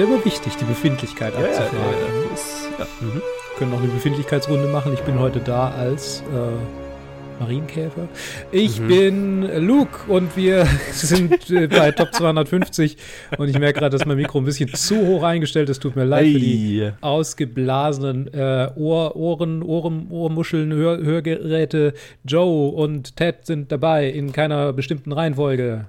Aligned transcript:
ja 0.00 0.06
immer 0.06 0.24
wichtig, 0.24 0.56
die 0.56 0.64
Befindlichkeit 0.64 1.32
Ja, 1.34 1.40
abzufragen. 1.44 1.78
ja, 1.78 2.26
ja. 2.28 2.34
Ist, 2.34 2.68
ja. 2.78 2.86
Mhm. 3.00 3.14
Wir 3.14 3.22
können 3.58 3.70
noch 3.72 3.82
eine 3.82 3.88
Befindlichkeitsrunde 3.92 4.68
machen. 4.68 4.92
Ich 4.94 5.00
bin 5.00 5.18
heute 5.18 5.40
da 5.40 5.70
als 5.70 6.22
äh, 6.32 7.40
Marienkäfer. 7.42 8.08
Ich 8.52 8.80
Mhm. 8.80 8.88
bin 8.88 9.66
Luke 9.66 9.98
und 10.10 10.36
wir 10.36 10.66
sind 10.92 11.50
äh, 11.50 11.66
bei 11.66 11.90
Top 11.90 12.14
250 12.14 12.96
und 13.38 13.48
ich 13.48 13.58
merke 13.58 13.80
gerade, 13.80 13.96
dass 13.96 14.06
mein 14.06 14.16
Mikro 14.16 14.38
ein 14.38 14.44
bisschen 14.44 14.72
zu 14.74 15.06
hoch 15.06 15.22
eingestellt 15.22 15.68
ist. 15.68 15.80
Tut 15.82 15.96
mir 15.96 16.04
leid 16.04 16.26
für 16.26 16.38
die 16.38 16.90
ausgeblasenen 17.00 18.32
äh, 18.32 18.68
Ohr, 18.76 19.16
Ohren, 19.16 19.62
Ohren, 19.62 20.06
Ohrmuscheln, 20.10 20.72
Hör, 20.72 20.98
Hörgeräte. 20.98 21.92
Joe 22.24 22.70
und 22.72 23.16
Ted 23.16 23.46
sind 23.46 23.70
dabei 23.72 24.08
in 24.08 24.32
keiner 24.32 24.72
bestimmten 24.72 25.12
Reihenfolge. 25.12 25.86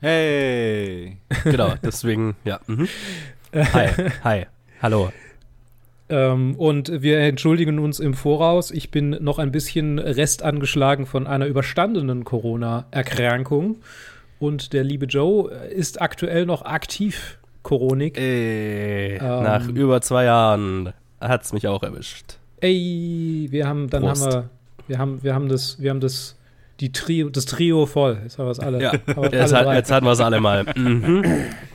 Hey! 0.00 1.16
Genau, 1.44 1.74
deswegen, 1.82 2.34
ja. 2.44 2.60
Mhm. 2.66 2.88
Hi, 3.54 3.88
hi, 4.24 4.46
hallo. 4.82 5.12
Ähm, 6.08 6.54
und 6.56 7.02
wir 7.02 7.18
entschuldigen 7.20 7.78
uns 7.78 8.00
im 8.00 8.14
Voraus. 8.14 8.70
Ich 8.70 8.90
bin 8.90 9.10
noch 9.20 9.38
ein 9.38 9.52
bisschen 9.52 9.98
restangeschlagen 9.98 11.06
von 11.06 11.26
einer 11.26 11.46
überstandenen 11.46 12.24
Corona-Erkrankung. 12.24 13.76
Und 14.38 14.72
der 14.72 14.84
liebe 14.84 15.06
Joe 15.06 15.50
ist 15.50 16.00
aktuell 16.02 16.46
noch 16.46 16.62
aktiv 16.64 17.38
Koronik. 17.62 18.18
Ey, 18.18 19.14
Ähm. 19.16 19.18
nach 19.18 19.66
über 19.68 20.00
zwei 20.00 20.24
Jahren 20.24 20.92
hat's 21.20 21.52
mich 21.52 21.66
auch 21.68 21.82
erwischt. 21.82 22.38
Ey, 22.60 23.46
wir 23.50 23.66
haben, 23.66 23.88
dann 23.88 24.02
Prost. 24.02 24.24
haben 24.26 24.32
wir, 24.32 24.50
wir 24.88 24.98
haben, 24.98 25.22
wir 25.22 25.34
haben 25.34 25.48
das, 25.48 25.80
wir 25.80 25.90
haben 25.90 26.00
das, 26.00 26.36
die 26.80 26.92
Trio, 26.92 27.30
das 27.30 27.46
Trio 27.46 27.86
voll. 27.86 28.20
Jetzt 28.22 28.38
haben 28.38 28.46
wir 28.46 28.50
es 28.50 28.60
alle. 28.60 28.82
Ja, 28.82 28.92
haben 28.92 29.32
jetzt, 29.32 29.54
alle 29.54 29.68
hat, 29.70 29.76
jetzt 29.76 29.90
hatten 29.90 30.06
wir 30.06 30.12
es 30.12 30.20
alle 30.20 30.40
mal. 30.40 30.64
Mhm. 30.76 31.24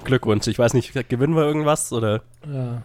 Glückwunsch. 0.03 0.47
Ich 0.47 0.59
weiß 0.59 0.73
nicht, 0.73 0.93
gewinnen 1.09 1.35
wir 1.35 1.43
irgendwas 1.43 1.91
oder? 1.91 2.21
Ja. 2.51 2.83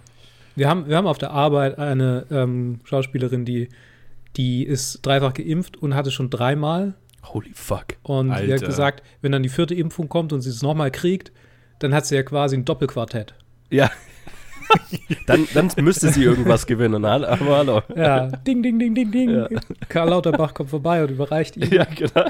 Wir 0.55 0.69
haben, 0.69 0.89
wir 0.89 0.97
haben 0.97 1.07
auf 1.07 1.19
der 1.19 1.31
Arbeit 1.31 1.79
eine 1.79 2.27
ähm, 2.31 2.81
Schauspielerin, 2.85 3.45
die, 3.45 3.69
die 4.37 4.65
ist 4.65 5.05
dreifach 5.05 5.35
geimpft 5.35 5.77
und 5.77 5.95
hatte 5.95 6.11
schon 6.11 6.31
dreimal 6.31 6.95
Holy 7.33 7.51
fuck. 7.55 7.97
Und 8.03 8.29
sie 8.29 8.35
hat 8.35 8.51
Alter. 8.51 8.67
gesagt, 8.67 9.03
wenn 9.21 9.33
dann 9.33 9.43
die 9.43 9.49
vierte 9.49 9.75
Impfung 9.75 10.09
kommt 10.09 10.33
und 10.33 10.41
sie 10.43 10.51
es 10.51 10.63
nochmal 10.63 10.91
kriegt, 10.91 11.33
dann 11.79 11.93
hat 11.93 12.07
sie 12.07 12.15
ja 12.15 12.23
quasi 12.23 12.57
ein 12.57 12.65
Doppelquartett. 12.65 13.35
Ja. 13.71 13.91
Dann, 15.27 15.47
dann 15.55 15.71
müsste 15.83 16.11
sie 16.11 16.23
irgendwas 16.25 16.67
gewinnen, 16.67 17.03
ne? 17.03 17.09
aber 17.29 17.57
hallo. 17.57 17.83
Ja, 17.95 18.27
ding, 18.27 18.63
ding, 18.63 18.79
ding, 18.79 18.95
ding, 18.95 19.11
ding. 19.11 19.31
Ja. 19.31 19.49
Karl 19.89 20.11
Lauterbach 20.11 20.55
kommt 20.55 20.71
vorbei 20.71 21.03
und 21.03 21.11
überreicht 21.11 21.57
ihm 21.57 21.73
Ja, 21.73 21.85
genau. 21.85 22.25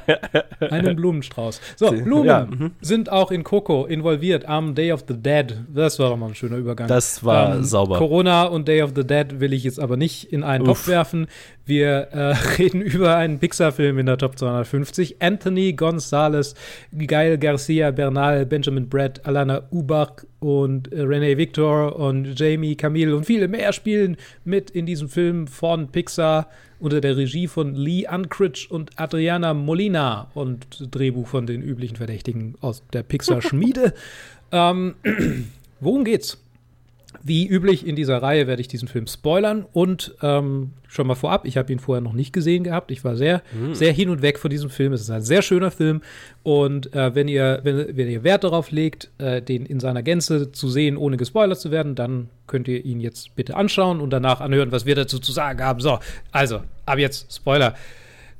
einen 0.70 0.96
Blumenstrauß. 0.96 1.60
So, 1.76 1.90
Blumen 1.90 2.26
ja, 2.26 2.46
mhm. 2.46 2.72
sind 2.80 3.10
auch 3.10 3.30
in 3.30 3.44
Coco 3.44 3.86
involviert 3.86 4.46
am 4.46 4.74
Day 4.74 4.92
of 4.92 5.04
the 5.08 5.14
Dead. 5.14 5.56
Das 5.72 5.98
war 5.98 6.10
doch 6.10 6.16
mal 6.16 6.28
ein 6.28 6.34
schöner 6.34 6.56
Übergang. 6.56 6.88
Das 6.88 7.24
war 7.24 7.56
Ähm, 7.56 7.64
sauber. 7.64 7.98
Corona 7.98 8.44
und 8.44 8.68
Day 8.68 8.82
of 8.82 8.92
the 8.94 9.06
Dead 9.06 9.40
will 9.40 9.52
ich 9.52 9.64
jetzt 9.64 9.80
aber 9.80 9.96
nicht 9.96 10.32
in 10.32 10.42
einen 10.42 10.62
Uff. 10.62 10.68
Topf 10.78 10.88
werfen. 10.88 11.26
Wir 11.64 12.08
äh, 12.12 12.34
reden 12.58 12.80
über 12.80 13.16
einen 13.16 13.38
Pixar-Film 13.38 13.98
in 13.98 14.06
der 14.06 14.18
Top 14.18 14.38
250. 14.38 15.20
Anthony 15.20 15.72
Gonzalez, 15.72 16.54
Gael 16.92 17.38
Garcia 17.38 17.90
Bernal, 17.90 18.46
Benjamin 18.46 18.88
Brett, 18.88 19.24
Alana 19.26 19.62
Ubach 19.70 20.24
und 20.40 20.92
äh, 20.92 21.02
Renee 21.02 21.38
Victor 21.38 21.96
und 21.96 22.38
Jamie 22.38 22.76
Camille 22.76 23.16
und 23.16 23.24
viele 23.24 23.48
mehr 23.48 23.72
spielen 23.72 24.16
mit 24.44 24.70
in 24.70 24.86
diesem 24.86 25.08
Film 25.08 25.46
von 25.46 25.88
Pixar 25.88 26.48
unter 26.78 27.00
der 27.00 27.16
Regie 27.16 27.46
von 27.46 27.74
Lee 27.74 28.06
Unkrich 28.08 28.70
und 28.70 28.90
Adriana 28.96 29.54
Molina 29.54 30.30
und 30.34 30.88
Drehbuch 30.94 31.26
von 31.26 31.46
den 31.46 31.62
üblichen 31.62 31.96
Verdächtigen 31.96 32.56
aus 32.60 32.82
der 32.92 33.02
Pixar-Schmiede. 33.02 33.94
ähm, 34.52 34.94
worum 35.80 36.04
geht's? 36.04 36.38
Wie 37.22 37.46
üblich 37.46 37.86
in 37.86 37.96
dieser 37.96 38.22
Reihe 38.22 38.46
werde 38.46 38.60
ich 38.60 38.68
diesen 38.68 38.88
Film 38.88 39.06
spoilern 39.06 39.66
und 39.72 40.14
ähm, 40.22 40.72
schon 40.88 41.06
mal 41.06 41.14
vorab, 41.14 41.46
ich 41.46 41.56
habe 41.56 41.72
ihn 41.72 41.78
vorher 41.78 42.00
noch 42.00 42.12
nicht 42.12 42.32
gesehen 42.32 42.64
gehabt. 42.64 42.90
Ich 42.90 43.04
war 43.04 43.16
sehr, 43.16 43.42
sehr 43.72 43.92
hin 43.92 44.08
und 44.08 44.22
weg 44.22 44.38
von 44.38 44.50
diesem 44.50 44.70
Film. 44.70 44.92
Es 44.92 45.00
ist 45.00 45.10
ein 45.10 45.22
sehr 45.22 45.42
schöner 45.42 45.70
Film 45.70 46.02
und 46.42 46.94
äh, 46.94 47.14
wenn, 47.14 47.28
ihr, 47.28 47.60
wenn, 47.64 47.96
wenn 47.96 48.08
ihr 48.08 48.24
Wert 48.24 48.44
darauf 48.44 48.70
legt, 48.70 49.10
äh, 49.18 49.42
den 49.42 49.66
in 49.66 49.80
seiner 49.80 50.02
Gänze 50.02 50.52
zu 50.52 50.68
sehen, 50.68 50.96
ohne 50.96 51.16
gespoilert 51.16 51.60
zu 51.60 51.70
werden, 51.70 51.94
dann 51.94 52.28
könnt 52.46 52.68
ihr 52.68 52.84
ihn 52.84 53.00
jetzt 53.00 53.34
bitte 53.36 53.56
anschauen 53.56 54.00
und 54.00 54.10
danach 54.10 54.40
anhören, 54.40 54.72
was 54.72 54.86
wir 54.86 54.94
dazu 54.94 55.18
zu 55.18 55.32
sagen 55.32 55.62
haben. 55.62 55.80
So, 55.80 55.98
also, 56.32 56.60
ab 56.84 56.98
jetzt 56.98 57.34
Spoiler. 57.34 57.74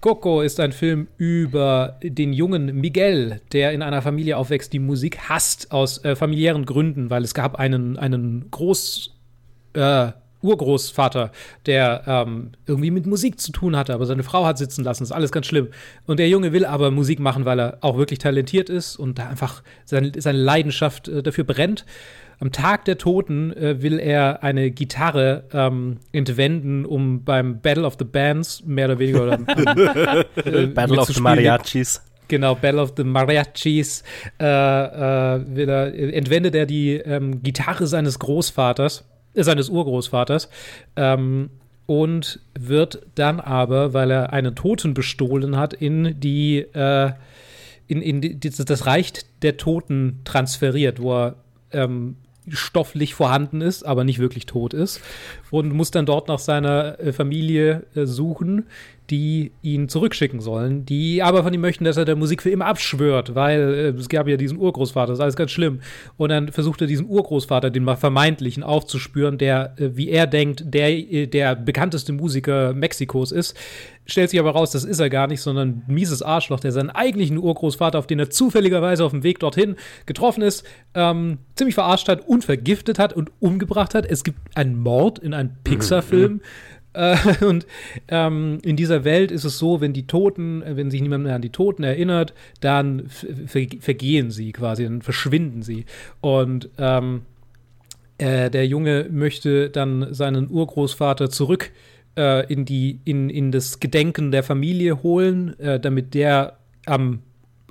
Coco 0.07 0.41
ist 0.41 0.61
ein 0.61 0.71
Film 0.71 1.09
über 1.17 1.99
den 2.01 2.33
jungen 2.33 2.67
Miguel, 2.77 3.41
der 3.51 3.73
in 3.73 3.83
einer 3.83 4.03
Familie 4.03 4.37
aufwächst, 4.37 4.73
die 4.73 4.79
Musik 4.79 5.19
hasst 5.29 5.73
aus 5.73 6.05
äh, 6.05 6.15
familiären 6.15 6.65
Gründen, 6.65 7.11
weil 7.11 7.25
es 7.25 7.35
gab 7.35 7.57
einen, 7.57 7.99
einen 7.99 8.49
Groß, 8.53 9.11
äh, 9.73 10.13
Urgroßvater, 10.43 11.33
der 11.67 12.05
ähm, 12.07 12.53
irgendwie 12.67 12.93
mit 12.93 13.07
Musik 13.07 13.41
zu 13.41 13.51
tun 13.51 13.75
hatte, 13.75 13.95
aber 13.95 14.07
seine 14.07 14.23
Frau 14.23 14.47
hat 14.47 14.59
sitzen 14.59 14.85
lassen. 14.85 15.03
Ist 15.03 15.11
alles 15.11 15.33
ganz 15.33 15.47
schlimm. 15.47 15.71
Und 16.07 16.21
der 16.21 16.29
Junge 16.29 16.53
will 16.53 16.67
aber 16.67 16.93
Musik 16.93 17.19
machen, 17.19 17.45
weil 17.45 17.59
er 17.59 17.79
auch 17.81 17.99
wirklich 17.99 18.21
talentiert 18.21 18.71
ist 18.71 18.95
und 18.95 19.19
da 19.19 19.29
einfach 19.29 19.65
seine, 19.85 20.13
seine 20.17 20.39
Leidenschaft 20.39 21.09
äh, 21.09 21.25
dafür 21.25 21.43
brennt. 21.43 21.85
Am 22.39 22.53
Tag 22.53 22.85
der 22.85 22.99
Toten 22.99 23.53
äh, 23.53 23.81
will 23.81 23.99
er 23.99 24.43
eine 24.43 24.71
Gitarre 24.71 25.45
ähm, 25.53 25.99
entwenden, 26.13 26.85
um 26.85 27.25
beim 27.25 27.61
Battle 27.61 27.85
of 27.85 27.97
the 27.99 28.05
Bands 28.05 28.63
mehr 28.67 28.87
oder 28.87 28.99
weniger 28.99 29.23
oder, 29.23 29.39
äh, 30.45 30.67
Battle 30.67 30.99
of 30.99 31.09
the. 31.09 31.21
Mariachis. 31.21 32.03
Genau, 32.29 32.55
Battle 32.55 32.83
of 32.83 32.93
the 32.97 33.05
Mariachis 33.05 34.03
äh, 34.39 34.45
äh, 34.45 35.65
er, 35.65 36.15
entwendet 36.15 36.55
er 36.55 36.67
die 36.67 36.95
ähm, 36.95 37.43
Gitarre 37.43 37.87
seines 37.87 38.19
Großvaters, 38.19 39.05
äh, 39.35 39.43
seines 39.43 39.69
Urgroßvaters, 39.71 40.51
ähm, 40.97 41.51
und 41.87 42.41
wird 42.59 43.07
dann 43.15 43.39
aber, 43.39 43.95
weil 43.95 44.11
er 44.11 44.33
einen 44.33 44.57
Toten 44.57 44.93
bestohlen 44.93 45.57
hat, 45.57 45.73
in 45.73 46.19
die 46.19 46.59
äh, 46.59 47.13
in, 47.87 48.03
in 48.03 48.21
die, 48.21 48.41
das 48.41 48.57
das 48.57 48.87
Reich 48.87 49.13
der 49.43 49.57
Toten 49.57 50.21
transferiert, 50.25 51.01
wo 51.01 51.15
er 51.15 51.37
ähm, 51.71 52.17
stofflich 52.49 53.15
vorhanden 53.15 53.61
ist, 53.61 53.85
aber 53.85 54.05
nicht 54.05 54.19
wirklich 54.19 54.47
tot 54.47 54.75
ist 54.75 55.01
und 55.51 55.73
muss 55.73 55.91
dann 55.91 56.07
dort 56.07 56.29
nach 56.29 56.39
seiner 56.39 56.99
äh, 57.01 57.13
Familie 57.13 57.85
äh, 57.95 58.07
suchen, 58.07 58.67
die 59.11 59.53
ihn 59.63 59.89
zurückschicken 59.89 60.41
sollen, 60.41 60.85
die 60.85 61.23
aber 61.23 61.43
von 61.43 61.55
ihm 61.55 61.61
möchten, 61.61 61.85
dass 61.85 61.97
er 61.97 62.05
der 62.05 62.17
Musik 62.17 62.43
für 62.43 62.51
immer 62.51 62.67
abschwört, 62.67 63.35
weil 63.35 63.61
äh, 63.61 63.89
es 63.99 64.09
gab 64.09 64.29
ja 64.29 64.37
diesen 64.37 64.59
Urgroßvater, 64.59 65.13
das 65.13 65.19
ist 65.19 65.23
alles 65.23 65.37
ganz 65.37 65.51
schlimm. 65.51 65.81
Und 66.17 66.31
dann 66.31 66.49
versucht 66.53 66.81
er 66.81 66.87
diesen 66.87 67.07
Urgroßvater, 67.07 67.71
den 67.71 67.85
mal 67.85 67.97
vermeintlichen, 67.97 68.63
aufzuspüren, 68.63 69.39
der, 69.39 69.75
wie 69.79 70.09
er 70.09 70.27
denkt, 70.27 70.65
der, 70.67 71.27
der 71.27 71.55
bekannteste 71.57 72.13
Musiker 72.13 72.73
Mexikos 72.75 73.33
ist. 73.33 73.57
Stellt 74.07 74.31
sich 74.31 74.39
aber 74.39 74.53
raus, 74.53 74.71
das 74.71 74.85
ist 74.85 75.01
er 75.01 75.11
gar 75.11 75.27
nicht, 75.27 75.41
sondern 75.41 75.69
ein 75.69 75.85
mieses 75.89 76.23
Arschloch, 76.23 76.61
der 76.61 76.71
seinen 76.71 76.91
eigentlichen 76.91 77.39
Urgroßvater, 77.39 77.99
auf 77.99 78.07
den 78.07 78.21
er 78.21 78.31
zufälligerweise 78.31 79.05
auf 79.05 79.11
dem 79.11 79.25
Weg 79.25 79.41
dorthin 79.41 79.75
getroffen 80.07 80.43
ist, 80.43 80.65
ähm, 80.95 81.39
ziemlich 81.57 81.75
verarscht 81.75 82.09
hat 82.09 82.27
und 82.27 82.45
vergiftet 82.45 83.01
hat 83.01 83.13
und 83.13 83.33
umgebracht 83.41 83.95
hat. 83.95 84.07
Es 84.07 84.23
gibt 84.23 84.39
einen 84.55 84.79
Mord 84.79 85.19
in 85.19 85.35
einem 85.35 85.51
Pixar-Film. 85.65 86.41
Äh, 86.93 87.17
und 87.45 87.67
ähm, 88.09 88.59
in 88.63 88.77
dieser 88.77 89.05
Welt 89.05 89.33
ist 89.33 89.45
es 89.45 89.59
so, 89.59 89.81
wenn 89.81 89.93
die 89.93 90.07
Toten, 90.07 90.63
äh, 90.63 90.77
wenn 90.77 90.91
sich 90.91 91.03
niemand 91.03 91.25
mehr 91.25 91.35
an 91.35 91.43
die 91.43 91.51
Toten 91.51 91.83
erinnert, 91.83 92.33
dann 92.61 93.09
ver 93.09 93.67
vergehen 93.81 94.31
sie 94.31 94.53
quasi, 94.53 94.85
dann 94.85 95.03
verschwinden 95.03 95.63
sie. 95.63 95.85
Und 96.21 96.71
ähm, 96.79 97.23
äh, 98.19 98.51
der 98.51 98.67
Junge 98.67 99.09
möchte 99.11 99.69
dann 99.69 100.15
seinen 100.15 100.49
Urgroßvater 100.49 101.29
zurück 101.29 101.73
äh, 101.73 101.96
in, 102.17 102.65
die, 102.65 103.01
in, 103.05 103.31
in 103.31 103.53
das 103.53 103.81
Gedenken 103.81 104.31
der 104.31 104.43
Familie 104.43 105.03
holen, 105.03 105.59
äh, 105.61 105.79
damit 105.79 106.15
der 106.15 106.59
am 106.87 107.21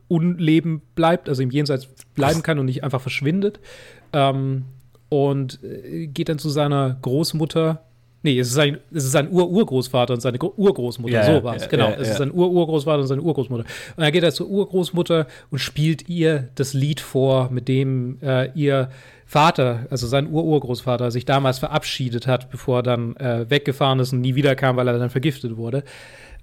Unleben 0.08 0.82
bleibt, 0.94 1.30
also 1.30 1.42
im 1.42 1.50
Jenseits 1.50 1.88
bleiben 2.14 2.44
kann 2.44 2.60
und 2.60 2.68
nicht 2.68 2.84
einfach 2.84 3.02
verschwindet. 3.02 3.60
Ähm, 4.14 4.66
und 5.10 5.60
äh, 5.64 6.08
geht 6.08 6.30
dann 6.30 6.40
zu 6.40 6.50
seiner 6.50 6.98
Großmutter. 7.02 7.82
Nee, 8.24 8.40
es 8.40 8.48
ist 8.48 8.54
sein, 8.54 8.80
es 8.92 9.06
ist 9.06 9.12
sein 9.12 9.32
Ur-Urgroßvater 9.32 10.14
und 10.16 10.20
seine 10.20 10.40
Gro 10.40 10.54
Urgroßmutter. 10.58 11.14
Ja, 11.14 11.24
so 11.24 11.44
war 11.44 11.56
es, 11.56 11.64
ja, 11.64 11.68
genau. 11.68 11.90
ja, 11.90 11.96
es 11.96 12.10
ist 12.10 12.18
sein 12.18 12.32
Ur-Urgroßvater 12.32 13.02
und 13.02 13.08
seine 13.08 13.22
Urgroßmutter. 13.22 13.64
Und 13.64 14.04
dann 14.04 14.12
geht 14.12 14.24
er 14.24 14.32
zur 14.32 14.48
Urgroßmutter 14.48 15.28
und 15.52 15.60
spielt 15.60 16.10
ihr 16.10 16.50
das 16.56 16.74
Lied 16.74 17.00
vor, 17.00 17.50
mit 17.52 17.68
dem 17.68 18.18
äh, 18.22 18.52
ihr 18.56 18.90
Vater, 19.26 19.88
also 19.90 20.06
sein 20.06 20.28
Ur-Urgroßvater, 20.28 21.10
sich 21.10 21.26
damals 21.26 21.60
verabschiedet 21.60 22.28
hat, 22.28 22.52
bevor 22.52 22.80
er 22.80 22.84
dann 22.84 23.16
äh, 23.18 23.50
weggefahren 23.50 24.00
ist 24.00 24.14
und 24.14 24.22
nie 24.22 24.36
wiederkam, 24.36 24.78
weil 24.78 24.88
er 24.88 25.00
dann 25.00 25.10
vergiftet 25.10 25.58
wurde. 25.58 25.84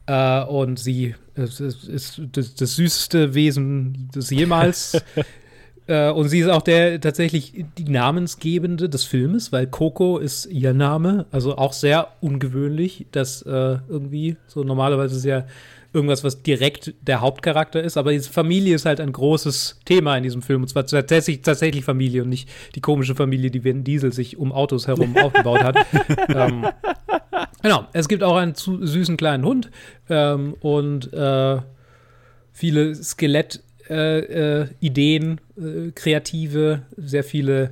Äh, 0.06 0.43
und 0.44 0.79
sie 0.79 1.14
ist, 1.34 1.61
ist 1.61 2.20
das, 2.32 2.55
das 2.55 2.76
süßeste 2.76 3.34
Wesen 3.34 4.11
des 4.14 4.31
jemals. 4.31 5.00
äh, 5.87 6.11
und 6.11 6.29
sie 6.29 6.40
ist 6.40 6.49
auch 6.49 6.62
der 6.62 7.00
tatsächlich 7.00 7.64
die 7.79 7.88
Namensgebende 7.88 8.88
des 8.88 9.05
Filmes, 9.05 9.52
weil 9.52 9.69
Coco 9.69 10.19
ist 10.19 10.46
ihr 10.46 10.75
Name. 10.75 11.26
Also 11.31 11.56
auch 11.56 11.73
sehr 11.73 12.08
ungewöhnlich, 12.20 13.06
dass 13.12 13.43
äh, 13.43 13.79
irgendwie 13.88 14.37
so 14.49 14.64
normalerweise 14.64 15.17
ist 15.17 15.25
ja 15.25 15.44
irgendwas, 15.93 16.25
was 16.25 16.43
direkt 16.43 16.94
der 17.03 17.21
Hauptcharakter 17.21 17.83
ist, 17.83 17.97
aber 17.97 18.19
Familie 18.21 18.75
ist 18.75 18.87
halt 18.87 19.00
ein 19.00 19.12
großes 19.12 19.81
Thema 19.85 20.17
in 20.17 20.23
diesem 20.23 20.43
Film 20.43 20.62
und 20.62 20.69
zwar 20.69 20.87
tatsächlich, 20.87 21.43
tatsächlich 21.43 21.85
Familie 21.85 22.23
und 22.23 22.31
nicht 22.31 22.49
die 22.75 22.81
komische 22.81 23.15
Familie, 23.15 23.50
die 23.50 23.65
Vin 23.65 23.85
Diesel 23.85 24.12
sich 24.12 24.39
um 24.39 24.53
Autos 24.53 24.87
herum 24.87 25.17
aufgebaut 25.23 25.62
hat. 25.62 25.77
ähm, 26.29 26.67
genau, 27.62 27.87
es 27.93 28.09
gibt 28.09 28.23
auch 28.23 28.37
einen 28.37 28.55
süßen 28.55 29.17
kleinen 29.17 29.44
Hund 29.44 29.71
ähm, 30.09 30.55
und 30.61 31.12
äh, 31.12 31.59
viele 32.53 32.93
Skelett- 32.94 33.61
äh, 33.91 34.62
äh, 34.62 34.69
äh, 35.59 35.91
kreative, 35.94 36.83
sehr 36.97 37.25
viele 37.25 37.71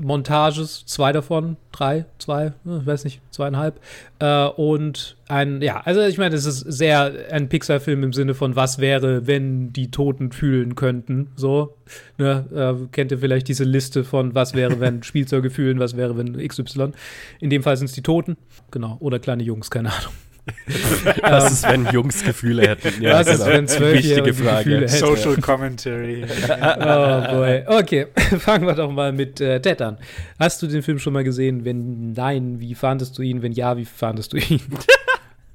Montages, 0.00 0.84
zwei 0.86 1.12
davon, 1.12 1.56
drei, 1.72 2.06
zwei, 2.18 2.52
ich 2.64 2.86
weiß 2.86 3.04
nicht, 3.04 3.20
zweieinhalb. 3.30 3.80
Äh, 4.18 4.46
und 4.46 5.16
ein, 5.28 5.62
ja, 5.62 5.80
also 5.80 6.02
ich 6.02 6.18
meine, 6.18 6.34
es 6.34 6.44
ist 6.44 6.60
sehr 6.60 7.12
ein 7.30 7.48
Pixar-Film 7.48 8.02
im 8.02 8.12
Sinne 8.12 8.34
von, 8.34 8.56
was 8.56 8.78
wäre, 8.78 9.26
wenn 9.26 9.72
die 9.72 9.90
Toten 9.90 10.32
fühlen 10.32 10.74
könnten. 10.74 11.28
So, 11.36 11.74
ne, 12.18 12.44
äh, 12.54 12.86
kennt 12.92 13.12
ihr 13.12 13.18
vielleicht 13.18 13.48
diese 13.48 13.64
Liste 13.64 14.04
von, 14.04 14.34
was 14.34 14.54
wäre, 14.54 14.80
wenn 14.80 15.02
Spielzeuge 15.04 15.50
fühlen, 15.50 15.78
was 15.78 15.96
wäre, 15.96 16.16
wenn 16.16 16.36
XY. 16.36 16.92
In 17.40 17.50
dem 17.50 17.62
Fall 17.62 17.76
sind 17.76 17.86
es 17.86 17.92
die 17.92 18.02
Toten, 18.02 18.36
genau, 18.70 18.96
oder 19.00 19.18
kleine 19.18 19.42
Jungs, 19.42 19.70
keine 19.70 19.92
Ahnung. 19.92 20.12
Was 21.22 21.52
ist, 21.52 21.68
wenn 21.68 21.86
Jungs 21.86 22.22
Gefühle 22.22 22.68
hätten? 22.68 23.02
Ja, 23.02 23.20
Was 23.20 23.28
ist, 23.28 23.46
wenn 23.46 23.66
Zwölfjährige 23.66 24.26
Wichtige 24.26 24.44
Frage. 24.44 24.64
Gefühle 24.64 24.88
hätten? 24.88 24.98
Social 24.98 25.36
Commentary. 25.40 26.24
Oh 26.44 27.36
boy. 27.36 27.64
Okay, 27.66 28.06
fangen 28.38 28.66
wir 28.66 28.74
doch 28.74 28.90
mal 28.90 29.12
mit 29.12 29.40
äh, 29.40 29.60
Ted 29.60 29.80
an. 29.80 29.98
Hast 30.38 30.60
du 30.62 30.66
den 30.66 30.82
Film 30.82 30.98
schon 30.98 31.12
mal 31.12 31.24
gesehen? 31.24 31.64
Wenn 31.64 32.12
nein, 32.12 32.60
wie 32.60 32.74
fandest 32.74 33.16
du 33.18 33.22
ihn? 33.22 33.42
Wenn 33.42 33.52
ja, 33.52 33.76
wie 33.76 33.84
fandest 33.84 34.32
du 34.32 34.36
ihn? 34.36 34.60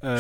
äh, 0.02 0.18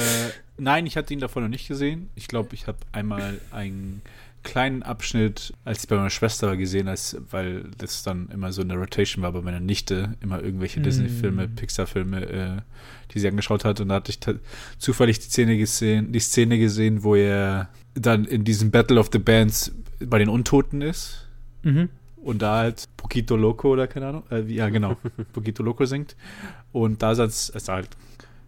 nein, 0.57 0.85
ich 0.85 0.97
hatte 0.97 1.13
ihn 1.13 1.19
davor 1.19 1.41
noch 1.41 1.49
nicht 1.49 1.67
gesehen. 1.67 2.09
Ich 2.15 2.27
glaube, 2.27 2.49
ich 2.53 2.67
habe 2.67 2.77
einmal 2.91 3.39
einen 3.51 4.01
kleinen 4.43 4.83
Abschnitt, 4.83 5.53
als 5.65 5.83
ich 5.83 5.89
bei 5.89 5.95
meiner 5.95 6.09
Schwester 6.09 6.47
war, 6.47 6.57
gesehen, 6.57 6.87
als, 6.87 7.17
weil 7.29 7.65
das 7.77 8.03
dann 8.03 8.29
immer 8.29 8.51
so 8.51 8.61
eine 8.61 8.75
Rotation 8.75 9.23
war 9.23 9.31
bei 9.31 9.41
meiner 9.41 9.59
Nichte, 9.59 10.15
immer 10.21 10.41
irgendwelche 10.41 10.79
Mm. 10.79 10.83
Disney-Filme, 10.83 11.47
Pixar-Filme, 11.47 12.29
äh, 12.29 12.57
die 13.13 13.19
sie 13.19 13.27
angeschaut 13.27 13.65
hat. 13.65 13.79
Und 13.79 13.89
da 13.89 13.95
hatte 13.95 14.11
ich 14.11 14.19
zufällig 14.77 15.19
die 15.19 15.29
Szene 15.29 15.57
gesehen, 15.57 16.11
die 16.11 16.19
Szene 16.19 16.57
gesehen, 16.57 17.03
wo 17.03 17.15
er 17.15 17.69
dann 17.93 18.25
in 18.25 18.43
diesem 18.43 18.71
Battle 18.71 18.99
of 18.99 19.09
the 19.11 19.19
Bands 19.19 19.71
bei 19.99 20.19
den 20.19 20.29
Untoten 20.29 20.81
ist. 20.81 21.27
mhm. 21.63 21.89
Und 22.21 22.41
da 22.41 22.57
halt 22.57 22.89
Poquito 22.97 23.37
Loco 23.37 23.69
oder 23.69 23.87
keine 23.87 24.07
Ahnung, 24.07 24.23
äh, 24.29 24.41
ja 24.41 24.67
genau, 24.67 24.97
Poquito 25.33 25.63
Loco 25.63 25.85
singt. 25.85 26.17
Und 26.73 27.01
da 27.01 27.15
sah 27.15 27.29
sah 27.29 27.73
halt 27.73 27.89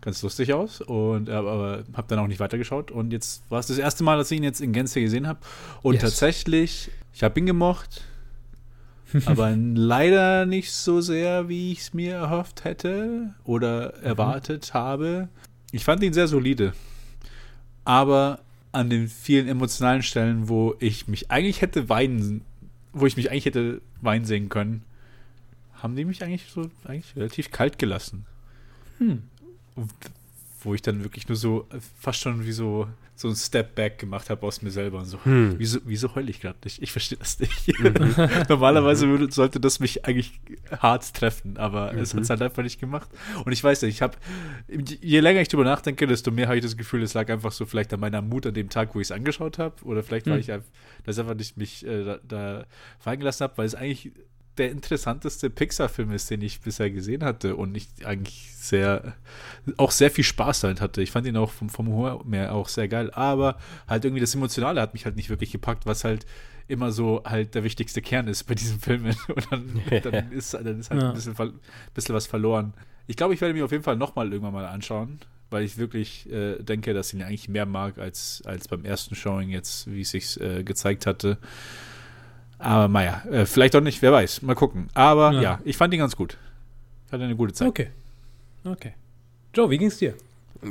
ganz 0.01 0.21
lustig 0.23 0.53
aus 0.53 0.81
und 0.81 1.29
äh, 1.29 1.33
aber 1.33 1.83
habe 1.93 2.07
dann 2.07 2.19
auch 2.19 2.27
nicht 2.27 2.39
weitergeschaut 2.39 2.91
und 2.91 3.11
jetzt 3.11 3.43
war 3.49 3.59
es 3.59 3.67
das 3.67 3.77
erste 3.77 4.03
Mal, 4.03 4.17
dass 4.17 4.31
ich 4.31 4.37
ihn 4.37 4.43
jetzt 4.43 4.59
in 4.61 4.73
Gänze 4.73 4.99
gesehen 5.01 5.27
habe 5.27 5.39
und 5.83 5.93
Yes. 5.93 6.03
tatsächlich, 6.03 6.89
ich 7.13 7.23
habe 7.23 7.39
ihn 7.39 7.45
gemocht, 7.45 8.03
aber 9.25 9.55
leider 9.55 10.45
nicht 10.45 10.71
so 10.71 11.01
sehr, 11.01 11.49
wie 11.49 11.71
ich 11.71 11.79
es 11.79 11.93
mir 11.93 12.15
erhofft 12.15 12.63
hätte 12.63 13.33
oder 13.43 13.95
erwartet 14.03 14.73
habe. 14.73 15.29
Ich 15.71 15.83
fand 15.83 16.01
ihn 16.03 16.13
sehr 16.13 16.27
solide, 16.27 16.73
aber 17.85 18.39
an 18.71 18.89
den 18.89 19.07
vielen 19.07 19.47
emotionalen 19.47 20.01
Stellen, 20.01 20.47
wo 20.49 20.75
ich 20.79 21.07
mich 21.07 21.29
eigentlich 21.29 21.61
hätte 21.61 21.89
weinen, 21.89 22.41
wo 22.93 23.05
ich 23.05 23.17
mich 23.17 23.29
eigentlich 23.29 23.45
hätte 23.45 23.81
weinen 24.01 24.25
sehen 24.25 24.49
können, 24.49 24.83
haben 25.73 25.95
die 25.95 26.05
mich 26.05 26.23
eigentlich 26.23 26.45
so 26.51 26.69
eigentlich 26.85 27.15
relativ 27.15 27.51
kalt 27.51 27.77
gelassen. 27.79 28.25
Hm. 28.99 29.23
Wo 30.63 30.73
ich 30.75 30.81
dann 30.81 31.03
wirklich 31.03 31.27
nur 31.27 31.35
so 31.35 31.67
äh, 31.71 31.79
fast 31.99 32.19
schon 32.19 32.45
wie 32.45 32.51
so 32.51 32.87
so 33.21 33.29
ein 33.29 33.35
Step 33.35 33.75
Back 33.75 33.99
gemacht 33.99 34.29
habe 34.31 34.45
aus 34.45 34.61
mir 34.63 34.71
selber 34.71 34.97
und 34.97 35.05
so. 35.05 35.23
Hm. 35.23 35.53
Wieso, 35.57 35.79
wieso 35.85 36.15
heule 36.15 36.31
ich 36.31 36.41
gerade 36.41 36.57
nicht? 36.63 36.81
Ich 36.81 36.91
verstehe 36.91 37.19
das 37.19 37.39
nicht. 37.39 37.67
Normalerweise 38.49 39.07
würde, 39.07 39.31
sollte 39.31 39.59
das 39.59 39.79
mich 39.79 40.05
eigentlich 40.05 40.39
hart 40.79 41.13
treffen, 41.13 41.57
aber 41.57 41.93
es 41.93 42.15
hat 42.15 42.23
es 42.23 42.29
halt 42.31 42.41
einfach 42.41 42.63
nicht 42.63 42.79
gemacht. 42.79 43.09
Und 43.45 43.51
ich 43.51 43.63
weiß 43.63 43.83
nicht, 43.83 43.93
ich 43.93 44.01
habe, 44.01 44.17
je 44.67 45.19
länger 45.19 45.41
ich 45.41 45.49
drüber 45.49 45.65
nachdenke, 45.65 46.07
desto 46.07 46.31
mehr 46.31 46.47
habe 46.47 46.57
ich 46.57 46.63
das 46.63 46.77
Gefühl, 46.77 47.03
es 47.03 47.13
lag 47.13 47.29
einfach 47.29 47.51
so 47.51 47.65
vielleicht 47.65 47.93
an 47.93 47.99
meiner 47.99 48.23
Mut 48.23 48.47
an 48.47 48.55
dem 48.55 48.69
Tag, 48.69 48.95
wo 48.95 48.99
ich 48.99 49.07
es 49.07 49.11
angeschaut 49.11 49.59
habe. 49.59 49.75
Oder 49.83 50.01
vielleicht 50.03 50.25
war 50.25 50.33
Hm. 50.33 50.41
ich 50.41 50.51
einfach, 50.51 50.69
dass 51.03 51.17
ich 51.17 51.21
einfach 51.21 51.35
nicht 51.35 51.57
mich 51.57 51.85
äh, 51.85 52.03
da, 52.03 52.19
da 52.27 52.65
fallen 52.97 53.19
gelassen 53.19 53.43
habe, 53.43 53.57
weil 53.57 53.67
es 53.67 53.75
eigentlich 53.75 54.11
der 54.57 54.71
interessanteste 54.71 55.49
Pixar-Film 55.49 56.11
ist, 56.11 56.29
den 56.29 56.41
ich 56.41 56.59
bisher 56.61 56.91
gesehen 56.91 57.23
hatte 57.23 57.55
und 57.55 57.75
ich 57.75 57.87
eigentlich 58.05 58.51
sehr, 58.55 59.15
auch 59.77 59.91
sehr 59.91 60.11
viel 60.11 60.23
Spaß 60.25 60.61
damit 60.61 60.81
hatte. 60.81 61.01
Ich 61.01 61.11
fand 61.11 61.25
ihn 61.25 61.37
auch 61.37 61.51
vom, 61.51 61.69
vom 61.69 61.87
Humor 61.87 62.23
mehr 62.25 62.53
auch 62.53 62.67
sehr 62.67 62.87
geil, 62.87 63.11
aber 63.11 63.57
halt 63.87 64.03
irgendwie 64.05 64.21
das 64.21 64.35
Emotionale 64.35 64.81
hat 64.81 64.93
mich 64.93 65.05
halt 65.05 65.15
nicht 65.15 65.29
wirklich 65.29 65.51
gepackt, 65.51 65.85
was 65.85 66.03
halt 66.03 66.25
immer 66.67 66.91
so 66.91 67.21
halt 67.25 67.55
der 67.55 67.63
wichtigste 67.63 68.01
Kern 68.01 68.27
ist 68.27 68.43
bei 68.43 68.55
diesen 68.55 68.79
Filmen 68.79 69.15
und 69.27 69.47
dann, 69.51 69.81
dann, 70.03 70.31
ist, 70.31 70.53
dann 70.53 70.79
ist 70.79 70.89
halt 70.91 71.01
Ja. 71.01 71.09
ein 71.09 71.15
bisschen, 71.15 71.35
bisschen 71.93 72.15
was 72.15 72.27
verloren. 72.27 72.73
Ich 73.07 73.15
glaube, 73.17 73.33
ich 73.33 73.41
werde 73.41 73.53
mir 73.53 73.65
auf 73.65 73.71
jeden 73.71 73.83
Fall 73.83 73.95
nochmal 73.97 74.31
irgendwann 74.31 74.53
mal 74.53 74.65
anschauen, 74.65 75.19
weil 75.49 75.63
ich 75.63 75.77
wirklich 75.77 76.29
äh, 76.31 76.61
denke, 76.61 76.93
dass 76.93 77.09
ich 77.13 77.19
ihn 77.19 77.23
eigentlich 77.25 77.49
mehr 77.49 77.65
mag 77.65 77.97
als, 77.97 78.41
als 78.45 78.67
beim 78.67 78.85
ersten 78.85 79.15
Showing 79.15 79.49
jetzt, 79.49 79.91
wie 79.91 80.01
es 80.01 80.11
sich 80.11 80.39
äh, 80.39 80.63
gezeigt 80.63 81.05
hatte. 81.05 81.37
Aber 82.61 82.87
naja, 82.87 83.23
äh, 83.31 83.45
vielleicht 83.45 83.75
auch 83.75 83.81
nicht, 83.81 84.01
wer 84.01 84.11
weiß. 84.11 84.41
Mal 84.43 84.55
gucken. 84.55 84.89
Aber 84.93 85.31
Ja. 85.33 85.41
ja, 85.41 85.59
ich 85.63 85.77
fand 85.77 85.93
ihn 85.93 85.99
ganz 85.99 86.15
gut. 86.15 86.37
Ich 87.07 87.13
hatte 87.13 87.23
eine 87.23 87.35
gute 87.35 87.53
Zeit. 87.53 87.67
Okay. 87.67 87.87
Okay. 88.63 88.93
Joe, 89.53 89.69
wie 89.69 89.77
ging's 89.77 89.97
dir? 89.97 90.13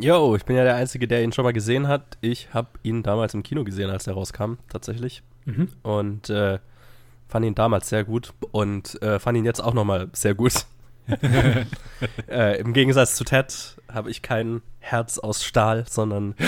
Yo, 0.01 0.37
ich 0.37 0.45
bin 0.45 0.57
ja 0.57 0.63
der 0.65 0.77
Einzige, 0.77 1.09
der 1.09 1.23
ihn 1.25 1.33
schon 1.33 1.45
mal 1.45 1.53
gesehen 1.53 1.89
hat. 1.89 2.17
Ich 2.21 2.49
habe 2.55 2.69
ihn 2.83 3.03
damals 3.03 3.35
im 3.35 3.43
Kino 3.43 3.65
gesehen, 3.65 3.91
als 3.91 4.07
er 4.07 4.15
rauskam, 4.15 4.55
tatsächlich. 4.69 5.23
Mhm. 5.47 5.69
Und 5.83 6.31
äh, 6.31 6.61
fand 7.29 7.45
ihn 7.45 7.55
damals 7.57 7.89
sehr 7.89 8.05
gut 8.05 8.33
und 8.53 9.01
äh, 9.03 9.19
fand 9.19 9.37
ihn 9.37 9.45
jetzt 9.45 9.61
auch 9.61 9.75
nochmal 9.75 10.09
sehr 10.13 10.35
gut. 10.35 10.53
äh, 12.31 12.61
Im 12.61 12.73
Gegensatz 12.73 13.17
zu 13.17 13.25
Ted 13.25 13.77
habe 13.93 14.11
ich 14.13 14.23
kein 14.23 14.63
Herz 14.79 15.19
aus 15.19 15.45
Stahl, 15.45 15.85
sondern 15.89 16.37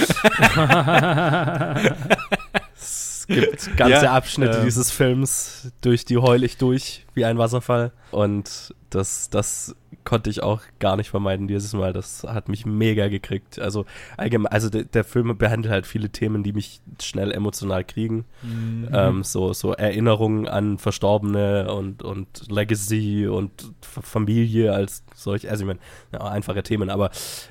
es 3.23 3.27
gibt 3.27 3.77
ganze 3.77 4.05
Ja, 4.05 4.13
Abschnitte 4.13 4.59
ähm. 4.59 4.65
dieses 4.65 4.91
Films, 4.91 5.73
durch 5.81 6.05
die 6.05 6.19
heul 6.19 6.43
ich 6.45 6.57
durch 6.57 7.07
wie 7.15 7.25
ein 7.25 7.39
Wasserfall. 7.39 7.93
Und 8.11 8.75
das, 8.91 9.31
das 9.31 9.75
konnte 10.05 10.31
ich 10.31 10.43
auch 10.43 10.61
gar 10.81 10.97
nicht 10.97 11.11
vermeiden 11.11 11.47
dieses 11.47 11.73
Mal. 11.75 11.93
Das 11.93 12.25
hat 12.25 12.49
mich 12.49 12.67
mega 12.67 13.09
gekriegt. 13.09 13.59
Also 13.59 13.85
allgemein, 14.17 14.51
also 14.53 14.69
der, 14.69 14.85
der 14.85 15.05
Film 15.05 15.37
behandelt 15.39 15.73
halt 15.73 15.87
viele 15.87 16.11
Themen, 16.11 16.43
die 16.43 16.53
mich 16.53 16.81
schnell 17.01 17.31
emotional 17.31 17.85
kriegen. 17.85 18.25
Mhm. 18.43 18.89
Ähm, 18.93 19.23
so, 19.23 19.53
so 19.53 19.73
Erinnerungen 19.73 20.49
an 20.49 20.79
Verstorbene 20.79 21.73
und, 21.73 22.03
und 22.03 22.51
Legacy 22.51 23.29
und 23.29 23.73
Familie 23.81 24.73
als 24.73 25.05
solch, 25.15 25.49
also 25.49 25.63
ich 25.63 25.69
meine, 25.69 25.81
ja, 26.13 26.21
einfache 26.21 26.63
Themen, 26.63 26.91
aber 26.91 27.11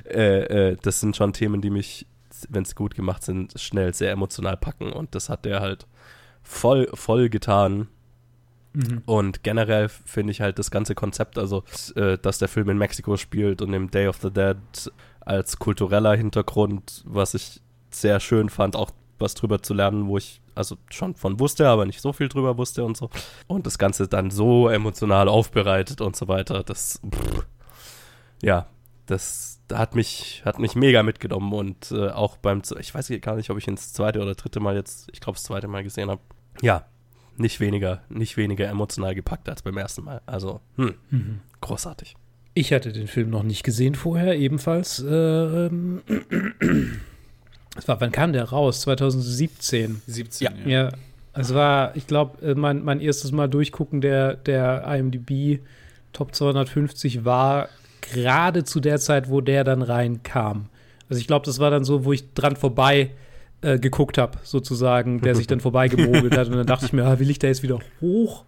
äh, 0.10 0.72
äh, 0.72 0.78
das 0.82 1.00
sind 1.00 1.16
schon 1.16 1.34
Themen, 1.34 1.62
die 1.62 1.70
mich, 1.70 2.06
wenn 2.50 2.66
sie 2.66 2.76
gut 2.76 2.96
gemacht 2.96 3.24
sind, 3.24 3.60
schnell 3.60 3.94
sehr 3.94 4.12
emotional 4.12 4.58
packen 4.58 4.92
und 4.92 5.16
das 5.16 5.30
hat 5.30 5.46
der 5.46 5.62
halt 5.62 5.88
voll, 6.44 6.90
voll 6.94 7.30
getan. 7.30 7.88
Mhm. 8.74 9.02
Und 9.06 9.44
generell 9.44 9.90
finde 9.90 10.32
ich 10.32 10.42
halt 10.42 10.58
das 10.58 10.72
ganze 10.72 10.96
Konzept, 10.96 11.38
also 11.38 11.64
äh, 11.96 12.18
dass 12.18 12.38
der 12.38 12.48
Film 12.48 12.70
in 12.70 12.78
Mexiko 12.78 13.18
spielt 13.18 13.62
und 13.62 13.74
im 13.74 13.92
Day 13.92 14.08
of 14.08 14.18
the 14.22 14.32
Dead 14.32 14.58
als 15.20 15.60
kultureller 15.60 16.16
Hintergrund, 16.16 17.04
was 17.06 17.34
ich 17.34 17.62
sehr 17.90 18.20
schön 18.20 18.50
fand, 18.50 18.76
auch 18.76 18.92
was 19.20 19.36
drüber 19.36 19.62
zu 19.62 19.74
lernen, 19.74 20.08
wo 20.08 20.18
ich 20.18 20.42
also 20.56 20.78
schon 20.90 21.16
von 21.16 21.40
wusste, 21.40 21.68
aber 21.68 21.86
nicht 21.86 22.02
so 22.02 22.12
viel 22.12 22.28
drüber 22.28 22.58
wusste 22.58 22.84
und 22.84 22.98
so. 22.98 23.10
Und 23.48 23.66
das 23.66 23.78
Ganze 23.78 24.08
dann 24.08 24.32
so 24.32 24.68
emotional 24.68 25.30
aufbereitet 25.30 26.02
und 26.02 26.16
so 26.16 26.28
weiter, 26.28 26.64
das, 26.64 27.00
pff, 27.10 27.46
ja, 28.42 28.68
das 29.06 29.60
hat 29.72 29.96
mich, 29.96 30.42
hat 30.46 30.60
mich 30.60 30.76
mega 30.76 31.04
mitgenommen 31.04 31.54
und 31.54 31.92
äh, 31.92 32.10
auch 32.10 32.38
beim, 32.38 32.62
ich 32.80 32.94
weiß 32.94 33.12
gar 33.22 33.36
nicht, 33.36 33.50
ob 33.50 33.58
ich 33.58 33.68
ihn 33.68 33.76
das 33.76 33.94
zweite 33.94 34.22
oder 34.22 34.36
dritte 34.36 34.60
Mal 34.60 34.76
jetzt, 34.76 35.10
ich 35.14 35.20
glaube 35.22 35.36
das 35.38 35.44
zweite 35.44 35.68
Mal 35.68 35.84
gesehen 35.84 36.10
habe. 36.10 36.22
Ja, 36.62 36.86
nicht 37.38 37.60
weniger, 37.60 38.02
nicht 38.10 38.38
weniger 38.38 38.68
emotional 38.68 39.16
gepackt 39.16 39.50
als 39.50 39.62
beim 39.62 39.78
ersten 39.78 40.04
Mal. 40.04 40.22
Also, 40.26 40.62
hm, 40.76 40.94
Mhm. 41.10 41.40
großartig. 41.62 42.16
Ich 42.54 42.74
hatte 42.74 42.92
den 42.92 43.08
Film 43.08 43.30
noch 43.30 43.44
nicht 43.44 43.64
gesehen 43.64 43.96
vorher, 43.96 44.38
ebenfalls. 44.38 45.00
Äh, 45.00 45.08
ähm, 45.68 46.02
es 47.78 47.88
war, 47.88 48.02
wann 48.02 48.12
kam 48.12 48.34
der 48.34 48.44
raus? 48.50 48.82
2017. 48.82 50.02
17, 50.06 50.68
Ja, 50.68 50.92
es 51.34 51.54
war, 51.54 51.96
ich 51.96 52.08
glaube, 52.08 52.56
mein, 52.56 52.84
mein 52.84 53.00
erstes 53.00 53.32
Mal 53.32 53.48
durchgucken 53.48 54.02
der, 54.02 54.36
der 54.36 54.84
IMDb 54.86 55.62
Top 56.12 56.36
250 56.36 57.24
war 57.24 57.70
gerade 58.02 58.64
zu 58.64 58.80
der 58.80 59.00
Zeit, 59.00 59.30
wo 59.30 59.42
der 59.42 59.64
dann 59.64 59.82
reinkam. 59.82 60.68
Also 61.10 61.20
ich 61.20 61.28
glaube, 61.28 61.46
das 61.46 61.60
war 61.60 61.72
dann 61.72 61.84
so, 61.84 62.06
wo 62.06 62.14
ich 62.14 62.34
dran 62.34 62.56
vorbei 62.56 63.12
äh, 63.62 63.80
geguckt 63.80 64.18
habe, 64.18 64.40
sozusagen, 64.44 65.22
der 65.22 65.36
sich 65.36 65.48
dann 65.48 65.60
vorbei 65.60 65.88
gemogelt 65.88 66.38
hat. 66.38 66.48
Und 66.48 66.56
dann 66.56 66.66
dachte 66.66 66.86
ich 66.86 66.94
mir, 66.94 67.06
ah, 67.06 67.20
will 67.20 67.30
ich 67.30 67.40
da 67.40 67.48
jetzt 67.48 67.64
wieder 67.64 67.80
hoch 68.00 68.46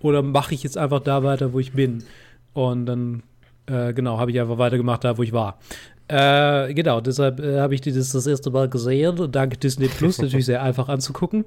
oder 0.00 0.22
mache 0.22 0.54
ich 0.54 0.62
jetzt 0.62 0.76
einfach 0.76 1.00
da 1.00 1.22
weiter, 1.22 1.52
wo 1.52 1.60
ich 1.60 1.72
bin? 1.72 2.04
Und 2.52 2.86
dann, 2.86 3.22
äh, 3.66 3.92
genau, 3.92 4.18
habe 4.18 4.30
ich 4.30 4.40
einfach 4.40 4.58
weitergemacht, 4.58 5.04
da 5.04 5.16
wo 5.16 5.22
ich 5.22 5.32
war. 5.32 5.58
Äh, 6.08 6.74
genau, 6.74 7.00
deshalb 7.00 7.40
äh, 7.40 7.60
habe 7.60 7.74
ich 7.74 7.80
das 7.80 8.10
das 8.10 8.26
erste 8.26 8.50
Mal 8.50 8.68
gesehen 8.68 9.30
dank 9.30 9.58
Disney 9.60 9.88
Plus 9.88 10.18
natürlich 10.18 10.46
sehr 10.46 10.62
einfach 10.62 10.88
anzugucken. 10.88 11.44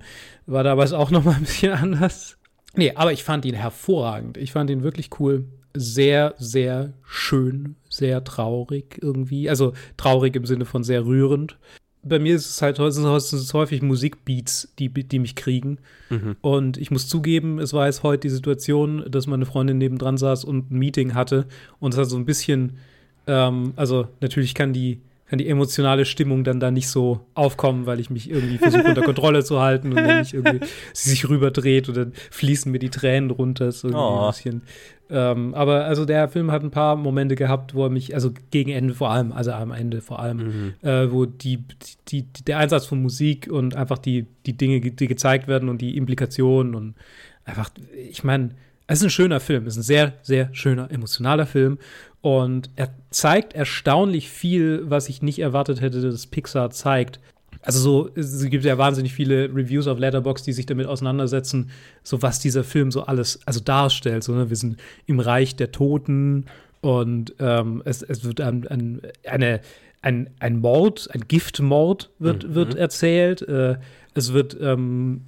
War 0.47 0.63
damals 0.63 0.93
auch 0.93 1.11
noch 1.11 1.23
mal 1.23 1.35
ein 1.35 1.43
bisschen 1.43 1.73
anders. 1.79 2.37
Nee, 2.75 2.93
aber 2.95 3.13
ich 3.13 3.23
fand 3.23 3.45
ihn 3.45 3.55
hervorragend. 3.55 4.37
Ich 4.37 4.51
fand 4.51 4.69
ihn 4.69 4.83
wirklich 4.83 5.09
cool. 5.19 5.45
Sehr, 5.75 6.33
sehr 6.37 6.93
schön, 7.03 7.75
sehr 7.89 8.23
traurig 8.23 8.99
irgendwie. 9.01 9.49
Also 9.49 9.73
traurig 9.97 10.35
im 10.35 10.45
Sinne 10.45 10.65
von 10.65 10.83
sehr 10.83 11.05
rührend. 11.05 11.57
Bei 12.03 12.19
mir 12.19 12.35
ist 12.35 12.49
es 12.49 12.61
halt 12.61 12.77
sind 12.77 13.05
es 13.05 13.53
häufig 13.53 13.81
Musikbeats, 13.81 14.71
die, 14.77 14.89
die 14.89 15.19
mich 15.19 15.35
kriegen. 15.35 15.79
Mhm. 16.09 16.35
Und 16.41 16.77
ich 16.77 16.91
muss 16.91 17.07
zugeben, 17.07 17.57
es 17.59 17.73
war 17.73 17.87
jetzt 17.87 18.03
heute 18.03 18.27
die 18.27 18.33
Situation, 18.33 19.03
dass 19.09 19.25
meine 19.25 19.45
Freundin 19.45 19.79
nebendran 19.79 20.17
saß 20.17 20.45
und 20.45 20.71
ein 20.71 20.77
Meeting 20.77 21.15
hatte 21.15 21.47
und 21.79 21.93
es 21.93 21.99
hat 21.99 22.09
so 22.09 22.17
ein 22.17 22.25
bisschen 22.25 22.77
ähm, 23.27 23.73
also 23.75 24.07
natürlich 24.21 24.53
kann 24.53 24.73
die, 24.73 25.01
kann 25.27 25.39
die 25.39 25.47
emotionale 25.47 26.05
Stimmung 26.05 26.43
dann 26.43 26.59
da 26.59 26.69
nicht 26.69 26.87
so 26.87 27.21
aufkommen, 27.33 27.85
weil 27.87 27.99
ich 27.99 28.09
mich 28.11 28.29
irgendwie 28.29 28.57
versuche 28.59 28.83
unter 28.83 29.01
Kontrolle 29.03 29.43
zu 29.43 29.59
halten 29.59 29.89
und 29.89 29.95
dann 29.95 30.19
nicht 30.19 30.33
irgendwie 30.33 30.59
sie 30.93 31.09
sich 31.09 31.27
rüberdreht 31.27 31.89
und 31.89 31.97
dann 31.97 32.13
fließen 32.31 32.71
mir 32.71 32.77
die 32.79 32.89
Tränen 32.91 33.31
runter. 33.31 33.71
So 33.71 33.87
Oh. 33.89 34.25
ein 34.25 34.27
bisschen. 34.31 34.61
Ähm, 35.09 35.53
aber 35.53 35.85
also 35.85 36.05
der 36.05 36.29
Film 36.29 36.51
hat 36.51 36.63
ein 36.63 36.71
paar 36.71 36.95
Momente 36.95 37.35
gehabt, 37.35 37.73
wo 37.75 37.83
er 37.85 37.89
mich, 37.89 38.13
also 38.15 38.31
gegen 38.51 38.71
Ende 38.71 38.93
vor 38.93 39.11
allem, 39.11 39.31
also 39.31 39.51
am 39.51 39.71
Ende 39.71 40.01
vor 40.01 40.19
allem, 40.19 40.37
Mhm. 40.37 40.73
äh, 40.87 41.11
wo 41.11 41.25
die, 41.25 41.57
die, 42.07 42.23
die, 42.23 42.43
der 42.45 42.57
Einsatz 42.59 42.85
von 42.85 43.01
Musik 43.01 43.47
und 43.51 43.75
einfach 43.75 43.97
die, 43.99 44.25
die 44.45 44.57
Dinge, 44.57 44.79
die 44.81 45.07
gezeigt 45.07 45.47
werden 45.47 45.69
und 45.69 45.79
die 45.81 45.95
Implikationen 45.97 46.73
und 46.75 46.95
einfach, 47.45 47.69
ich 48.09 48.23
meine, 48.23 48.49
es 48.87 48.99
ist 48.99 49.05
ein 49.05 49.09
schöner 49.09 49.39
Film, 49.39 49.65
es 49.65 49.73
ist 49.73 49.79
ein 49.79 49.83
sehr, 49.83 50.13
sehr 50.21 50.49
schöner, 50.53 50.91
emotionaler 50.91 51.45
Film 51.45 51.77
und 52.21 52.69
er 52.75 52.89
zeigt 53.09 53.53
erstaunlich 53.53 54.29
viel, 54.29 54.83
was 54.89 55.09
ich 55.09 55.21
nicht 55.21 55.39
erwartet 55.39 55.81
hätte, 55.81 56.01
dass 56.01 56.27
Pixar 56.27 56.69
zeigt. 56.71 57.19
Also 57.61 57.79
so, 57.79 58.09
es 58.15 58.43
gibt 58.49 58.63
ja 58.63 58.77
wahnsinnig 58.77 59.13
viele 59.13 59.45
Reviews 59.45 59.87
auf 59.87 59.97
Letterboxd, 59.97 60.45
die 60.45 60.53
sich 60.53 60.67
damit 60.67 60.85
auseinandersetzen, 60.85 61.71
so 62.03 62.21
was 62.21 62.39
dieser 62.39 62.63
Film 62.63 62.91
so 62.91 63.03
alles, 63.05 63.39
also 63.47 63.59
darstellt. 63.59 64.23
So, 64.23 64.33
ne? 64.33 64.49
Wir 64.49 64.55
sind 64.57 64.77
im 65.07 65.19
Reich 65.19 65.55
der 65.55 65.71
Toten 65.71 66.45
und 66.81 67.33
ähm, 67.39 67.81
es, 67.85 68.03
es 68.03 68.23
wird 68.23 68.39
ein, 68.41 68.67
ein, 68.67 69.01
eine, 69.27 69.61
ein, 70.03 70.29
ein 70.39 70.59
Mord, 70.59 71.09
ein 71.13 71.27
Giftmord 71.27 72.11
wird, 72.19 72.47
Mhm. 72.47 72.55
wird 72.55 72.75
erzählt. 72.75 73.41
Äh, 73.41 73.77
es 74.13 74.31
wird 74.33 74.55
ähm, 74.61 75.21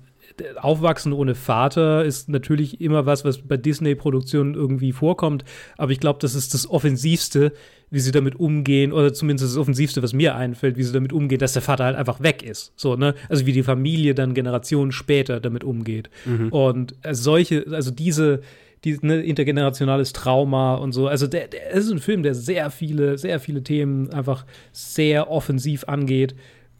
Aufwachsen 0.62 1.14
ohne 1.14 1.36
Vater 1.36 2.06
ist 2.06 2.30
natürlich 2.30 2.82
immer 2.82 3.06
was, 3.06 3.26
was 3.26 3.40
bei 3.40 3.58
Disney-Produktionen 3.58 4.54
irgendwie 4.54 4.92
vorkommt. 4.92 5.44
Aber 5.78 5.92
ich 5.92 6.00
glaube, 6.00 6.20
das 6.22 6.36
ist 6.36 6.54
das 6.54 6.70
Offensivste, 6.70 7.52
wie 7.90 8.00
sie 8.00 8.12
damit 8.12 8.40
umgehen, 8.40 8.92
oder 8.92 9.14
zumindest 9.14 9.52
das 9.52 9.58
Offensivste, 9.58 10.04
was 10.04 10.14
mir 10.14 10.36
einfällt, 10.36 10.78
wie 10.78 10.84
sie 10.84 10.94
damit 10.94 11.14
umgehen, 11.14 11.40
dass 11.40 11.54
der 11.54 11.62
Vater 11.62 11.86
halt 11.86 11.96
einfach 11.96 12.22
weg 12.22 12.44
ist. 12.44 12.74
So, 12.76 12.96
ne? 12.96 13.16
Also 13.30 13.46
wie 13.46 13.54
die 13.54 13.64
Familie 13.64 14.14
dann 14.14 14.34
Generationen 14.34 14.92
später 14.92 15.40
damit 15.40 15.64
umgeht. 15.64 16.10
Und 16.52 16.96
äh, 17.02 17.14
solche, 17.14 17.66
also 17.72 17.92
diese, 17.92 18.42
die, 18.84 18.98
ne, 19.02 19.22
intergenerationales 19.22 20.14
Trauma 20.14 20.76
und 20.76 20.92
so. 20.92 21.08
Also 21.08 21.28
der, 21.28 21.48
der 21.48 21.74
es 21.74 21.86
ist 21.86 21.92
ein 21.92 22.00
Film, 22.00 22.24
der 22.24 22.36
sehr 22.36 22.70
viele, 22.70 23.18
sehr 23.18 23.40
viele 23.40 23.64
Themen 23.64 24.12
einfach 24.14 24.46
sehr 24.72 25.32
offensiv 25.32 25.86
angeht. 25.86 26.36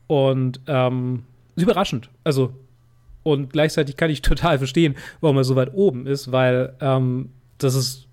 Und 0.08 0.62
ähm, 0.68 1.24
ist 1.56 1.64
überraschend. 1.64 2.10
Also 2.24 2.54
und 3.28 3.52
gleichzeitig 3.52 3.98
kann 3.98 4.10
ich 4.10 4.22
total 4.34 4.58
verstehen, 4.58 4.96
warum 5.22 5.38
er 5.38 5.44
so 5.44 5.56
weit 5.56 5.74
oben 5.74 6.08
ist, 6.08 6.32
weil 6.32 6.74
ähm, 6.80 7.30
das 7.58 7.76
ist 7.76 8.08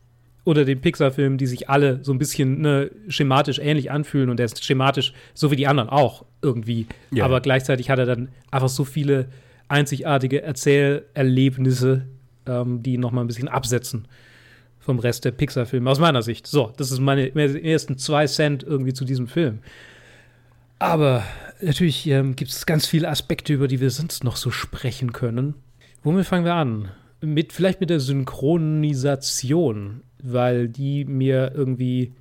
unter 0.44 0.64
den 0.64 0.80
Pixar-Filmen, 0.80 1.38
die 1.38 1.46
sich 1.46 1.70
alle 1.70 2.00
so 2.02 2.12
ein 2.12 2.18
bisschen 2.18 2.60
ne, 2.60 2.90
schematisch 3.08 3.58
ähnlich 3.58 3.90
anfühlen 3.90 4.28
und 4.28 4.38
der 4.38 4.44
ist 4.44 4.62
schematisch, 4.62 5.14
so 5.32 5.50
wie 5.50 5.56
die 5.56 5.66
anderen 5.66 5.88
auch 5.88 6.26
irgendwie. 6.42 6.86
Ja. 7.10 7.24
Aber 7.24 7.40
gleichzeitig 7.40 7.88
hat 7.88 7.98
er 7.98 8.06
dann 8.06 8.28
einfach 8.50 8.68
so 8.68 8.84
viele 8.84 9.28
einzigartige 9.68 10.42
Erzählerlebnisse, 10.42 12.06
ähm, 12.46 12.82
die 12.82 12.94
ihn 12.94 13.00
noch 13.00 13.10
mal 13.10 13.22
ein 13.22 13.26
bisschen 13.26 13.48
absetzen 13.48 14.06
vom 14.80 14.98
Rest 14.98 15.24
der 15.24 15.30
Pixar-Filme, 15.30 15.90
aus 15.90 15.98
meiner 15.98 16.20
Sicht. 16.20 16.46
So, 16.46 16.70
das 16.76 16.90
ist 16.90 17.00
meine 17.00 17.34
ersten 17.34 17.96
zwei 17.96 18.26
Cent 18.26 18.62
irgendwie 18.62 18.92
zu 18.92 19.06
diesem 19.06 19.28
Film. 19.28 19.60
Aber 20.78 21.22
natürlich 21.60 22.06
ähm, 22.08 22.36
gibt 22.36 22.50
es 22.50 22.66
ganz 22.66 22.86
viele 22.86 23.08
Aspekte, 23.08 23.52
über 23.52 23.68
die 23.68 23.80
wir 23.80 23.90
sonst 23.90 24.24
noch 24.24 24.36
so 24.36 24.50
sprechen 24.50 25.12
können. 25.12 25.54
Womit 26.02 26.26
fangen 26.26 26.44
wir 26.44 26.54
an? 26.54 26.90
Mit, 27.20 27.52
vielleicht 27.52 27.80
mit 27.80 27.90
der 27.90 28.00
Synchronisation, 28.00 30.02
weil 30.22 30.68
die 30.68 31.04
mir 31.04 31.52
irgendwie 31.54 32.12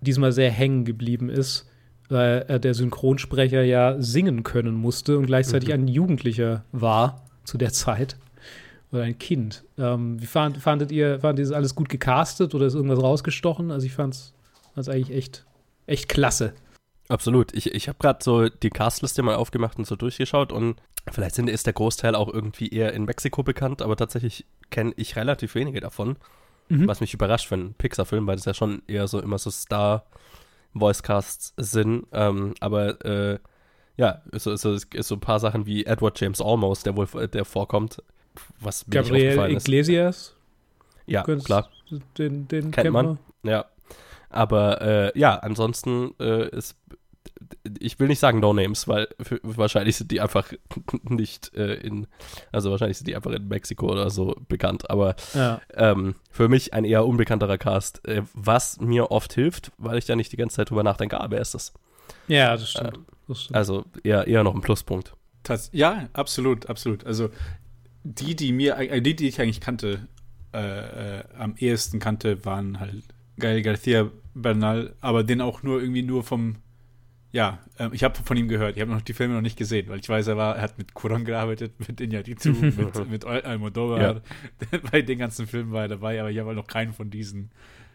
diesmal 0.00 0.32
sehr 0.32 0.50
hängen 0.50 0.84
geblieben 0.84 1.28
ist, 1.28 1.68
weil 2.08 2.44
äh, 2.48 2.58
der 2.58 2.74
Synchronsprecher 2.74 3.62
ja 3.62 4.00
singen 4.00 4.42
können 4.42 4.74
musste 4.74 5.18
und 5.18 5.26
gleichzeitig 5.26 5.68
Mhm. 5.68 5.74
ein 5.74 5.88
Jugendlicher 5.88 6.64
war 6.72 7.22
zu 7.44 7.58
der 7.58 7.72
Zeit. 7.72 8.16
Oder 8.92 9.02
ein 9.04 9.18
Kind. 9.18 9.62
Ähm, 9.78 10.20
wie 10.20 10.26
fand, 10.26 10.56
fandet 10.56 10.90
ihr, 10.90 11.20
fandet 11.20 11.44
ihr 11.44 11.48
das 11.50 11.56
alles 11.56 11.76
gut 11.76 11.88
gecastet 11.88 12.56
oder 12.56 12.66
ist 12.66 12.74
irgendwas 12.74 13.00
rausgestochen? 13.00 13.70
Also 13.70 13.86
ich 13.86 13.92
fand 13.92 14.16
es 14.74 14.88
eigentlich 14.88 15.16
echt, 15.16 15.44
echt 15.86 16.08
klasse. 16.08 16.54
Absolut. 17.10 17.52
Ich, 17.54 17.74
ich 17.74 17.88
habe 17.88 17.98
gerade 17.98 18.22
so 18.22 18.48
die 18.48 18.70
Castliste 18.70 19.22
mal 19.22 19.34
aufgemacht 19.34 19.78
und 19.78 19.86
so 19.86 19.96
durchgeschaut 19.96 20.52
und 20.52 20.76
vielleicht 21.10 21.34
sind, 21.34 21.50
ist 21.50 21.66
der 21.66 21.72
Großteil 21.72 22.14
auch 22.14 22.32
irgendwie 22.32 22.68
eher 22.68 22.92
in 22.92 23.04
Mexiko 23.04 23.42
bekannt, 23.42 23.82
aber 23.82 23.96
tatsächlich 23.96 24.46
kenne 24.70 24.92
ich 24.96 25.16
relativ 25.16 25.54
wenige 25.54 25.80
davon, 25.80 26.16
Mhm. 26.68 26.86
was 26.86 27.00
mich 27.00 27.12
überrascht 27.12 27.48
für 27.48 27.56
einen 27.56 27.74
Pixar-Film, 27.74 28.26
weil 28.28 28.36
das 28.36 28.44
ja 28.44 28.54
schon 28.54 28.82
eher 28.86 29.08
so 29.08 29.20
immer 29.20 29.38
so 29.38 29.50
Star-Voicecasts 29.50 31.54
sind. 31.56 32.06
Ähm, 32.12 32.54
aber 32.60 33.04
äh, 33.04 33.38
ja, 33.96 34.22
so, 34.32 34.54
so, 34.56 34.76
so 34.76 35.14
ein 35.16 35.20
paar 35.20 35.40
Sachen 35.40 35.66
wie 35.66 35.84
Edward 35.84 36.18
James 36.20 36.40
Olmos, 36.40 36.82
der 36.84 36.96
wohl 36.96 37.06
der 37.28 37.44
vorkommt, 37.44 38.02
was 38.60 38.86
mir 38.86 39.00
nicht 39.00 39.08
Gabriel 39.10 39.56
ist. 39.56 39.66
Iglesias, 39.68 40.36
Ja, 41.06 41.22
klar. 41.24 41.68
den, 42.18 42.46
den 42.48 42.70
Kennt 42.70 42.92
man. 42.92 43.18
wir. 43.42 43.52
Ja. 43.52 43.64
Aber 44.28 44.80
äh, 44.80 45.18
ja, 45.18 45.34
ansonsten 45.36 46.14
äh, 46.20 46.48
ist. 46.50 46.76
Ich 47.80 47.98
will 47.98 48.08
nicht 48.08 48.18
sagen 48.18 48.40
No 48.40 48.52
Names, 48.52 48.88
weil 48.88 49.08
für, 49.20 49.40
wahrscheinlich 49.42 49.96
sind 49.96 50.10
die 50.10 50.20
einfach 50.20 50.52
nicht 51.02 51.54
äh, 51.54 51.74
in. 51.74 52.06
Also 52.52 52.70
wahrscheinlich 52.70 52.98
sind 52.98 53.08
die 53.08 53.16
einfach 53.16 53.30
in 53.32 53.48
Mexiko 53.48 53.90
oder 53.90 54.10
so 54.10 54.34
bekannt. 54.48 54.88
Aber 54.90 55.16
Ja. 55.34 55.60
ähm, 55.74 56.14
für 56.30 56.48
mich 56.48 56.72
ein 56.74 56.84
eher 56.84 57.06
unbekannterer 57.06 57.58
Cast, 57.58 58.06
äh, 58.06 58.22
was 58.34 58.80
mir 58.80 59.10
oft 59.10 59.32
hilft, 59.34 59.72
weil 59.78 59.98
ich 59.98 60.06
da 60.06 60.16
nicht 60.16 60.32
die 60.32 60.36
ganze 60.36 60.56
Zeit 60.56 60.70
drüber 60.70 60.82
nachdenke, 60.82 61.20
ah, 61.20 61.26
wer 61.30 61.40
ist 61.40 61.54
das? 61.54 61.72
ja, 62.28 62.52
das 62.56 62.70
stimmt. 62.70 62.98
das 63.28 63.42
stimmt. 63.42 63.56
Also 63.56 63.84
eher, 64.02 64.26
eher 64.26 64.42
noch 64.44 64.54
ein 64.54 64.60
Pluspunkt. 64.60 65.14
Tats 65.42 65.70
ja, 65.72 66.08
absolut, 66.12 66.66
absolut. 66.68 67.04
Also 67.06 67.30
die, 68.04 68.34
die 68.36 68.52
mir, 68.52 68.76
äh, 68.78 69.00
die, 69.02 69.14
die 69.16 69.28
ich 69.28 69.40
eigentlich 69.40 69.60
kannte, 69.60 70.06
äh, 70.52 71.18
äh, 71.20 71.24
am 71.38 71.54
ehesten 71.56 71.98
kannte, 72.00 72.44
waren 72.44 72.80
halt 72.80 73.02
Gael 73.38 73.60
García 73.62 74.10
Bernal, 74.34 74.94
aber 75.00 75.22
den 75.24 75.40
auch 75.40 75.62
nur 75.62 75.80
irgendwie 75.80 76.02
nur 76.02 76.24
vom, 76.24 76.56
ja, 77.32 77.58
äh, 77.78 77.88
ich 77.92 78.02
habe 78.04 78.16
von 78.24 78.36
ihm 78.36 78.48
gehört. 78.48 78.76
Ich 78.76 78.82
habe 78.82 78.90
noch 78.90 79.02
die 79.02 79.12
Filme 79.12 79.34
noch 79.34 79.40
nicht 79.40 79.56
gesehen, 79.56 79.88
weil 79.88 80.00
ich 80.00 80.08
weiß, 80.08 80.26
er 80.26 80.36
war, 80.36 80.56
er 80.56 80.62
hat 80.62 80.78
mit 80.78 80.92
Cuarón 80.92 81.24
gearbeitet, 81.24 81.72
mit 81.86 82.00
Iñárritu, 82.00 82.50
mit, 82.60 83.10
mit 83.10 83.24
Al- 83.24 83.42
Almodóvar. 83.42 84.22
Bei 84.90 85.02
den 85.02 85.18
ganzen 85.18 85.46
Filmen 85.46 85.72
war 85.72 85.82
er 85.82 85.88
dabei, 85.88 86.20
aber 86.20 86.30
ich 86.30 86.38
habe 86.38 86.48
halt 86.48 86.56
noch 86.56 86.66
keinen 86.66 86.92
von 86.92 87.10
diesen, 87.10 87.50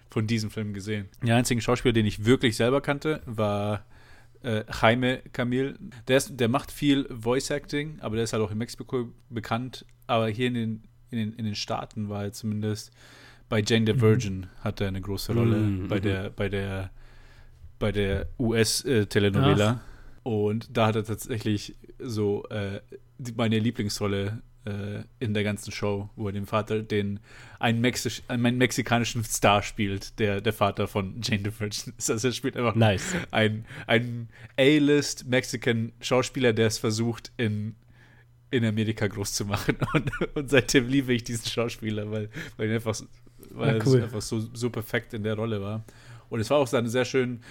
von 0.09 0.25
diesen 0.27 0.49
Filmen 0.49 0.73
gesehen. 0.73 1.07
Der 1.21 1.35
einzige 1.35 1.61
Schauspieler, 1.61 1.93
den 1.93 2.05
ich 2.05 2.25
wirklich 2.25 2.55
selber 2.55 2.79
kannte, 2.81 3.21
war 3.25 3.85
äh, 4.43 4.63
Jaime 4.81 5.21
Camil. 5.33 5.77
Der, 6.07 6.17
ist, 6.17 6.39
der 6.39 6.47
macht 6.47 6.71
viel 6.71 7.05
Voice 7.09 7.49
Acting, 7.49 7.99
aber 7.99 8.15
der 8.15 8.23
ist 8.23 8.33
halt 8.33 8.41
auch 8.43 8.51
in 8.51 8.57
Mexiko 8.57 9.11
bekannt. 9.29 9.85
Aber 10.07 10.29
hier 10.29 10.47
in 10.47 10.53
den, 10.53 10.83
in 11.11 11.17
den, 11.17 11.33
in 11.33 11.45
den 11.45 11.55
Staaten 11.55 12.07
war 12.09 12.23
er 12.25 12.31
zumindest 12.31 12.91
bei 13.49 13.61
Jane 13.65 13.85
the 13.93 13.99
Virgin 14.01 14.47
hat 14.63 14.81
er 14.81 14.87
eine 14.87 15.01
große 15.01 15.33
Rolle 15.33 15.57
Mhm, 15.57 15.87
bei 15.87 15.97
mhm. 15.97 16.01
der 16.01 16.29
bei 16.31 16.49
der 16.49 16.89
bei 17.79 17.91
der 17.91 18.27
US-Telenovela. 18.39 19.81
Und 20.23 20.75
da 20.75 20.87
hat 20.87 20.95
er 20.95 21.03
tatsächlich 21.03 21.75
so 21.99 22.45
äh, 22.49 22.81
die, 23.17 23.33
meine 23.33 23.59
Lieblingsrolle 23.59 24.41
äh, 24.65 25.03
in 25.19 25.33
der 25.33 25.43
ganzen 25.43 25.71
Show, 25.71 26.09
wo 26.15 26.27
er 26.27 26.33
den 26.33 26.47
Vater, 26.47 26.81
den 26.81 27.19
einen, 27.59 27.79
Mexisch, 27.81 28.23
einen 28.27 28.57
mexikanischen 28.57 29.23
Star 29.23 29.61
spielt, 29.61 30.19
der 30.19 30.41
der 30.41 30.53
Vater 30.53 30.87
von 30.87 31.21
Jane 31.21 31.43
the 31.45 31.59
Virgin 31.59 31.93
ist. 31.97 32.09
Also 32.09 32.27
er 32.27 32.33
spielt 32.33 32.57
einfach 32.57 32.75
Nice. 32.75 33.15
ein, 33.31 33.65
ein 33.87 34.29
A-List 34.57 35.27
Mexican 35.27 35.91
Schauspieler, 36.01 36.53
der 36.53 36.67
es 36.67 36.79
versucht, 36.79 37.31
in, 37.37 37.75
in 38.49 38.65
Amerika 38.65 39.07
groß 39.07 39.33
zu 39.33 39.45
machen. 39.45 39.77
Und, 39.93 40.11
und 40.35 40.49
seitdem 40.49 40.87
liebe 40.87 41.13
ich 41.13 41.23
diesen 41.23 41.45
Schauspieler, 41.45 42.09
weil, 42.09 42.29
weil 42.57 42.69
er 42.69 42.75
einfach, 42.75 42.99
weil 43.51 43.77
er 43.77 43.87
cool. 43.87 44.01
einfach 44.01 44.21
so, 44.21 44.39
so 44.39 44.69
perfekt 44.69 45.13
in 45.13 45.23
der 45.23 45.35
Rolle 45.35 45.61
war. 45.61 45.85
Und 46.29 46.39
es 46.39 46.49
war 46.49 46.57
auch 46.57 46.67
dann 46.67 46.87
sehr 46.87 47.05
schön, 47.05 47.41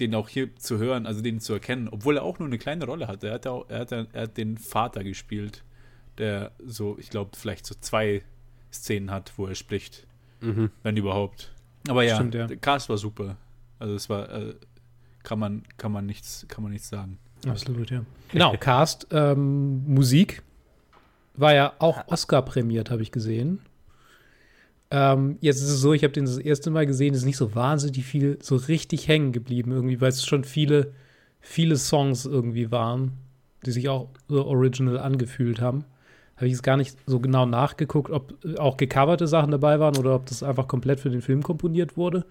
den 0.00 0.14
auch 0.14 0.28
hier 0.28 0.56
zu 0.56 0.78
hören, 0.78 1.06
also 1.06 1.20
den 1.22 1.40
zu 1.40 1.52
erkennen, 1.52 1.88
obwohl 1.88 2.16
er 2.16 2.22
auch 2.24 2.38
nur 2.38 2.48
eine 2.48 2.58
kleine 2.58 2.84
Rolle 2.86 3.06
hatte. 3.08 3.28
Er 3.28 3.34
hat, 3.34 3.46
auch, 3.46 3.66
er 3.68 3.80
hat, 3.80 3.92
er 3.92 4.06
hat 4.14 4.36
den 4.36 4.56
Vater 4.58 5.04
gespielt, 5.04 5.62
der 6.18 6.52
so, 6.64 6.96
ich 6.98 7.10
glaube, 7.10 7.30
vielleicht 7.36 7.66
so 7.66 7.74
zwei 7.80 8.22
Szenen 8.72 9.10
hat, 9.10 9.32
wo 9.36 9.46
er 9.46 9.54
spricht, 9.54 10.06
Mhm. 10.40 10.70
wenn 10.82 10.96
überhaupt. 10.96 11.52
Aber 11.88 12.02
ja, 12.02 12.14
Stimmt, 12.16 12.34
ja. 12.34 12.46
der 12.46 12.56
Cast 12.56 12.88
war 12.88 12.96
super. 12.96 13.36
Also 13.78 13.94
es 13.94 14.08
war 14.08 14.30
äh, 14.30 14.54
kann 15.22 15.38
man, 15.38 15.62
kann 15.76 15.92
man 15.92 16.06
nichts, 16.06 16.46
kann 16.48 16.62
man 16.62 16.72
nichts 16.72 16.88
sagen. 16.88 17.18
Absolut, 17.46 17.90
ja. 17.90 18.04
Genau, 18.32 18.54
Cast, 18.58 19.06
ähm, 19.10 19.84
Musik 19.86 20.42
war 21.34 21.54
ja 21.54 21.72
auch 21.78 22.06
Oscar 22.08 22.42
prämiert, 22.42 22.90
habe 22.90 23.02
ich 23.02 23.12
gesehen. 23.12 23.60
Ähm, 24.90 25.38
jetzt 25.40 25.58
ist 25.58 25.70
es 25.70 25.80
so, 25.80 25.92
ich 25.92 26.02
habe 26.02 26.12
den 26.12 26.24
das 26.24 26.38
erste 26.38 26.70
Mal 26.70 26.86
gesehen, 26.86 27.14
ist 27.14 27.24
nicht 27.24 27.36
so 27.36 27.54
wahnsinnig 27.54 28.04
viel 28.04 28.38
so 28.42 28.56
richtig 28.56 29.06
hängen 29.06 29.32
geblieben 29.32 29.70
irgendwie, 29.70 30.00
weil 30.00 30.08
es 30.08 30.24
schon 30.24 30.44
viele, 30.44 30.92
viele 31.40 31.76
Songs 31.76 32.26
irgendwie 32.26 32.70
waren, 32.72 33.12
die 33.64 33.70
sich 33.70 33.88
auch 33.88 34.08
so 34.28 34.44
original 34.46 34.98
angefühlt 34.98 35.60
haben. 35.60 35.84
Habe 36.36 36.46
ich 36.46 36.52
jetzt 36.52 36.62
gar 36.62 36.76
nicht 36.76 36.96
so 37.06 37.20
genau 37.20 37.46
nachgeguckt, 37.46 38.10
ob 38.10 38.34
auch 38.58 38.76
gecoverte 38.76 39.26
Sachen 39.26 39.50
dabei 39.50 39.78
waren 39.78 39.96
oder 39.96 40.14
ob 40.14 40.26
das 40.26 40.42
einfach 40.42 40.66
komplett 40.66 40.98
für 40.98 41.10
den 41.10 41.22
Film 41.22 41.42
komponiert 41.42 41.96
wurde. 41.96 42.24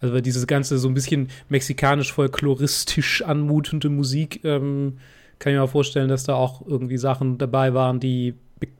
Also 0.00 0.14
weil 0.14 0.22
dieses 0.22 0.46
ganze 0.46 0.78
so 0.78 0.88
ein 0.88 0.94
bisschen 0.94 1.28
mexikanisch-folkloristisch 1.48 3.22
anmutende 3.22 3.88
Musik, 3.88 4.44
ähm, 4.44 4.98
kann 5.38 5.52
ich 5.52 5.58
mir 5.58 5.68
vorstellen, 5.68 6.08
dass 6.08 6.24
da 6.24 6.34
auch 6.34 6.66
irgendwie 6.66 6.96
Sachen 6.96 7.38
dabei 7.38 7.74
waren, 7.74 8.00
die, 8.00 8.34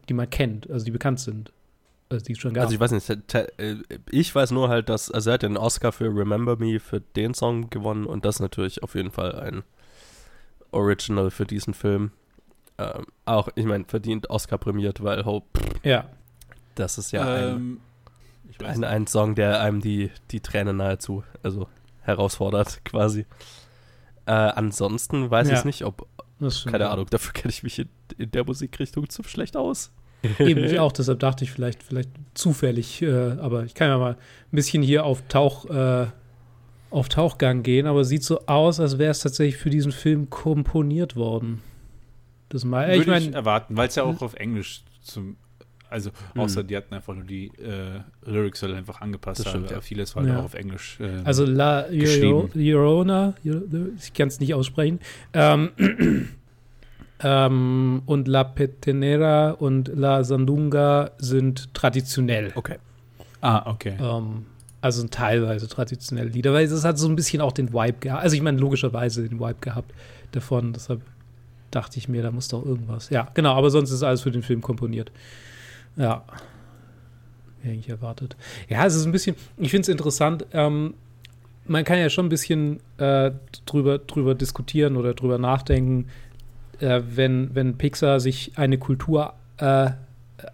die 0.09 0.15
man 0.15 0.31
kennt, 0.31 0.71
also 0.71 0.85
die 0.85 0.91
bekannt 0.91 1.21
sind. 1.21 1.53
Also 2.15 2.27
die 2.27 2.35
schon 2.35 2.55
gab. 2.55 2.65
Also 2.65 2.75
ich 2.75 2.81
weiß 2.81 2.93
nicht, 2.93 3.35
äh, 3.35 3.77
ich 4.11 4.35
weiß 4.35 4.53
nur 4.53 4.69
halt, 4.69 4.89
dass, 4.89 5.11
also 5.11 5.31
er 5.31 5.35
hat 5.35 5.43
den 5.43 5.57
Oscar 5.57 5.93
für 5.93 6.07
Remember 6.07 6.57
Me 6.57 6.81
für 6.81 7.01
den 7.01 7.35
Song 7.35 7.71
gewonnen 7.71 8.07
und 8.07 8.25
das 8.25 8.37
ist 8.37 8.41
natürlich 8.41 8.83
auf 8.83 8.95
jeden 8.95 9.11
Fall 9.11 9.35
ein 9.35 9.63
Original 10.71 11.31
für 11.31 11.45
diesen 11.45 11.75
Film. 11.75 12.13
Ähm, 12.79 13.07
auch, 13.25 13.49
ich 13.55 13.65
meine, 13.65 13.85
verdient 13.85 14.31
Oscar 14.31 14.59
prämiert, 14.59 15.03
weil 15.03 15.25
Hope. 15.25 15.61
Ja. 15.83 16.09
Das 16.75 16.99
ist 16.99 17.13
ja 17.13 17.53
ähm, 17.53 17.81
ein, 18.59 18.67
ein, 18.67 18.85
ein, 18.85 19.07
Song, 19.07 19.35
der 19.35 19.61
einem 19.61 19.81
die, 19.81 20.11
die 20.31 20.41
Tränen 20.41 20.79
nahezu, 20.79 21.23
also 21.43 21.69
herausfordert 22.03 22.81
quasi. 22.85 23.27
Äh, 24.27 24.33
ansonsten 24.33 25.31
weiß 25.31 25.51
ja. 25.51 25.59
ich 25.59 25.65
nicht, 25.65 25.85
ob. 25.85 26.07
Keine 26.67 26.91
Ahnung, 26.91 27.07
dafür 27.09 27.33
kenne 27.33 27.51
ich 27.51 27.63
mich 27.63 27.79
in, 27.79 27.89
in 28.19 28.31
der 28.31 28.45
Musikrichtung 28.45 29.09
zu 29.09 29.23
schlecht 29.23 29.57
aus. 29.57 29.93
Eben, 30.39 30.65
ich 30.65 30.79
auch, 30.79 30.93
deshalb 30.93 31.21
dachte 31.21 31.45
ich 31.45 31.53
vielleicht, 31.53 31.83
vielleicht 31.83 32.11
zufällig, 32.35 33.03
äh, 33.03 33.33
aber 33.41 33.65
ich 33.65 33.75
kann 33.75 33.89
ja 33.89 33.99
mal 33.99 34.13
ein 34.13 34.17
bisschen 34.57 34.83
hier 34.83 35.05
auf 35.05 35.23
Tauch, 35.29 35.69
äh, 35.71 36.07
auf 36.91 37.09
Tauchgang 37.09 37.63
gehen, 37.63 37.87
aber 37.87 38.05
sieht 38.05 38.23
so 38.23 38.47
aus, 38.47 38.81
als 38.81 38.99
wäre 38.99 39.11
es 39.11 39.21
tatsächlich 39.21 39.57
für 39.57 39.71
diesen 39.71 39.93
Film 39.93 40.31
komponiert 40.31 41.17
worden. 41.17 41.61
Das 42.49 42.65
mal, 42.65 42.87
Würde 42.89 43.01
ich, 43.01 43.07
mein, 43.07 43.23
ich 43.23 43.35
erwarten, 43.35 43.77
weil 43.77 43.89
es 43.89 43.97
ja 43.97 44.05
auch 44.05 44.23
auf 44.23 44.35
Englisch 44.35 44.83
zum, 45.03 45.37
also 45.91 46.11
hm. 46.33 46.41
außer 46.41 46.63
die 46.63 46.77
hatten 46.77 46.95
einfach 46.95 47.15
nur 47.15 47.25
die 47.25 47.49
äh, 47.59 48.01
Lyrics 48.25 48.63
halt 48.63 48.75
einfach 48.75 49.01
angepasst, 49.01 49.41
das 49.41 49.49
stimmt, 49.49 49.67
aber 49.67 49.77
ja. 49.77 49.81
vieles 49.81 50.15
war 50.15 50.23
halt 50.23 50.33
ja. 50.33 50.41
auch 50.41 50.45
auf 50.45 50.55
Englisch. 50.55 50.99
Äh, 51.01 51.23
also 51.25 51.45
La 51.45 51.87
Llorona, 51.91 53.35
ich 53.43 54.13
kann 54.13 54.29
es 54.29 54.41
nicht 54.41 54.55
aussprechen. 54.55 55.01
Ähm, 55.33 55.71
Ähm, 57.25 58.03
und 58.05 58.29
La 58.29 58.45
Petenera 58.45 59.53
und 59.53 59.89
La 59.89 60.23
Sandunga 60.23 61.11
sind 61.19 61.73
traditionell. 61.73 62.53
Okay. 62.55 62.77
Ah, 63.41 63.71
okay. 63.71 63.95
Ähm, 63.99 64.45
also 64.83 65.01
sind 65.01 65.15
teilweise 65.15 65.67
traditionelle 65.67 66.29
Lieder, 66.29 66.53
weil 66.53 66.67
es 66.67 66.85
hat 66.85 66.99
so 66.99 67.09
ein 67.09 67.17
bisschen 67.17 67.41
auch 67.41 67.53
den 67.53 67.73
Vibe 67.73 67.99
gehabt. 68.01 68.23
Also 68.23 68.37
ich 68.37 68.43
meine, 68.43 68.59
logischerweise 68.59 69.27
den 69.27 69.41
Vibe 69.41 69.57
gehabt 69.61 69.91
davon. 70.33 70.75
Deshalb 70.75 71.01
dachte 71.71 71.99
ich 71.99 72.09
mir, 72.09 72.23
da 72.23 72.31
muss 72.31 72.49
doch 72.49 72.65
irgendwas. 72.65 73.09
Ja, 73.09 73.29
genau, 73.33 73.55
aber 73.55 73.71
sonst 73.71 73.91
ist 73.91 74.03
alles 74.03 74.21
für 74.21 74.31
den 74.31 74.43
Film 74.43 74.61
komponiert. 74.61 75.11
Ja. 75.97 76.25
Hätte 77.63 77.77
ich 77.77 77.89
erwartet. 77.89 78.37
Ja, 78.69 78.85
es 78.85 78.95
ist 78.95 79.07
ein 79.07 79.13
bisschen, 79.13 79.37
ich 79.57 79.71
finde 79.71 79.83
es 79.83 79.89
interessant, 79.89 80.45
ähm, 80.53 80.93
man 81.67 81.85
kann 81.85 81.99
ja 81.99 82.11
schon 82.11 82.27
ein 82.27 82.29
bisschen 82.29 82.81
äh, 82.99 83.31
drüber, 83.65 83.99
drüber 83.99 84.35
diskutieren 84.35 84.97
oder 84.97 85.15
drüber 85.15 85.39
nachdenken, 85.39 86.09
äh, 86.85 87.03
wenn, 87.17 87.55
wenn 87.55 87.79
Pixar 87.79 88.21
sich 88.21 88.53
eine 88.57 88.79
Kultur, 88.79 89.35
äh, 89.57 89.91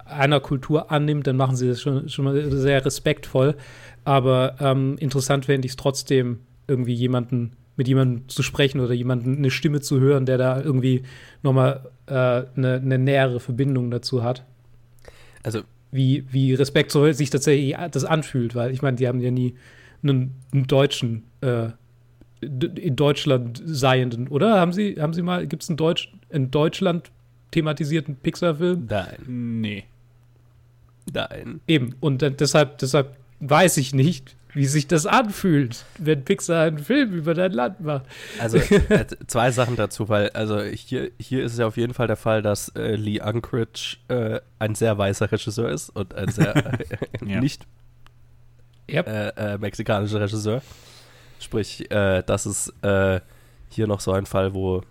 einer 0.05 0.39
Kultur 0.39 0.91
annimmt, 0.91 1.27
dann 1.27 1.37
machen 1.37 1.55
sie 1.55 1.67
das 1.67 1.81
schon, 1.81 2.07
schon 2.09 2.25
mal 2.25 2.51
sehr 2.51 2.83
respektvoll. 2.85 3.55
Aber 4.03 4.55
ähm, 4.59 4.97
interessant 4.97 5.45
fände 5.45 5.65
ich 5.65 5.73
es 5.73 5.75
trotzdem, 5.75 6.39
irgendwie 6.67 6.93
jemanden, 6.93 7.53
mit 7.75 7.87
jemandem 7.87 8.29
zu 8.29 8.43
sprechen 8.43 8.79
oder 8.79 8.93
jemanden 8.93 9.37
eine 9.37 9.51
Stimme 9.51 9.81
zu 9.81 9.99
hören, 9.99 10.25
der 10.25 10.37
da 10.37 10.61
irgendwie 10.61 11.03
nochmal 11.43 11.89
äh, 12.05 12.13
eine, 12.13 12.75
eine 12.75 12.97
nähere 12.97 13.39
Verbindung 13.39 13.91
dazu 13.91 14.23
hat. 14.23 14.45
Also 15.43 15.61
wie, 15.91 16.25
wie 16.31 16.53
respektvoll 16.53 17.13
sich 17.13 17.29
tatsächlich 17.29 17.75
das 17.91 18.05
anfühlt, 18.05 18.55
weil 18.55 18.71
ich 18.71 18.81
meine, 18.81 18.97
die 18.97 19.07
haben 19.07 19.19
ja 19.19 19.31
nie 19.31 19.55
einen, 20.03 20.35
einen 20.53 20.67
Deutschen 20.67 21.23
äh, 21.41 21.69
in 22.41 22.95
Deutschland 22.95 23.61
seienden, 23.63 24.27
oder? 24.27 24.59
Haben 24.59 24.73
Sie, 24.73 24.95
haben 24.99 25.13
Sie 25.13 25.21
mal, 25.21 25.47
gibt 25.47 25.63
es 25.63 25.69
einen 25.69 25.77
Deutsch, 25.77 26.11
in 26.29 26.51
Deutschland 26.51 27.11
thematisierten 27.51 28.15
Pixar-Film? 28.15 28.87
Nein. 28.89 29.17
Nee. 29.61 29.83
Nein. 31.13 31.61
Eben. 31.67 31.95
Und 31.99 32.21
dann, 32.21 32.37
deshalb, 32.37 32.79
deshalb 32.79 33.15
weiß 33.39 33.77
ich 33.77 33.93
nicht, 33.93 34.35
wie 34.53 34.65
sich 34.65 34.87
das 34.87 35.05
anfühlt, 35.05 35.85
wenn 35.97 36.25
Pixar 36.25 36.65
einen 36.65 36.79
Film 36.79 37.13
über 37.13 37.33
dein 37.33 37.51
Land 37.51 37.79
macht. 37.81 38.05
Also 38.39 38.57
äh, 38.89 39.05
zwei 39.27 39.51
Sachen 39.51 39.75
dazu, 39.75 40.09
weil 40.09 40.29
also 40.31 40.61
hier, 40.61 41.11
hier 41.19 41.43
ist 41.43 41.53
es 41.53 41.59
ja 41.59 41.67
auf 41.67 41.77
jeden 41.77 41.93
Fall 41.93 42.07
der 42.07 42.17
Fall, 42.17 42.41
dass 42.41 42.69
äh, 42.69 42.95
Lee 42.95 43.21
Unkrich 43.21 44.01
äh, 44.09 44.39
ein 44.59 44.75
sehr 44.75 44.97
weißer 44.97 45.31
Regisseur 45.31 45.69
ist 45.69 45.89
und 45.89 46.13
ein 46.15 46.29
sehr 46.29 46.53
ja. 47.25 47.39
nicht 47.39 47.65
yep. 48.89 49.07
Äh, 49.07 49.29
äh, 49.29 49.57
mexikanischer 49.57 50.19
Regisseur. 50.19 50.61
Sprich, 51.41 51.89
äh, 51.91 52.23
das 52.23 52.45
ist 52.45 52.73
äh, 52.83 53.19
hier 53.69 53.87
noch 53.87 53.99
so 53.99 54.11
ein 54.11 54.25
Fall, 54.25 54.53
wo, 54.53 54.83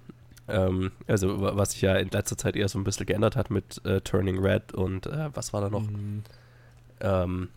ähm, 0.48 0.90
also 1.06 1.40
was 1.40 1.72
sich 1.72 1.82
ja 1.82 1.94
in 1.94 2.10
letzter 2.10 2.36
Zeit 2.36 2.56
eher 2.56 2.68
so 2.68 2.78
ein 2.78 2.84
bisschen 2.84 3.06
geändert 3.06 3.36
hat 3.36 3.50
mit 3.50 3.84
äh, 3.84 4.00
Turning 4.00 4.38
Red 4.38 4.72
und 4.72 5.06
äh, 5.06 5.30
was 5.32 5.52
war 5.52 5.60
da 5.60 5.70
noch? 5.70 5.82
Mhm. 5.82 6.24
Ähm, 7.00 7.48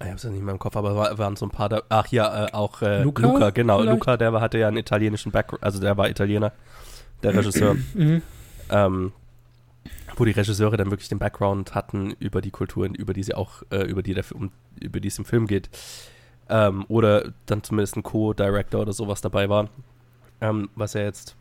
ich 0.00 0.10
hab's 0.10 0.22
ja 0.22 0.30
nicht 0.30 0.42
mehr 0.42 0.52
im 0.52 0.58
Kopf, 0.58 0.76
aber 0.76 0.94
war, 0.94 1.18
waren 1.18 1.36
so 1.36 1.46
ein 1.46 1.50
paar 1.50 1.68
da. 1.68 1.82
Ach 1.88 2.06
ja, 2.08 2.46
äh, 2.46 2.52
auch 2.52 2.82
äh, 2.82 3.02
Luca, 3.02 3.22
Luca, 3.22 3.50
genau. 3.50 3.80
Vielleicht? 3.80 3.98
Luca, 3.98 4.16
der 4.16 4.32
hatte 4.40 4.58
ja 4.58 4.68
einen 4.68 4.76
italienischen 4.76 5.32
Background, 5.32 5.64
also 5.64 5.80
der 5.80 5.96
war 5.96 6.08
Italiener, 6.08 6.52
der 7.22 7.34
Regisseur. 7.36 7.74
Mhm. 7.94 8.22
Ähm, 8.70 9.12
wo 10.16 10.24
die 10.24 10.32
Regisseure 10.32 10.76
dann 10.76 10.90
wirklich 10.90 11.08
den 11.08 11.18
Background 11.18 11.74
hatten 11.74 12.12
über 12.18 12.40
die 12.40 12.50
Kulturen, 12.50 12.94
über 12.94 13.12
die 13.12 13.22
sie 13.22 13.34
auch, 13.34 13.62
äh, 13.70 13.82
über 13.82 14.02
die 14.02 14.14
der 14.14 14.24
um, 14.34 14.50
über 14.80 15.00
die 15.00 15.08
es 15.08 15.18
im 15.18 15.24
Film 15.24 15.46
geht. 15.46 15.68
Ähm, 16.48 16.84
oder 16.88 17.32
dann 17.46 17.62
zumindest 17.62 17.96
ein 17.96 18.02
Co-Director 18.02 18.82
oder 18.82 18.92
sowas 18.92 19.20
dabei 19.20 19.48
war. 19.48 19.68
Ähm, 20.40 20.68
was 20.74 20.94
er 20.94 21.04
jetzt 21.04 21.36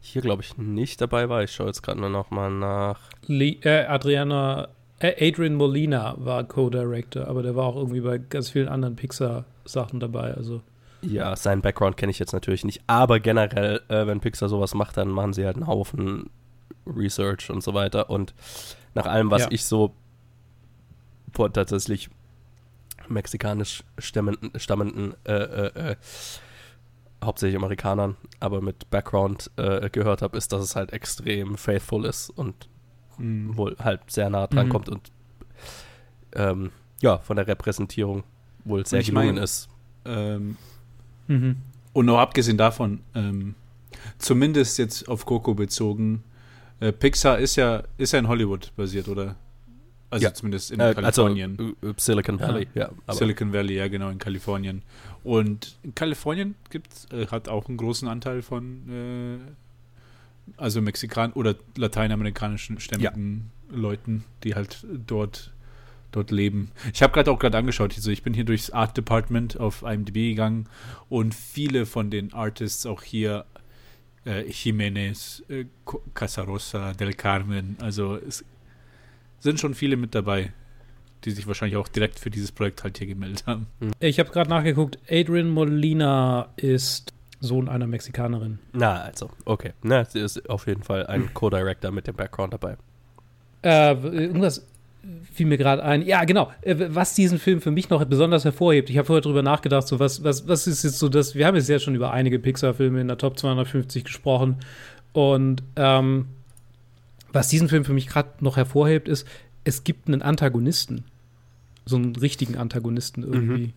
hier, 0.00 0.20
glaube 0.20 0.42
ich, 0.42 0.58
nicht 0.58 1.00
dabei 1.00 1.28
war. 1.28 1.44
Ich 1.44 1.52
schaue 1.52 1.68
jetzt 1.68 1.82
gerade 1.82 2.00
nur 2.00 2.10
noch 2.10 2.30
mal 2.30 2.50
nach. 2.50 2.98
Lee, 3.26 3.58
äh, 3.62 3.86
Adriana, 3.86 4.68
äh, 4.98 5.28
Adrian 5.28 5.54
Molina 5.54 6.16
war 6.18 6.42
Co-Director, 6.44 7.28
aber 7.28 7.42
der 7.42 7.54
war 7.54 7.66
auch 7.66 7.76
irgendwie 7.76 8.00
bei 8.00 8.18
ganz 8.18 8.50
vielen 8.50 8.68
anderen 8.68 8.96
Pixar-Sachen 8.96 10.00
dabei. 10.00 10.34
Also. 10.34 10.60
Ja, 11.02 11.34
seinen 11.36 11.62
Background 11.62 11.96
kenne 11.96 12.10
ich 12.10 12.18
jetzt 12.18 12.32
natürlich 12.32 12.64
nicht, 12.64 12.82
aber 12.88 13.20
generell, 13.20 13.80
äh, 13.88 14.06
wenn 14.06 14.20
Pixar 14.20 14.48
sowas 14.48 14.74
macht, 14.74 14.96
dann 14.96 15.08
machen 15.08 15.32
sie 15.32 15.44
halt 15.44 15.56
einen 15.56 15.68
Haufen 15.68 16.30
Research 16.86 17.50
und 17.50 17.62
so 17.62 17.74
weiter. 17.74 18.10
Und 18.10 18.34
nach 18.94 19.06
allem, 19.06 19.30
was 19.30 19.42
ja. 19.42 19.48
ich 19.52 19.64
so 19.64 19.94
tatsächlich 21.32 22.10
mexikanisch 23.08 23.84
stammenden, 23.98 24.52
stammenden 24.58 25.14
äh, 25.24 25.32
äh, 25.32 25.90
äh, 25.90 25.96
hauptsächlich 27.22 27.56
Amerikanern, 27.56 28.16
aber 28.40 28.60
mit 28.60 28.90
Background 28.90 29.50
äh, 29.56 29.88
gehört 29.90 30.22
habe, 30.22 30.36
ist, 30.36 30.52
dass 30.52 30.62
es 30.62 30.76
halt 30.76 30.92
extrem 30.92 31.56
faithful 31.56 32.04
ist 32.04 32.30
und 32.30 32.68
mhm. 33.18 33.56
wohl 33.56 33.76
halt 33.78 34.10
sehr 34.10 34.30
nah 34.30 34.46
dran 34.46 34.66
mhm. 34.66 34.70
kommt 34.70 34.88
und 34.88 35.12
ähm, 36.34 36.70
ja, 37.00 37.18
von 37.18 37.36
der 37.36 37.46
Repräsentierung 37.46 38.24
wohl 38.64 38.86
sehr 38.86 39.02
gelungen 39.02 39.34
mein, 39.34 39.44
ist. 39.44 39.68
Ähm, 40.04 40.56
mhm. 41.26 41.56
Und 41.92 42.06
noch 42.06 42.18
abgesehen 42.18 42.56
davon, 42.56 43.00
ähm, 43.14 43.54
zumindest 44.18 44.78
jetzt 44.78 45.08
auf 45.08 45.26
Coco 45.26 45.54
bezogen, 45.54 46.24
äh, 46.80 46.92
Pixar 46.92 47.38
ist 47.38 47.56
ja, 47.56 47.82
ist 47.98 48.12
ja 48.12 48.18
in 48.18 48.28
Hollywood 48.28 48.72
basiert, 48.76 49.08
oder? 49.08 49.36
Also 50.12 50.24
ja. 50.24 50.34
zumindest 50.34 50.70
in 50.70 50.78
äh, 50.78 50.92
Kalifornien. 50.92 51.74
Also, 51.80 51.94
Silicon 51.96 52.38
Valley, 52.38 52.68
ja. 52.74 52.90
ja 53.08 53.14
Silicon 53.14 53.54
Valley, 53.54 53.76
ja 53.76 53.88
genau, 53.88 54.10
in 54.10 54.18
Kalifornien. 54.18 54.82
Und 55.24 55.78
in 55.82 55.94
Kalifornien 55.94 56.54
gibt's, 56.68 57.06
äh, 57.10 57.28
hat 57.28 57.48
auch 57.48 57.66
einen 57.66 57.78
großen 57.78 58.06
Anteil 58.08 58.42
von 58.42 58.82
äh, 58.90 59.38
also 60.58 60.82
Mexikan 60.82 61.32
oder 61.32 61.54
lateinamerikanischen 61.78 62.78
stämmigen 62.78 63.50
ja. 63.70 63.76
Leuten, 63.76 64.24
die 64.44 64.54
halt 64.54 64.84
dort 65.06 65.50
dort 66.10 66.30
leben. 66.30 66.72
Ich 66.92 67.02
habe 67.02 67.14
gerade 67.14 67.30
auch 67.30 67.38
gerade 67.38 67.56
angeschaut, 67.56 67.94
also 67.96 68.10
ich 68.10 68.22
bin 68.22 68.34
hier 68.34 68.44
durchs 68.44 68.68
Art 68.68 68.94
Department 68.98 69.58
auf 69.58 69.80
IMDb 69.80 70.28
gegangen 70.32 70.68
und 71.08 71.34
viele 71.34 71.86
von 71.86 72.10
den 72.10 72.34
Artists 72.34 72.84
auch 72.84 73.00
hier 73.02 73.46
äh, 74.26 74.42
Jiménez, 74.42 75.42
äh, 75.48 75.64
Casarosa, 76.12 76.92
Del 76.92 77.14
Carmen, 77.14 77.78
also 77.80 78.16
es 78.16 78.44
sind 79.42 79.60
schon 79.60 79.74
viele 79.74 79.96
mit 79.96 80.14
dabei. 80.14 80.52
die 81.24 81.30
sich 81.30 81.46
wahrscheinlich 81.46 81.76
auch 81.76 81.86
direkt 81.86 82.18
für 82.18 82.30
dieses 82.30 82.50
Projekt 82.50 82.82
halt 82.82 82.98
hier 82.98 83.06
gemeldet 83.06 83.44
haben. 83.46 83.68
Ich 84.00 84.18
habe 84.18 84.30
gerade 84.30 84.50
nachgeguckt, 84.50 84.98
Adrian 85.08 85.50
Molina 85.50 86.48
ist 86.56 87.12
Sohn 87.38 87.68
einer 87.68 87.86
Mexikanerin. 87.86 88.58
Na, 88.72 89.02
also, 89.02 89.30
okay. 89.44 89.72
Na, 89.82 90.04
sie 90.04 90.18
ist 90.18 90.50
auf 90.50 90.66
jeden 90.66 90.82
Fall 90.82 91.06
ein 91.06 91.32
Co-Director 91.34 91.92
mit 91.92 92.08
dem 92.08 92.16
Background 92.16 92.54
dabei. 92.54 92.76
Äh, 93.62 93.92
irgendwas 93.92 94.66
fiel 95.32 95.46
mir 95.46 95.58
gerade 95.58 95.82
ein. 95.84 96.02
Ja, 96.02 96.24
genau. 96.24 96.50
Äh, 96.62 96.74
was 96.88 97.14
diesen 97.14 97.38
Film 97.38 97.60
für 97.60 97.70
mich 97.70 97.90
noch 97.90 98.04
besonders 98.04 98.44
hervorhebt. 98.44 98.90
Ich 98.90 98.98
habe 98.98 99.06
vorher 99.06 99.22
drüber 99.22 99.42
nachgedacht, 99.42 99.86
so 99.86 99.98
was, 99.98 100.24
was, 100.24 100.48
was 100.48 100.66
ist 100.66 100.82
jetzt 100.82 100.98
so 100.98 101.08
das. 101.08 101.34
Wir 101.34 101.46
haben 101.46 101.56
jetzt 101.56 101.68
ja 101.68 101.78
schon 101.78 101.94
über 101.94 102.12
einige 102.12 102.38
Pixar-Filme 102.38 103.00
in 103.00 103.08
der 103.08 103.18
Top 103.18 103.38
250 103.38 104.04
gesprochen. 104.04 104.56
Und 105.12 105.62
ähm, 105.76 106.26
was 107.32 107.48
diesen 107.48 107.68
Film 107.68 107.84
für 107.84 107.92
mich 107.92 108.06
gerade 108.06 108.30
noch 108.40 108.56
hervorhebt, 108.56 109.08
ist, 109.08 109.26
es 109.64 109.84
gibt 109.84 110.08
einen 110.08 110.22
Antagonisten. 110.22 111.04
So 111.84 111.96
einen 111.96 112.14
richtigen 112.16 112.56
Antagonisten 112.56 113.22
irgendwie. 113.22 113.66
Mhm. 113.66 113.72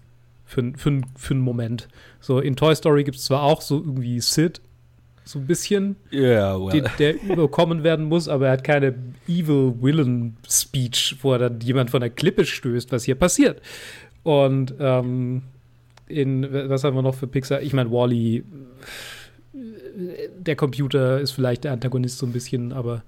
Für, 0.46 0.74
für, 0.78 1.02
für 1.16 1.34
einen 1.34 1.42
Moment. 1.42 1.88
So, 2.20 2.40
in 2.40 2.56
Toy 2.56 2.76
Story 2.76 3.04
gibt 3.04 3.18
es 3.18 3.26
zwar 3.26 3.42
auch 3.42 3.62
so 3.62 3.78
irgendwie 3.78 4.20
Sid, 4.20 4.62
so 5.28 5.40
ein 5.40 5.48
bisschen, 5.48 5.96
yeah, 6.14 6.56
well. 6.56 6.70
den, 6.70 6.88
der 7.00 7.22
überkommen 7.24 7.84
werden 7.84 8.06
muss, 8.06 8.28
aber 8.28 8.46
er 8.46 8.52
hat 8.54 8.64
keine 8.64 8.94
Evil 9.28 9.74
Villain 9.82 10.38
Speech, 10.48 11.18
wo 11.22 11.34
er 11.34 11.40
dann 11.40 11.60
jemand 11.62 11.90
von 11.90 12.00
der 12.00 12.12
Klippe 12.12 12.46
stößt, 12.46 12.92
was 12.92 13.06
hier 13.06 13.16
passiert. 13.16 13.60
Und 14.22 14.76
ähm, 14.80 15.42
in, 16.08 16.48
was 16.70 16.84
haben 16.84 16.96
wir 16.96 17.02
noch 17.02 17.16
für 17.16 17.26
Pixar? 17.26 17.64
Ich 17.64 17.74
meine, 17.74 17.92
Wally, 17.92 18.44
der 20.38 20.56
Computer 20.56 21.20
ist 21.20 21.32
vielleicht 21.32 21.64
der 21.64 21.72
Antagonist 21.72 22.20
so 22.20 22.28
ein 22.28 22.32
bisschen, 22.32 22.72
aber 22.72 23.04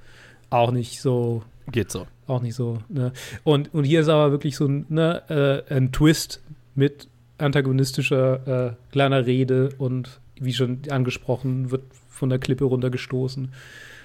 auch 0.50 0.72
nicht 0.72 1.02
so. 1.02 1.44
Geht 1.72 1.92
so. 1.92 2.08
Auch 2.28 2.42
nicht 2.42 2.56
so. 2.56 2.80
Ne? 2.90 3.14
Und, 3.44 3.74
und 3.74 3.84
hier 3.84 4.02
ist 4.02 4.10
aber 4.10 4.32
wirklich 4.32 4.56
so 4.56 4.66
ein, 4.66 4.86
ne, 4.90 5.66
äh, 5.70 5.74
ein 5.74 5.92
Twist 5.92 6.42
mit 6.76 7.08
antagonistischer 7.38 8.68
äh, 8.68 8.74
kleiner 8.92 9.26
Rede 9.26 9.70
und 9.78 10.20
wie 10.40 10.54
schon 10.54 10.82
angesprochen, 10.90 11.72
wird 11.72 11.84
von 12.10 12.30
der 12.30 12.40
Klippe 12.40 12.66
runtergestoßen. 12.66 13.54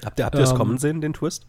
Habt 0.05 0.19
ihr, 0.19 0.25
habt 0.25 0.35
ihr 0.35 0.39
ähm, 0.39 0.45
das 0.45 0.55
kommen 0.55 0.79
sehen, 0.79 1.01
den 1.01 1.13
Twist? 1.13 1.47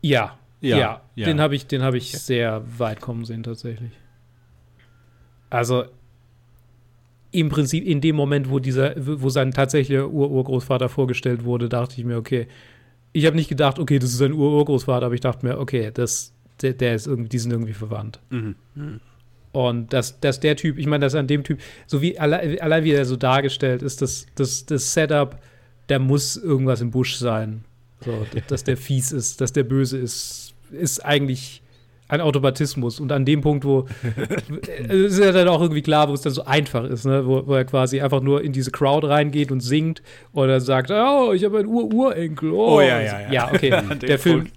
Ja, 0.00 0.38
ja, 0.60 0.78
ja. 0.78 1.00
ja. 1.14 1.26
den 1.26 1.40
habe 1.40 1.54
ich, 1.54 1.66
den 1.66 1.82
hab 1.82 1.94
ich 1.94 2.12
sehr 2.12 2.62
weit 2.78 3.00
kommen 3.00 3.24
sehen, 3.24 3.42
tatsächlich. 3.42 3.92
Also 5.50 5.84
im 7.30 7.48
Prinzip 7.48 7.84
in 7.84 8.00
dem 8.00 8.16
Moment, 8.16 8.50
wo 8.50 8.58
dieser, 8.58 8.94
wo 8.96 9.28
sein 9.28 9.52
tatsächlicher 9.52 10.08
Ur-Urgroßvater 10.08 10.88
vorgestellt 10.88 11.44
wurde, 11.44 11.68
dachte 11.68 11.94
ich 11.98 12.04
mir, 12.04 12.16
okay, 12.16 12.48
ich 13.12 13.26
habe 13.26 13.36
nicht 13.36 13.48
gedacht, 13.48 13.78
okay, 13.78 13.98
das 13.98 14.10
ist 14.10 14.18
sein 14.18 14.32
Ur-Urgroßvater, 14.32 15.06
aber 15.06 15.14
ich 15.14 15.20
dachte 15.20 15.46
mir, 15.46 15.58
okay, 15.58 15.90
das, 15.92 16.32
der, 16.62 16.72
der 16.74 16.94
ist 16.94 17.06
irgendwie, 17.06 17.28
die 17.28 17.38
sind 17.38 17.52
irgendwie 17.52 17.72
verwandt. 17.72 18.20
Mhm. 18.30 18.56
Mhm. 18.74 19.00
Und 19.52 19.92
dass, 19.92 20.20
dass 20.20 20.40
der 20.40 20.56
Typ, 20.56 20.78
ich 20.78 20.86
meine, 20.86 21.04
dass 21.04 21.14
an 21.14 21.26
dem 21.26 21.42
Typ, 21.42 21.58
so 21.86 22.02
wie 22.02 22.18
allein, 22.18 22.60
allein 22.60 22.84
wie 22.84 22.92
er 22.92 23.04
so 23.04 23.16
dargestellt 23.16 23.82
ist, 23.82 24.02
das, 24.02 24.26
das, 24.34 24.66
das 24.66 24.92
Setup, 24.92 25.40
der 25.88 25.98
muss 25.98 26.36
irgendwas 26.36 26.80
im 26.80 26.90
Busch 26.90 27.16
sein. 27.16 27.64
So, 28.04 28.26
dass 28.46 28.62
der 28.62 28.76
fies 28.76 29.10
ist, 29.10 29.40
dass 29.40 29.52
der 29.52 29.64
böse 29.64 29.98
ist, 29.98 30.54
ist 30.70 31.04
eigentlich 31.04 31.62
ein 32.08 32.20
Automatismus. 32.20 33.00
Und 33.00 33.12
an 33.12 33.24
dem 33.24 33.42
Punkt, 33.42 33.64
wo 33.64 33.86
es 34.88 35.12
ist 35.12 35.18
ja 35.18 35.32
dann 35.32 35.48
auch 35.48 35.60
irgendwie 35.60 35.82
klar, 35.82 36.08
wo 36.08 36.14
es 36.14 36.22
dann 36.22 36.32
so 36.32 36.44
einfach 36.44 36.84
ist, 36.84 37.04
ne? 37.04 37.26
wo, 37.26 37.46
wo, 37.46 37.54
er 37.54 37.64
quasi 37.64 38.00
einfach 38.00 38.22
nur 38.22 38.42
in 38.42 38.52
diese 38.52 38.70
Crowd 38.70 39.06
reingeht 39.06 39.52
und 39.52 39.60
singt 39.60 40.02
oder 40.32 40.60
sagt, 40.60 40.90
oh, 40.90 41.32
ich 41.32 41.44
habe 41.44 41.58
einen 41.58 41.68
Ur-Urenkel. 41.68 42.50
Oh. 42.52 42.76
oh, 42.76 42.80
ja, 42.80 43.00
ja, 43.00 43.20
ja. 43.20 43.32
Ja, 43.32 43.52
okay. 43.52 43.70
der, 44.02 44.18
Film, 44.18 44.48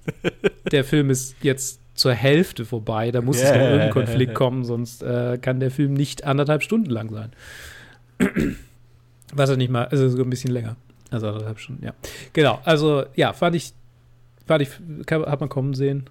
der 0.71 0.83
Film 0.83 1.09
ist 1.09 1.35
jetzt 1.41 1.81
zur 1.93 2.13
Hälfte 2.13 2.65
vorbei. 2.65 3.11
Da 3.11 3.21
muss 3.21 3.41
yeah. 3.41 3.51
es 3.51 3.55
noch 3.55 3.63
irgendein 3.63 3.91
Konflikt 3.91 4.33
kommen, 4.33 4.63
sonst 4.63 5.03
äh, 5.03 5.37
kann 5.39 5.59
der 5.59 5.71
Film 5.71 5.93
nicht 5.93 6.23
anderthalb 6.23 6.63
Stunden 6.63 6.89
lang 6.89 7.09
sein. 7.09 7.31
Was 9.33 9.49
er 9.49 9.57
nicht 9.57 9.71
mal, 9.71 9.85
also 9.85 10.07
sogar 10.07 10.25
ein 10.25 10.29
bisschen 10.29 10.51
länger. 10.51 10.77
Also 11.09 11.27
anderthalb 11.27 11.59
Stunden, 11.59 11.83
ja. 11.83 11.93
Genau, 12.31 12.59
also 12.63 13.03
ja, 13.15 13.33
fand 13.33 13.55
ich, 13.55 13.73
fand 14.45 14.61
ich, 14.61 14.69
hat 15.09 15.39
man 15.41 15.49
kommen 15.49 15.73
sehen. 15.73 16.05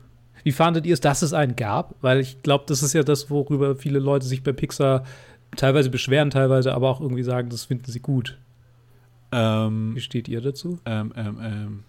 Wie 0.45 0.53
fandet 0.53 0.87
ihr 0.87 0.95
es, 0.95 1.01
dass 1.01 1.23
es 1.23 1.33
einen 1.33 1.57
gab? 1.57 1.95
Weil 2.01 2.21
ich 2.21 2.43
glaube, 2.43 2.65
das 2.67 2.83
ist 2.83 2.93
ja 2.93 3.03
das, 3.03 3.31
worüber 3.31 3.77
viele 3.77 3.99
Leute 3.99 4.27
sich 4.27 4.43
bei 4.43 4.53
Pixar 4.53 5.05
teilweise 5.57 5.91
beschweren, 5.91 6.31
teilweise 6.31 6.75
aber 6.75 6.89
auch 6.89 7.01
irgendwie 7.01 7.23
sagen, 7.23 7.51
das 7.51 7.65
finden 7.65 7.91
sie 7.91 8.01
gut. 8.01 8.39
Ähm, 9.33 9.95
Wie 9.95 10.01
steht 10.01 10.29
ihr 10.29 10.41
dazu? 10.41 10.79
Ähm, 10.87 11.13
ähm, 11.17 11.39
ähm 11.43 11.85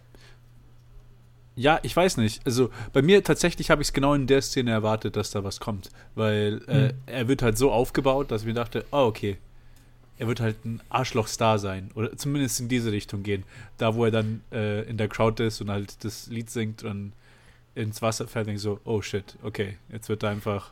ja, 1.56 1.80
ich 1.84 1.96
weiß 1.96 2.18
nicht. 2.18 2.42
Also 2.46 2.70
bei 2.94 3.02
mir 3.02 3.24
tatsächlich 3.24 3.70
habe 3.70 3.82
ich 3.82 3.90
es 3.90 3.94
genau 3.94 4.14
in 4.14 4.26
der 4.26 4.42
Szene 4.42 4.72
erwartet, 4.72 5.16
dass 5.16 5.32
da 5.32 5.44
was 5.44 5.60
kommt. 5.60 5.90
Weil 6.16 6.62
äh, 6.68 6.90
hm. 6.90 6.92
er 7.06 7.28
wird 7.28 7.42
halt 7.42 7.58
so 7.58 7.72
aufgebaut, 7.72 8.32
dass 8.32 8.42
ich 8.42 8.48
mir 8.48 8.54
dachte, 8.54 8.86
oh, 8.92 9.06
okay. 9.06 9.38
Er 10.18 10.28
wird 10.28 10.40
halt 10.40 10.64
ein 10.66 10.82
Arschloch-Star 10.90 11.60
sein. 11.60 11.90
Oder 11.96 12.16
zumindest 12.16 12.60
in 12.62 12.70
diese 12.70 12.92
Richtung 12.92 13.24
gehen. 13.24 13.44
Da, 13.78 13.96
wo 13.96 14.06
er 14.06 14.12
dann 14.12 14.42
äh, 14.52 14.84
in 14.84 14.98
der 14.98 15.08
Crowd 15.08 15.44
ist 15.44 15.62
und 15.62 15.70
halt 15.70 16.04
das 16.06 16.28
Lied 16.28 16.50
singt 16.50 16.84
und 16.84 17.14
ins 17.76 18.02
Wasser 18.02 18.28
fällt, 18.28 18.48
denke 18.48 18.58
ich 18.58 18.62
so, 18.62 18.80
oh 18.84 19.02
shit, 19.02 19.38
okay. 19.44 19.78
Jetzt 19.92 20.10
wird 20.10 20.24
er 20.24 20.30
einfach 20.30 20.72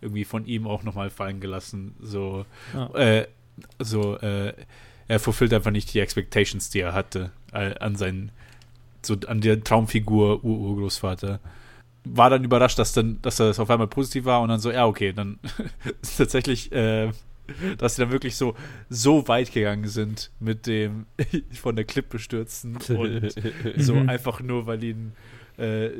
irgendwie 0.00 0.24
von 0.24 0.46
ihm 0.46 0.66
auch 0.66 0.82
nochmal 0.82 1.10
fallen 1.10 1.40
gelassen. 1.40 1.94
So, 2.00 2.44
ja. 2.74 2.94
äh, 2.94 3.28
so, 3.78 4.18
äh, 4.18 4.52
er 5.08 5.20
verfüllt 5.20 5.52
einfach 5.52 5.70
nicht 5.70 5.92
die 5.94 6.00
Expectations, 6.00 6.70
die 6.70 6.80
er 6.80 6.92
hatte 6.92 7.30
äh, 7.52 7.78
an 7.78 7.96
seinen 7.96 8.32
so 9.02 9.16
an 9.26 9.40
der 9.40 9.62
Traumfigur 9.62 10.44
Urgroßvater. 10.44 11.40
War 12.04 12.30
dann 12.30 12.44
überrascht, 12.44 12.78
dass 12.78 12.92
dann, 12.92 13.20
dass 13.22 13.36
das 13.36 13.58
auf 13.58 13.70
einmal 13.70 13.86
positiv 13.86 14.24
war 14.26 14.42
und 14.42 14.48
dann 14.48 14.60
so, 14.60 14.70
ja, 14.70 14.86
okay, 14.86 15.12
dann 15.12 15.38
ist 16.02 16.16
tatsächlich, 16.16 16.72
äh, 16.72 17.10
dass 17.78 17.96
sie 17.96 18.02
dann 18.02 18.12
wirklich 18.12 18.36
so, 18.36 18.54
so 18.88 19.26
weit 19.28 19.52
gegangen 19.52 19.88
sind 19.88 20.30
mit 20.40 20.66
dem 20.66 21.06
von 21.52 21.76
der 21.76 21.84
Klippe 21.84 22.18
stürzen 22.18 22.76
und 22.76 23.34
so 23.76 23.94
einfach 23.94 24.40
nur, 24.40 24.66
weil 24.66 24.82
ihn 24.84 25.12
äh, 25.58 25.90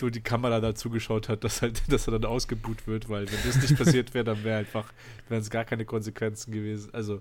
nur 0.00 0.10
die 0.10 0.20
Kamera 0.20 0.60
da 0.60 0.74
zugeschaut 0.74 1.28
hat, 1.28 1.44
dass 1.44 1.62
halt, 1.62 1.82
dass 1.92 2.06
er 2.08 2.18
dann 2.18 2.30
ausgebuht 2.30 2.86
wird, 2.86 3.08
weil 3.08 3.30
wenn 3.30 3.38
das 3.44 3.60
nicht 3.60 3.76
passiert 3.76 4.14
wäre, 4.14 4.24
dann 4.24 4.44
wäre 4.44 4.58
einfach, 4.58 4.92
wären 5.28 5.40
es 5.40 5.50
gar 5.50 5.64
keine 5.64 5.84
Konsequenzen 5.84 6.52
gewesen. 6.52 6.90
Also 6.92 7.20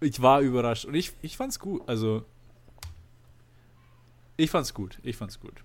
ich 0.00 0.20
war 0.20 0.40
überrascht 0.40 0.84
und 0.84 0.94
ich, 0.94 1.12
ich 1.22 1.36
fand's 1.36 1.58
gut. 1.58 1.82
Also 1.88 2.24
ich 4.36 4.50
fand's 4.50 4.74
gut. 4.74 4.98
Ich 5.02 5.16
fand's 5.16 5.40
gut. 5.40 5.64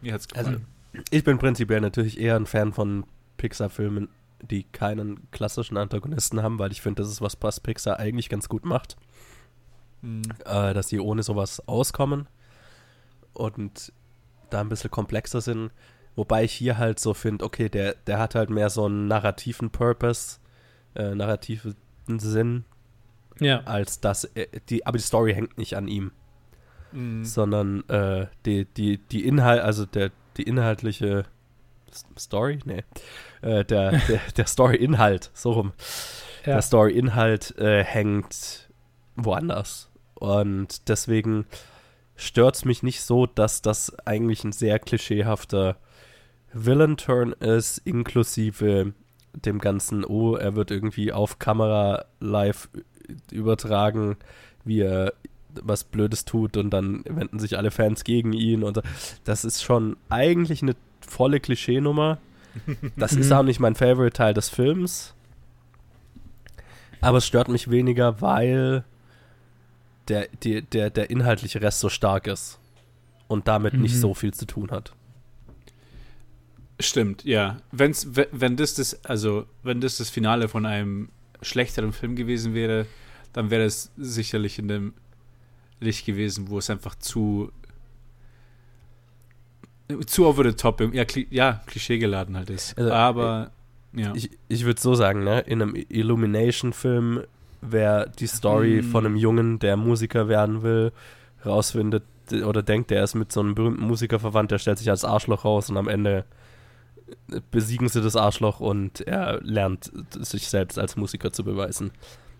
Mir 0.00 0.12
hat's 0.12 0.28
gefallen. 0.28 0.66
Also, 0.92 1.04
ich 1.10 1.24
bin 1.24 1.38
prinzipiell 1.38 1.80
natürlich 1.80 2.18
eher 2.18 2.36
ein 2.36 2.46
Fan 2.46 2.72
von 2.72 3.04
Pixar-Filmen, 3.36 4.08
die 4.42 4.64
keinen 4.64 5.30
klassischen 5.30 5.76
Antagonisten 5.76 6.42
haben, 6.42 6.58
weil 6.58 6.72
ich 6.72 6.80
finde, 6.80 7.02
das 7.02 7.10
ist 7.10 7.20
was, 7.20 7.36
was 7.40 7.60
Pixar 7.60 7.98
eigentlich 7.98 8.28
ganz 8.28 8.48
gut 8.48 8.64
macht. 8.64 8.96
Mhm. 10.02 10.22
Äh, 10.44 10.74
dass 10.74 10.88
sie 10.88 10.98
ohne 10.98 11.22
sowas 11.22 11.66
auskommen 11.68 12.26
und 13.32 13.92
da 14.50 14.60
ein 14.60 14.68
bisschen 14.68 14.90
komplexer 14.90 15.40
sind. 15.40 15.70
Wobei 16.16 16.44
ich 16.44 16.52
hier 16.52 16.76
halt 16.78 16.98
so 16.98 17.14
finde, 17.14 17.44
okay, 17.44 17.68
der, 17.68 17.94
der 18.06 18.18
hat 18.18 18.34
halt 18.34 18.50
mehr 18.50 18.68
so 18.68 18.86
einen 18.86 19.06
narrativen 19.06 19.70
Purpose, 19.70 20.38
äh, 20.94 21.14
narrativen 21.14 21.76
Sinn, 22.06 22.64
ja. 23.38 23.62
als 23.64 24.00
dass, 24.00 24.24
er, 24.24 24.46
die, 24.68 24.86
aber 24.86 24.98
die 24.98 25.04
Story 25.04 25.34
hängt 25.34 25.56
nicht 25.56 25.76
an 25.76 25.88
ihm 25.88 26.10
mhm. 26.92 27.24
sondern 27.24 27.88
äh, 27.88 28.26
die, 28.46 28.64
die, 28.64 28.98
die 28.98 29.26
Inhalt, 29.26 29.62
also 29.62 29.86
der, 29.86 30.10
die 30.36 30.42
inhaltliche 30.42 31.24
Story? 32.18 32.60
Nee. 32.64 32.84
Äh, 33.42 33.64
der, 33.64 33.92
der, 34.08 34.20
der 34.36 34.46
Story-Inhalt, 34.46 35.30
so 35.34 35.52
rum. 35.52 35.72
Ja. 36.44 36.54
Der 36.54 36.62
Story-Inhalt 36.62 37.56
äh, 37.58 37.84
hängt 37.84 38.68
woanders. 39.16 39.90
Und 40.14 40.88
deswegen 40.88 41.46
stört 42.20 42.56
es 42.56 42.64
mich 42.64 42.82
nicht 42.82 43.02
so, 43.02 43.26
dass 43.26 43.62
das 43.62 43.98
eigentlich 44.06 44.44
ein 44.44 44.52
sehr 44.52 44.78
klischeehafter 44.78 45.76
Villain-Turn 46.52 47.32
ist, 47.32 47.78
inklusive 47.78 48.92
dem 49.32 49.58
ganzen, 49.58 50.04
oh, 50.04 50.34
er 50.34 50.56
wird 50.56 50.70
irgendwie 50.70 51.12
auf 51.12 51.38
Kamera 51.38 52.04
live 52.20 52.68
übertragen, 53.30 54.16
wie 54.64 54.80
er 54.80 55.14
was 55.62 55.84
Blödes 55.84 56.24
tut 56.24 56.56
und 56.56 56.70
dann 56.70 57.02
wenden 57.08 57.38
sich 57.38 57.56
alle 57.56 57.70
Fans 57.70 58.04
gegen 58.04 58.32
ihn 58.32 58.62
und 58.62 58.80
das 59.24 59.44
ist 59.44 59.62
schon 59.62 59.96
eigentlich 60.08 60.62
eine 60.62 60.76
volle 61.00 61.40
Klischeenummer. 61.40 62.18
Das 62.96 63.12
ist 63.12 63.32
auch 63.32 63.42
nicht 63.42 63.60
mein 63.60 63.74
Favorite 63.74 64.12
Teil 64.12 64.34
des 64.34 64.48
Films. 64.48 65.14
Aber 67.00 67.18
es 67.18 67.26
stört 67.26 67.48
mich 67.48 67.70
weniger, 67.70 68.20
weil 68.20 68.84
der, 70.10 70.28
die, 70.42 70.62
der, 70.62 70.90
der 70.90 71.10
inhaltliche 71.10 71.62
Rest 71.62 71.80
so 71.80 71.88
stark 71.88 72.26
ist 72.26 72.58
und 73.28 73.48
damit 73.48 73.74
mhm. 73.74 73.82
nicht 73.82 73.96
so 73.96 74.12
viel 74.14 74.34
zu 74.34 74.46
tun 74.46 74.70
hat. 74.70 74.92
Stimmt, 76.80 77.24
ja. 77.24 77.58
Wenn's, 77.72 78.08
wenn 78.32 78.56
das 78.56 78.74
das, 78.74 79.04
also 79.04 79.46
wenn 79.62 79.80
das 79.80 79.98
das 79.98 80.10
Finale 80.10 80.48
von 80.48 80.66
einem 80.66 81.10
schlechteren 81.42 81.92
Film 81.92 82.16
gewesen 82.16 82.54
wäre, 82.54 82.86
dann 83.32 83.50
wäre 83.50 83.64
es 83.64 83.92
sicherlich 83.96 84.58
in 84.58 84.68
dem 84.68 84.94
Licht 85.78 86.04
gewesen, 86.06 86.48
wo 86.48 86.58
es 86.58 86.68
einfach 86.70 86.94
zu 86.96 87.52
zu 90.06 90.26
over 90.26 90.44
the 90.44 90.52
top, 90.52 90.80
ja, 90.94 91.04
kli 91.04 91.26
ja 91.30 91.62
klischeegeladen 91.66 92.36
halt 92.36 92.50
ist. 92.50 92.78
Also, 92.78 92.92
Aber, 92.92 93.50
ja. 93.92 94.14
Ich, 94.14 94.30
ich 94.48 94.64
würde 94.64 94.80
so 94.80 94.94
sagen, 94.94 95.24
ne, 95.24 95.40
in 95.40 95.60
einem 95.60 95.74
Illumination-Film 95.74 97.24
wäre 97.60 98.10
die 98.18 98.26
Story 98.26 98.80
Hm. 98.82 98.90
von 98.90 99.06
einem 99.06 99.16
Jungen, 99.16 99.58
der 99.58 99.76
Musiker 99.76 100.28
werden 100.28 100.62
will, 100.62 100.92
rausfindet 101.44 102.04
oder 102.46 102.62
denkt, 102.62 102.90
der 102.90 103.02
ist 103.02 103.14
mit 103.14 103.32
so 103.32 103.40
einem 103.40 103.54
berühmten 103.54 103.84
Musiker 103.84 104.18
verwandt, 104.20 104.50
der 104.52 104.58
stellt 104.58 104.78
sich 104.78 104.88
als 104.90 105.04
Arschloch 105.04 105.44
raus 105.44 105.68
und 105.70 105.76
am 105.76 105.88
Ende 105.88 106.24
besiegen 107.50 107.88
sie 107.88 108.02
das 108.02 108.14
Arschloch 108.14 108.60
und 108.60 109.00
er 109.00 109.40
lernt 109.42 109.90
sich 110.20 110.48
selbst 110.48 110.78
als 110.78 110.96
Musiker 110.96 111.32
zu 111.32 111.42
beweisen. 111.42 111.90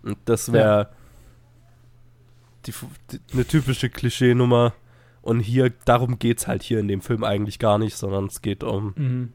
Und 0.01 0.17
das 0.25 0.53
wäre 0.53 0.89
die, 2.65 2.73
eine 3.33 3.45
typische 3.45 3.89
Klischee-Nummer. 3.89 4.73
Und 5.21 5.41
hier, 5.41 5.71
darum 5.85 6.19
geht 6.19 6.39
es 6.39 6.47
halt 6.47 6.63
hier 6.63 6.79
in 6.79 6.87
dem 6.87 7.01
Film 7.01 7.23
eigentlich 7.23 7.59
gar 7.59 7.77
nicht, 7.77 7.97
sondern 7.97 8.25
es 8.27 8.41
geht 8.41 8.63
um 8.63 8.93
Mhm. 8.95 9.33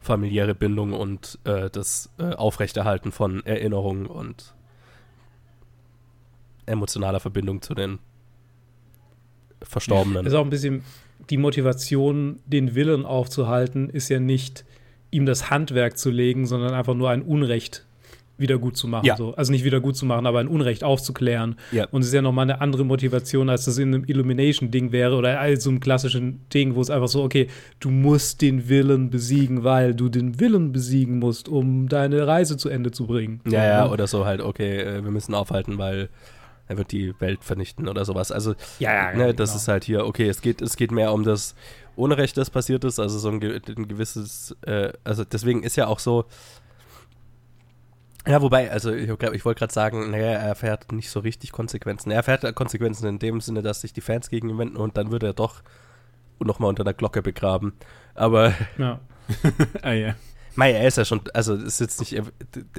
familiäre 0.00 0.54
Bindung 0.56 0.92
und 0.92 1.38
äh, 1.44 1.70
das 1.70 2.10
äh, 2.18 2.34
Aufrechterhalten 2.34 3.12
von 3.12 3.44
Erinnerungen 3.46 4.06
und 4.06 4.54
emotionaler 6.66 7.20
Verbindung 7.20 7.62
zu 7.62 7.74
den 7.74 7.98
Verstorbenen. 9.62 10.26
Ist 10.26 10.34
auch 10.34 10.44
ein 10.44 10.50
bisschen 10.50 10.82
die 11.30 11.38
Motivation, 11.38 12.40
den 12.46 12.74
Willen 12.74 13.04
aufzuhalten, 13.04 13.88
ist 13.88 14.08
ja 14.08 14.20
nicht, 14.20 14.64
ihm 15.10 15.26
das 15.26 15.50
Handwerk 15.50 15.98
zu 15.98 16.10
legen, 16.10 16.46
sondern 16.46 16.74
einfach 16.74 16.94
nur 16.94 17.10
ein 17.10 17.22
Unrecht 17.22 17.86
wieder 18.38 18.58
gut 18.58 18.76
zu 18.76 18.86
machen. 18.86 19.06
Ja. 19.06 19.16
So. 19.16 19.34
Also 19.34 19.50
nicht 19.50 19.64
wieder 19.64 19.80
gut 19.80 19.96
zu 19.96 20.04
machen, 20.04 20.26
aber 20.26 20.40
ein 20.40 20.48
Unrecht 20.48 20.84
aufzuklären. 20.84 21.56
Ja. 21.72 21.86
Und 21.90 22.02
es 22.02 22.08
ist 22.08 22.12
ja 22.12 22.22
nochmal 22.22 22.42
eine 22.42 22.60
andere 22.60 22.84
Motivation, 22.84 23.48
als 23.48 23.64
das 23.64 23.78
in 23.78 23.94
einem 23.94 24.04
Illumination-Ding 24.06 24.92
wäre 24.92 25.16
oder 25.16 25.40
all 25.40 25.58
so 25.58 25.70
einem 25.70 25.80
klassischen 25.80 26.40
Ding, 26.52 26.74
wo 26.74 26.80
es 26.80 26.90
einfach 26.90 27.08
so, 27.08 27.22
okay, 27.22 27.48
du 27.80 27.90
musst 27.90 28.42
den 28.42 28.68
Willen 28.68 29.10
besiegen, 29.10 29.64
weil 29.64 29.94
du 29.94 30.08
den 30.08 30.38
Willen 30.38 30.72
besiegen 30.72 31.18
musst, 31.18 31.48
um 31.48 31.88
deine 31.88 32.26
Reise 32.26 32.56
zu 32.56 32.68
Ende 32.68 32.90
zu 32.90 33.06
bringen. 33.06 33.40
Ja, 33.48 33.64
ja, 33.64 33.90
oder 33.90 34.06
so 34.06 34.26
halt, 34.26 34.40
okay, 34.40 34.80
äh, 34.80 35.04
wir 35.04 35.10
müssen 35.10 35.34
aufhalten, 35.34 35.78
weil 35.78 36.10
er 36.68 36.78
wird 36.78 36.92
die 36.92 37.18
Welt 37.20 37.44
vernichten 37.44 37.88
oder 37.88 38.04
sowas. 38.04 38.32
Also, 38.32 38.54
ja, 38.78 38.92
ja, 39.10 39.16
ne, 39.16 39.34
das 39.34 39.50
genau. 39.50 39.56
ist 39.60 39.68
halt 39.68 39.84
hier, 39.84 40.06
okay, 40.06 40.28
es 40.28 40.40
geht, 40.42 40.60
es 40.62 40.76
geht 40.76 40.90
mehr 40.90 41.12
um 41.12 41.22
das 41.24 41.54
Unrecht, 41.96 42.36
das 42.36 42.50
passiert 42.50 42.84
ist, 42.84 42.98
also 42.98 43.18
so 43.18 43.28
ein, 43.28 43.40
ge- 43.40 43.60
ein 43.76 43.88
gewisses, 43.88 44.54
äh, 44.66 44.92
also 45.04 45.24
deswegen 45.24 45.62
ist 45.62 45.76
ja 45.76 45.86
auch 45.86 45.98
so, 45.98 46.24
ja, 48.26 48.42
wobei, 48.42 48.70
also 48.72 48.92
ich, 48.92 49.08
ich 49.08 49.44
wollte 49.44 49.58
gerade 49.60 49.72
sagen, 49.72 50.10
naja, 50.10 50.26
er 50.32 50.40
erfährt 50.40 50.90
nicht 50.90 51.10
so 51.10 51.20
richtig 51.20 51.52
Konsequenzen. 51.52 52.10
Er 52.10 52.16
erfährt 52.16 52.54
Konsequenzen 52.56 53.06
in 53.06 53.18
dem 53.20 53.40
Sinne, 53.40 53.62
dass 53.62 53.82
sich 53.82 53.92
die 53.92 54.00
Fans 54.00 54.30
gegen 54.30 54.48
ihn 54.50 54.58
wenden 54.58 54.76
und 54.78 54.96
dann 54.96 55.12
wird 55.12 55.22
er 55.22 55.32
doch 55.32 55.62
nochmal 56.40 56.68
unter 56.70 56.82
der 56.82 56.94
Glocke 56.94 57.22
begraben. 57.22 57.74
Aber, 58.14 58.52
Ja. 58.78 58.98
ah, 59.82 59.92
ja. 59.92 60.14
Mei, 60.56 60.72
er 60.72 60.86
ist 60.86 60.96
ja 60.96 61.04
schon, 61.04 61.20
also 61.34 61.54
ist 61.54 61.80
jetzt 61.80 62.00
nicht, 62.00 62.12
er, 62.14 62.24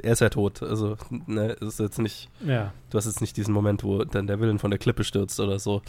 er 0.02 0.12
ist 0.12 0.20
ja 0.20 0.28
tot. 0.28 0.62
Also, 0.62 0.96
ne, 1.26 1.52
ist 1.52 1.78
jetzt 1.80 1.98
nicht, 1.98 2.28
ja. 2.44 2.72
du 2.90 2.98
hast 2.98 3.06
jetzt 3.06 3.20
nicht 3.20 3.36
diesen 3.36 3.54
Moment, 3.54 3.84
wo 3.84 4.04
dann 4.04 4.26
der 4.26 4.40
Willen 4.40 4.58
von 4.58 4.70
der 4.70 4.78
Klippe 4.78 5.04
stürzt 5.04 5.40
oder 5.40 5.58
so. 5.58 5.82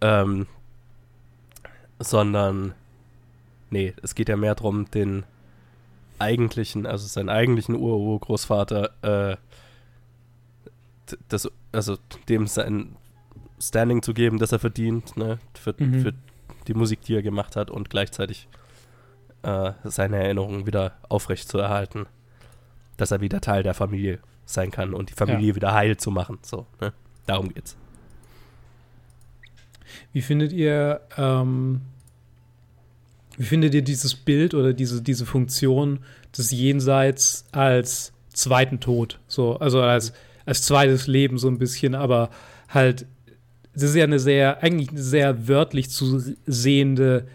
Ähm, 0.00 0.46
sondern, 1.98 2.74
nee, 3.70 3.94
es 4.02 4.14
geht 4.14 4.28
ja 4.28 4.36
mehr 4.36 4.54
darum, 4.54 4.90
den 4.90 5.24
eigentlichen, 6.18 6.86
also 6.86 7.06
seinen 7.06 7.28
eigentlichen 7.28 7.74
Ur-Urgroßvater, 7.74 9.32
äh, 9.32 9.36
das, 11.28 11.48
also 11.72 11.96
dem 12.28 12.46
sein 12.46 12.96
Standing 13.60 14.02
zu 14.02 14.12
geben, 14.12 14.38
das 14.38 14.52
er 14.52 14.58
verdient, 14.58 15.16
ne, 15.16 15.38
für, 15.54 15.74
Mhm. 15.78 16.00
für 16.02 16.12
die 16.68 16.74
Musik, 16.74 17.00
die 17.02 17.14
er 17.14 17.22
gemacht 17.22 17.56
hat 17.56 17.70
und 17.70 17.90
gleichzeitig 17.90 18.48
äh, 19.46 19.72
seine 19.84 20.16
Erinnerungen 20.16 20.66
wieder 20.66 20.98
aufrecht 21.08 21.48
zu 21.48 21.58
erhalten, 21.58 22.06
dass 22.96 23.12
er 23.12 23.20
wieder 23.20 23.40
Teil 23.40 23.62
der 23.62 23.74
Familie 23.74 24.18
sein 24.44 24.72
kann 24.72 24.92
und 24.92 25.10
die 25.10 25.14
Familie 25.14 25.54
wieder 25.54 25.72
heil 25.72 25.96
zu 25.96 26.10
machen, 26.10 26.38
so, 26.42 26.66
ne, 26.80 26.92
darum 27.26 27.54
geht's. 27.54 27.76
Wie 30.12 30.20
findet 30.20 30.52
ihr, 30.52 31.00
ähm, 31.16 31.82
wie 33.36 33.44
findet 33.44 33.74
ihr 33.74 33.82
dieses 33.82 34.16
Bild 34.16 34.52
oder 34.52 34.72
diese, 34.72 35.00
diese 35.00 35.26
Funktion 35.26 36.00
des 36.36 36.50
Jenseits 36.50 37.44
als 37.52 38.12
zweiten 38.32 38.80
Tod? 38.80 39.20
So, 39.28 39.58
also 39.58 39.80
als, 39.80 40.12
als 40.44 40.62
zweites 40.62 41.06
Leben 41.06 41.38
so 41.38 41.48
ein 41.48 41.58
bisschen, 41.58 41.94
aber 41.94 42.30
halt, 42.68 43.06
es 43.74 43.82
ist 43.82 43.94
ja 43.94 44.04
eine 44.04 44.18
sehr, 44.18 44.62
eigentlich 44.62 44.90
eine 44.90 45.02
sehr 45.02 45.46
wörtlich 45.46 45.90
zu 45.90 46.34
sehende 46.46 47.28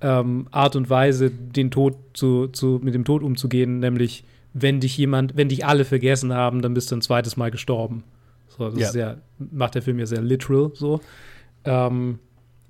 ähm, 0.00 0.46
Art 0.50 0.76
und 0.76 0.88
Weise, 0.90 1.30
den 1.30 1.70
Tod 1.70 1.96
zu, 2.14 2.48
zu, 2.48 2.80
mit 2.82 2.94
dem 2.94 3.04
Tod 3.04 3.22
umzugehen, 3.22 3.80
nämlich 3.80 4.24
wenn 4.54 4.80
dich 4.80 4.96
jemand, 4.96 5.36
wenn 5.36 5.48
dich 5.48 5.64
alle 5.66 5.84
vergessen 5.84 6.32
haben, 6.32 6.62
dann 6.62 6.74
bist 6.74 6.90
du 6.90 6.96
ein 6.96 7.02
zweites 7.02 7.36
Mal 7.36 7.50
gestorben. 7.50 8.04
So, 8.48 8.70
das 8.70 8.78
Ja. 8.80 8.88
ist 8.88 8.94
ja, 8.94 9.16
macht 9.52 9.74
der 9.74 9.82
Film 9.82 9.98
ja 9.98 10.06
sehr 10.06 10.22
literal 10.22 10.70
so. 10.74 11.00
Ähm, 11.64 12.18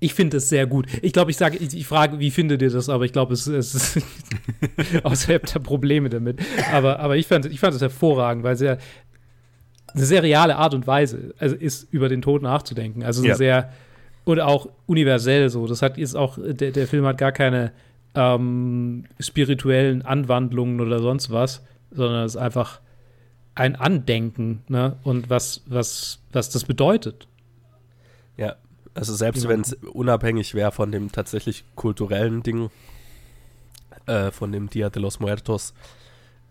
ich 0.01 0.13
finde 0.13 0.37
es 0.37 0.47
sehr 0.49 0.65
gut. 0.65 0.87
Ich 1.01 1.11
glaube, 1.13 1.29
ich 1.31 1.37
sage, 1.37 1.57
ich, 1.57 1.75
ich 1.75 1.85
frage, 1.85 2.19
wie 2.19 2.31
findet 2.31 2.61
ihr 2.61 2.69
das? 2.69 2.87
Aber 2.89 3.03
ich 3.05 3.11
glaube, 3.11 3.33
es, 3.33 3.47
es 3.47 3.75
ist 3.75 4.03
außerhalb 5.03 5.45
der 5.45 5.59
Probleme 5.59 6.09
damit. 6.09 6.39
Aber, 6.71 6.99
aber 6.99 7.17
ich 7.17 7.27
fand, 7.27 7.45
ich 7.47 7.59
fand 7.59 7.75
es 7.75 7.81
hervorragend, 7.81 8.43
weil 8.43 8.53
es 8.55 8.61
ja 8.61 8.77
eine 9.93 10.05
sehr 10.05 10.23
reale 10.23 10.55
Art 10.57 10.73
und 10.73 10.85
Weise 10.87 11.33
also 11.39 11.55
ist, 11.55 11.91
über 11.91 12.09
den 12.09 12.21
Tod 12.21 12.41
nachzudenken. 12.41 13.03
Also 13.03 13.23
Ja. 13.25 13.35
sehr 13.35 13.71
und 14.25 14.39
auch 14.39 14.69
universell 14.85 15.49
so. 15.49 15.67
Das 15.67 15.81
hat 15.81 15.97
jetzt 15.97 16.15
auch, 16.15 16.37
der, 16.41 16.71
der 16.71 16.87
Film 16.87 17.05
hat 17.05 17.17
gar 17.17 17.31
keine 17.31 17.71
ähm, 18.15 19.05
spirituellen 19.19 20.01
Anwandlungen 20.01 20.81
oder 20.81 20.99
sonst 20.99 21.31
was, 21.31 21.63
sondern 21.91 22.25
es 22.25 22.35
ist 22.35 22.41
einfach 22.41 22.79
ein 23.55 23.75
Andenken, 23.75 24.63
ne? 24.67 24.97
Und 25.03 25.29
was, 25.29 25.63
was, 25.65 26.19
was 26.31 26.49
das 26.49 26.63
bedeutet. 26.63 27.27
Ja, 28.37 28.55
also 28.93 29.13
selbst 29.15 29.41
Genau. 29.41 29.53
wenn 29.53 29.61
es 29.61 29.73
unabhängig 29.73 30.53
wäre 30.53 30.71
von 30.71 30.91
dem 30.91 31.11
tatsächlich 31.11 31.65
kulturellen 31.75 32.41
Ding, 32.41 32.69
äh, 34.05 34.31
von 34.31 34.51
dem 34.51 34.69
Dia 34.69 34.89
de 34.89 35.01
los 35.01 35.19
Muertos, 35.19 35.73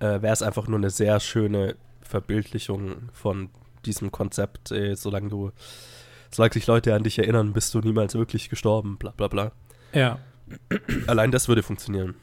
äh, 0.00 0.20
wäre 0.22 0.32
es 0.32 0.42
einfach 0.42 0.68
nur 0.68 0.78
eine 0.78 0.90
sehr 0.90 1.18
schöne 1.20 1.76
Verbildlichung 2.02 3.08
von 3.12 3.50
diesem 3.84 4.12
Konzept, 4.12 4.70
äh, 4.70 4.94
solange 4.94 5.28
du, 5.28 5.50
solange 6.30 6.54
sich 6.54 6.66
Leute 6.66 6.94
an 6.94 7.02
dich 7.02 7.18
erinnern, 7.18 7.52
bist 7.52 7.74
du 7.74 7.80
niemals 7.80 8.14
wirklich 8.14 8.48
gestorben, 8.48 8.96
bla 8.98 9.10
bla 9.10 9.28
bla. 9.28 9.52
Ja. 9.92 10.18
Allein 11.06 11.30
das 11.30 11.48
würde 11.48 11.62
funktionieren. 11.62 12.14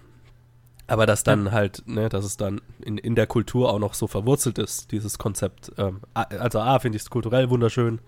Aber 0.87 1.05
dass 1.05 1.23
dann 1.23 1.51
halt, 1.51 1.83
ne, 1.87 2.09
dass 2.09 2.25
es 2.25 2.37
dann 2.37 2.61
in, 2.79 2.97
in 2.97 3.15
der 3.15 3.25
Kultur 3.25 3.73
auch 3.73 3.79
noch 3.79 3.95
so 3.95 4.07
verwurzelt 4.07 4.59
ist, 4.59 4.91
dieses 4.91 5.17
Konzept. 5.17 5.71
Ähm, 5.77 6.01
also 6.13 6.59
A, 6.59 6.79
finde 6.79 6.97
ich 6.97 7.03
es 7.03 7.09
kulturell 7.09 7.49
wunderschön 7.49 7.99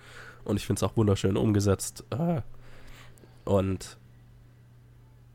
und 0.43 0.57
ich 0.57 0.65
finde 0.65 0.79
es 0.79 0.83
auch 0.83 0.95
wunderschön 0.95 1.37
umgesetzt. 1.37 2.03
Äh, 2.11 2.41
und 3.45 3.97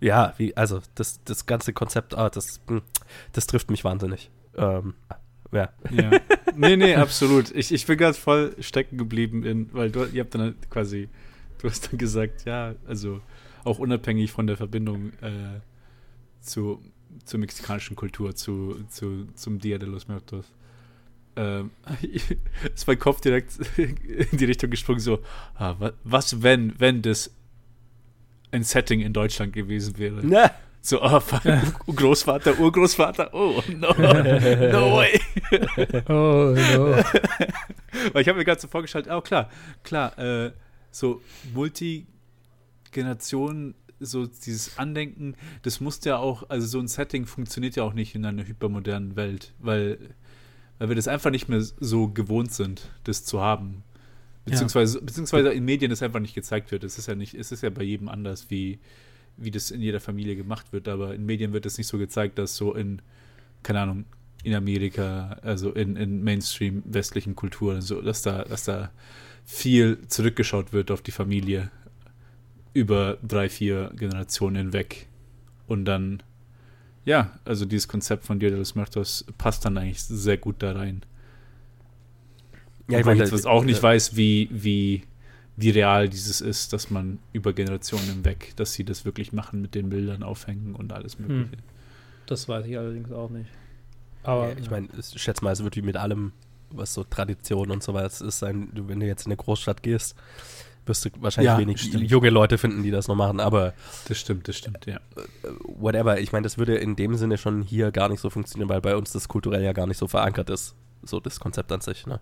ja, 0.00 0.34
wie, 0.36 0.56
also 0.56 0.80
das, 0.94 1.22
das 1.24 1.46
ganze 1.46 1.72
Konzept, 1.72 2.16
ah, 2.16 2.30
das, 2.30 2.60
hm, 2.68 2.82
das 3.32 3.46
trifft 3.46 3.70
mich 3.70 3.82
wahnsinnig. 3.82 4.30
Ähm, 4.56 4.94
ja. 5.52 5.68
Ja. 5.90 6.10
Nee, 6.56 6.76
nee, 6.76 6.94
absolut. 6.94 7.50
Ich, 7.54 7.72
ich 7.72 7.86
bin 7.86 7.96
gerade 7.98 8.14
voll 8.14 8.54
stecken 8.60 8.98
geblieben 8.98 9.44
in, 9.44 9.68
weil 9.72 9.90
du, 9.90 10.04
ihr 10.06 10.20
habt 10.22 10.34
dann 10.34 10.40
halt 10.42 10.70
quasi, 10.70 11.08
du 11.58 11.68
hast 11.68 11.88
dann 11.90 11.98
gesagt, 11.98 12.44
ja, 12.44 12.74
also 12.86 13.20
auch 13.64 13.78
unabhängig 13.78 14.32
von 14.32 14.46
der 14.46 14.56
Verbindung 14.56 15.12
äh, 15.20 15.60
zu, 16.40 16.82
zur 17.24 17.40
mexikanischen 17.40 17.96
Kultur, 17.96 18.34
zu, 18.34 18.76
zu, 18.88 19.26
zum 19.34 19.58
Dia 19.58 19.78
de 19.78 19.88
los 19.88 20.08
Muertos. 20.08 20.46
Ähm, 21.36 21.70
ist 22.74 22.86
mein 22.86 22.98
Kopf 22.98 23.20
direkt 23.20 23.52
in 23.78 24.36
die 24.38 24.44
Richtung 24.44 24.70
gesprungen, 24.70 25.00
so, 25.00 25.20
ah, 25.54 25.76
wa- 25.78 25.92
was, 26.04 26.42
wenn, 26.42 26.78
wenn 26.78 27.00
das 27.02 27.32
ein 28.50 28.64
Setting 28.64 29.00
in 29.00 29.12
Deutschland 29.14 29.52
gewesen 29.54 29.96
wäre? 29.98 30.20
Na, 30.26 30.50
So, 30.84 31.00
oh, 31.00 31.20
Großvater, 31.86 32.58
Urgroßvater, 32.58 33.32
oh, 33.32 33.62
no, 33.68 33.92
no 33.92 34.96
way. 34.96 35.20
Oh, 36.08 36.56
no. 36.56 36.96
Weil 38.12 38.22
ich 38.22 38.28
habe 38.28 38.38
mir 38.38 38.44
gerade 38.44 38.60
so 38.60 38.66
vorgestellt, 38.66 39.06
oh 39.08 39.20
klar, 39.20 39.48
klar, 39.84 40.18
äh, 40.18 40.50
so 40.90 41.22
Multigeneration, 41.54 43.76
so 44.00 44.26
dieses 44.26 44.76
Andenken, 44.76 45.36
das 45.62 45.80
muss 45.80 46.04
ja 46.04 46.16
auch, 46.16 46.50
also 46.50 46.66
so 46.66 46.80
ein 46.80 46.88
Setting 46.88 47.26
funktioniert 47.26 47.76
ja 47.76 47.84
auch 47.84 47.94
nicht 47.94 48.16
in 48.16 48.26
einer 48.26 48.44
hypermodernen 48.44 49.14
Welt, 49.14 49.52
weil, 49.60 50.00
weil 50.78 50.88
wir 50.88 50.96
das 50.96 51.06
einfach 51.06 51.30
nicht 51.30 51.48
mehr 51.48 51.62
so 51.62 52.08
gewohnt 52.08 52.52
sind, 52.52 52.90
das 53.04 53.24
zu 53.24 53.40
haben. 53.40 53.84
Beziehungsweise, 54.46 55.00
beziehungsweise 55.00 55.52
in 55.52 55.64
Medien 55.64 55.90
das 55.90 56.02
einfach 56.02 56.18
nicht 56.18 56.34
gezeigt 56.34 56.72
wird. 56.72 56.82
Es 56.82 56.98
ist 56.98 57.06
ja 57.06 57.14
nicht, 57.14 57.34
es 57.34 57.52
ist 57.52 57.62
ja 57.62 57.70
bei 57.70 57.84
jedem 57.84 58.08
anders, 58.08 58.50
wie, 58.50 58.80
wie 59.36 59.50
das 59.50 59.70
in 59.70 59.80
jeder 59.80 60.00
Familie 60.00 60.36
gemacht 60.36 60.72
wird, 60.72 60.88
aber 60.88 61.14
in 61.14 61.26
Medien 61.26 61.52
wird 61.52 61.66
es 61.66 61.78
nicht 61.78 61.86
so 61.86 61.98
gezeigt, 61.98 62.38
dass 62.38 62.56
so 62.56 62.74
in, 62.74 63.02
keine 63.62 63.80
Ahnung, 63.80 64.04
in 64.44 64.54
Amerika, 64.54 65.38
also 65.42 65.72
in, 65.72 65.96
in 65.96 66.22
Mainstream 66.22 66.82
westlichen 66.84 67.36
Kulturen, 67.36 67.80
so, 67.80 68.00
dass 68.00 68.22
da, 68.22 68.44
dass 68.44 68.64
da 68.64 68.90
viel 69.44 69.98
zurückgeschaut 70.08 70.72
wird 70.72 70.90
auf 70.90 71.02
die 71.02 71.12
Familie. 71.12 71.70
über 72.74 73.18
drei, 73.22 73.48
vier 73.48 73.92
Generationen 73.96 74.56
hinweg. 74.56 75.06
Und 75.66 75.84
dann, 75.84 76.22
ja, 77.04 77.38
also 77.44 77.64
dieses 77.64 77.88
Konzept 77.88 78.24
von 78.24 78.38
Dia 78.38 78.50
de 78.50 78.58
los 78.58 78.74
Muertos 78.74 79.24
passt 79.38 79.64
dann 79.64 79.78
eigentlich 79.78 80.02
sehr 80.02 80.38
gut 80.38 80.56
da 80.62 80.72
rein. 80.72 81.02
Ja, 82.88 82.98
ich 82.98 83.04
meine, 83.04 83.24
ich 83.24 83.46
auch 83.46 83.64
nicht 83.64 83.82
weiß, 83.82 84.16
wie, 84.16 84.48
wie, 84.50 85.02
wie 85.62 85.70
real 85.70 86.08
dieses 86.08 86.40
ist, 86.40 86.72
dass 86.72 86.90
man 86.90 87.18
über 87.32 87.52
Generationen 87.52 88.04
hinweg, 88.04 88.52
dass 88.56 88.72
sie 88.72 88.84
das 88.84 89.04
wirklich 89.04 89.32
machen 89.32 89.62
mit 89.62 89.74
den 89.74 89.88
Bildern 89.88 90.22
aufhängen 90.22 90.74
und 90.74 90.92
alles 90.92 91.16
hm. 91.16 91.26
Mögliche. 91.26 91.56
Hm. 91.56 91.62
Das 92.26 92.48
weiß 92.48 92.66
ich 92.66 92.76
allerdings 92.76 93.10
auch 93.12 93.30
nicht. 93.30 93.50
Aber 94.22 94.50
ja, 94.50 94.56
ich 94.58 94.70
meine, 94.70 94.88
ich 94.98 95.20
schätze 95.20 95.44
mal, 95.44 95.52
es 95.52 95.62
wird 95.62 95.76
wie 95.76 95.82
mit 95.82 95.96
allem, 95.96 96.32
was 96.70 96.94
so 96.94 97.04
Tradition 97.04 97.70
und 97.70 97.82
so 97.82 97.94
weiter 97.94 98.06
ist, 98.06 98.38
sein, 98.38 98.68
wenn 98.72 99.00
du 99.00 99.06
jetzt 99.06 99.26
in 99.26 99.32
eine 99.32 99.36
Großstadt 99.36 99.82
gehst, 99.82 100.16
wirst 100.86 101.04
du 101.04 101.10
wahrscheinlich 101.20 101.52
ja, 101.52 101.58
wenig 101.58 101.80
stimmt. 101.80 102.10
junge 102.10 102.30
Leute 102.30 102.58
finden, 102.58 102.82
die 102.82 102.90
das 102.90 103.08
noch 103.08 103.14
machen, 103.14 103.40
aber. 103.40 103.74
Das 104.08 104.18
stimmt, 104.18 104.48
das 104.48 104.56
stimmt, 104.56 104.86
ja. 104.86 104.96
Äh, 104.96 105.48
whatever, 105.64 106.20
ich 106.20 106.32
meine, 106.32 106.44
das 106.44 106.58
würde 106.58 106.76
in 106.76 106.96
dem 106.96 107.14
Sinne 107.16 107.38
schon 107.38 107.62
hier 107.62 107.90
gar 107.92 108.08
nicht 108.08 108.20
so 108.20 108.30
funktionieren, 108.30 108.68
weil 108.68 108.80
bei 108.80 108.96
uns 108.96 109.12
das 109.12 109.28
kulturell 109.28 109.62
ja 109.62 109.72
gar 109.72 109.86
nicht 109.86 109.98
so 109.98 110.08
verankert 110.08 110.50
ist. 110.50 110.74
So 111.04 111.20
das 111.20 111.40
Konzept 111.40 111.72
an 111.72 111.80
sich, 111.80 112.06
ne? 112.06 112.20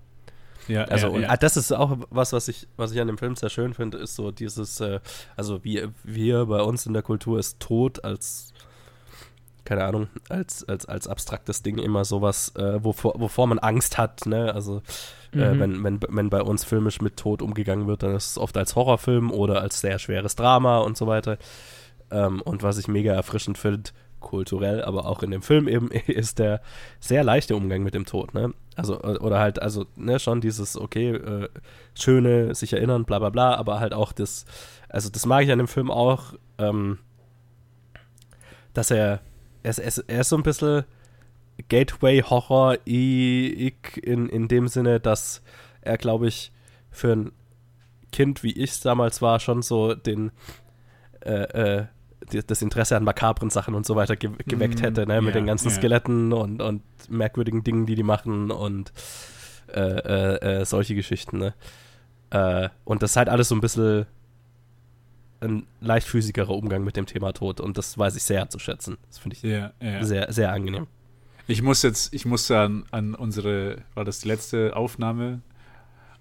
Ja, 0.68 0.84
also 0.84 1.08
ja, 1.08 1.12
und 1.12 1.22
ja. 1.22 1.36
das 1.36 1.56
ist 1.56 1.72
auch 1.72 1.98
was, 2.10 2.32
was 2.32 2.48
ich, 2.48 2.68
was 2.76 2.92
ich 2.92 3.00
an 3.00 3.06
dem 3.06 3.18
Film 3.18 3.36
sehr 3.36 3.50
schön 3.50 3.74
finde, 3.74 3.98
ist 3.98 4.14
so 4.14 4.30
dieses, 4.30 4.80
äh, 4.80 5.00
also 5.36 5.64
wie 5.64 5.86
wir 6.04 6.46
bei 6.46 6.62
uns 6.62 6.86
in 6.86 6.92
der 6.92 7.02
Kultur 7.02 7.38
ist 7.38 7.60
Tod 7.60 8.04
als 8.04 8.52
keine 9.64 9.84
Ahnung, 9.84 10.08
als, 10.28 10.68
als, 10.68 10.86
als 10.86 11.06
abstraktes 11.06 11.62
Ding 11.62 11.78
immer 11.78 12.04
sowas, 12.04 12.52
äh, 12.56 12.82
wovor, 12.82 13.20
wovor 13.20 13.46
man 13.46 13.60
Angst 13.60 13.98
hat, 13.98 14.26
ne? 14.26 14.52
Also 14.52 14.82
äh, 15.32 15.54
mhm. 15.54 15.60
wenn, 15.60 15.84
wenn, 15.84 16.00
wenn 16.08 16.30
bei 16.30 16.42
uns 16.42 16.64
filmisch 16.64 17.00
mit 17.00 17.16
Tod 17.16 17.40
umgegangen 17.40 17.86
wird, 17.86 18.02
dann 18.02 18.16
ist 18.16 18.30
es 18.32 18.38
oft 18.38 18.56
als 18.56 18.74
Horrorfilm 18.74 19.30
oder 19.30 19.60
als 19.60 19.80
sehr 19.80 20.00
schweres 20.00 20.34
Drama 20.34 20.78
und 20.78 20.96
so 20.96 21.06
weiter. 21.06 21.38
Ähm, 22.10 22.42
und 22.42 22.62
was 22.62 22.78
ich 22.78 22.88
mega 22.88 23.12
erfrischend 23.12 23.58
finde, 23.58 23.90
kulturell, 24.20 24.82
aber 24.82 25.06
auch 25.06 25.22
in 25.22 25.30
dem 25.30 25.42
Film 25.42 25.68
eben, 25.68 25.90
ist 26.06 26.38
der 26.38 26.60
sehr 27.00 27.24
leichte 27.24 27.56
Umgang 27.56 27.82
mit 27.82 27.94
dem 27.94 28.06
Tod, 28.06 28.34
ne? 28.34 28.54
Also, 28.76 29.00
oder 29.00 29.38
halt, 29.38 29.60
also, 29.60 29.86
ne, 29.96 30.18
schon 30.18 30.40
dieses, 30.40 30.76
okay, 30.78 31.10
äh, 31.10 31.48
schöne, 31.94 32.54
sich 32.54 32.72
erinnern, 32.72 33.04
bla 33.04 33.18
bla 33.18 33.30
bla, 33.30 33.54
aber 33.56 33.80
halt 33.80 33.92
auch 33.92 34.12
das, 34.12 34.46
also 34.88 35.10
das 35.10 35.26
mag 35.26 35.44
ich 35.44 35.52
an 35.52 35.58
dem 35.58 35.68
Film 35.68 35.90
auch, 35.90 36.34
ähm, 36.58 36.98
dass 38.72 38.90
er, 38.90 39.20
er, 39.62 39.78
er, 39.78 39.92
er 40.06 40.20
ist 40.20 40.28
so 40.28 40.36
ein 40.36 40.42
bisschen 40.42 40.84
Gateway-Horror 41.68 42.78
in, 42.86 44.28
in 44.28 44.48
dem 44.48 44.68
Sinne, 44.68 45.00
dass 45.00 45.42
er, 45.82 45.98
glaube 45.98 46.28
ich, 46.28 46.52
für 46.90 47.12
ein 47.12 47.32
Kind, 48.12 48.42
wie 48.42 48.52
ich 48.52 48.70
es 48.70 48.80
damals 48.80 49.22
war, 49.22 49.40
schon 49.40 49.62
so 49.62 49.94
den 49.94 50.32
äh, 51.24 51.78
äh, 51.80 51.86
das 52.46 52.62
Interesse 52.62 52.96
an 52.96 53.04
makabren 53.04 53.50
Sachen 53.50 53.74
und 53.74 53.86
so 53.86 53.96
weiter 53.96 54.16
ge 54.16 54.30
geweckt 54.46 54.80
mm, 54.80 54.84
hätte, 54.84 55.06
ne? 55.06 55.20
mit 55.20 55.34
yeah, 55.34 55.40
den 55.40 55.46
ganzen 55.46 55.68
yeah. 55.68 55.78
Skeletten 55.78 56.32
und, 56.32 56.60
und 56.60 56.82
merkwürdigen 57.08 57.64
Dingen, 57.64 57.86
die 57.86 57.94
die 57.94 58.02
machen 58.02 58.50
und 58.50 58.92
äh, 59.72 59.80
äh, 59.80 60.60
äh 60.60 60.64
solche 60.64 60.94
Geschichten. 60.94 61.38
Ne? 61.38 61.54
Äh, 62.30 62.68
und 62.84 63.02
das 63.02 63.12
ist 63.12 63.16
halt 63.16 63.28
alles 63.28 63.48
so 63.48 63.54
ein 63.54 63.60
bisschen 63.60 64.06
ein 65.40 65.66
leicht 65.80 66.06
physischerer 66.06 66.50
Umgang 66.50 66.84
mit 66.84 66.96
dem 66.96 67.06
Thema 67.06 67.32
Tod 67.32 67.60
und 67.60 67.78
das 67.78 67.96
weiß 67.96 68.16
ich 68.16 68.22
sehr 68.22 68.50
zu 68.50 68.58
schätzen. 68.58 68.98
Das 69.08 69.18
finde 69.18 69.36
ich 69.36 69.44
yeah, 69.44 69.72
sehr, 70.02 70.32
sehr 70.32 70.52
angenehm. 70.52 70.86
Ich 71.46 71.62
muss 71.62 71.82
jetzt, 71.82 72.14
ich 72.14 72.26
muss 72.26 72.50
an, 72.50 72.84
an 72.90 73.14
unsere, 73.14 73.78
war 73.94 74.04
das 74.04 74.20
die 74.20 74.28
letzte 74.28 74.76
Aufnahme? 74.76 75.40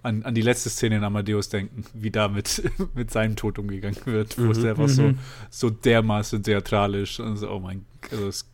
An, 0.01 0.23
an 0.23 0.33
die 0.33 0.41
letzte 0.41 0.69
Szene 0.69 0.97
in 0.97 1.03
Amadeus 1.03 1.49
denken, 1.49 1.83
wie 1.93 2.09
da 2.09 2.29
mit, 2.29 2.63
mit 2.95 3.11
seinem 3.11 3.35
Tod 3.35 3.59
umgegangen 3.59 3.99
wird, 4.05 4.37
wo 4.37 4.43
mhm. 4.43 4.51
es 4.51 4.63
einfach 4.63 4.87
so, 4.87 5.01
mhm. 5.03 5.19
so 5.49 5.69
dermaßen 5.69 6.41
theatralisch 6.41 7.19
und 7.19 7.37
so, 7.37 7.49
oh 7.49 7.59
mein 7.59 7.85
Gott, 8.01 8.13
also 8.13 8.27
es, 8.27 8.49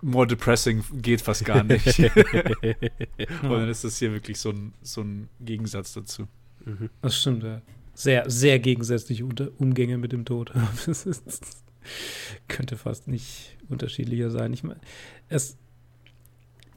more 0.00 0.26
depressing 0.26 0.82
geht 1.02 1.20
fast 1.20 1.44
gar 1.44 1.62
nicht. 1.62 1.98
und 3.42 3.50
dann 3.50 3.68
ist 3.68 3.84
das 3.84 3.98
hier 3.98 4.12
wirklich 4.12 4.38
so 4.38 4.50
ein, 4.50 4.72
so 4.82 5.02
ein 5.02 5.28
Gegensatz 5.40 5.92
dazu. 5.92 6.26
Mhm. 6.64 6.90
Das 7.02 7.18
stimmt, 7.20 7.42
ja. 7.42 7.60
Sehr, 7.94 8.30
sehr 8.30 8.60
gegensätzliche 8.60 9.24
Umgänge 9.24 9.98
mit 9.98 10.12
dem 10.12 10.24
Tod. 10.24 10.52
könnte 12.48 12.76
fast 12.76 13.08
nicht 13.08 13.56
unterschiedlicher 13.68 14.30
sein. 14.30 14.52
Ich 14.52 14.62
meine, 14.62 14.80
es, 15.28 15.56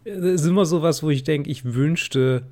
es 0.04 0.42
ist 0.42 0.46
immer 0.46 0.66
so 0.66 0.82
was, 0.82 1.04
wo 1.04 1.10
ich 1.10 1.24
denke, 1.24 1.50
ich 1.50 1.64
wünschte, 1.64 2.44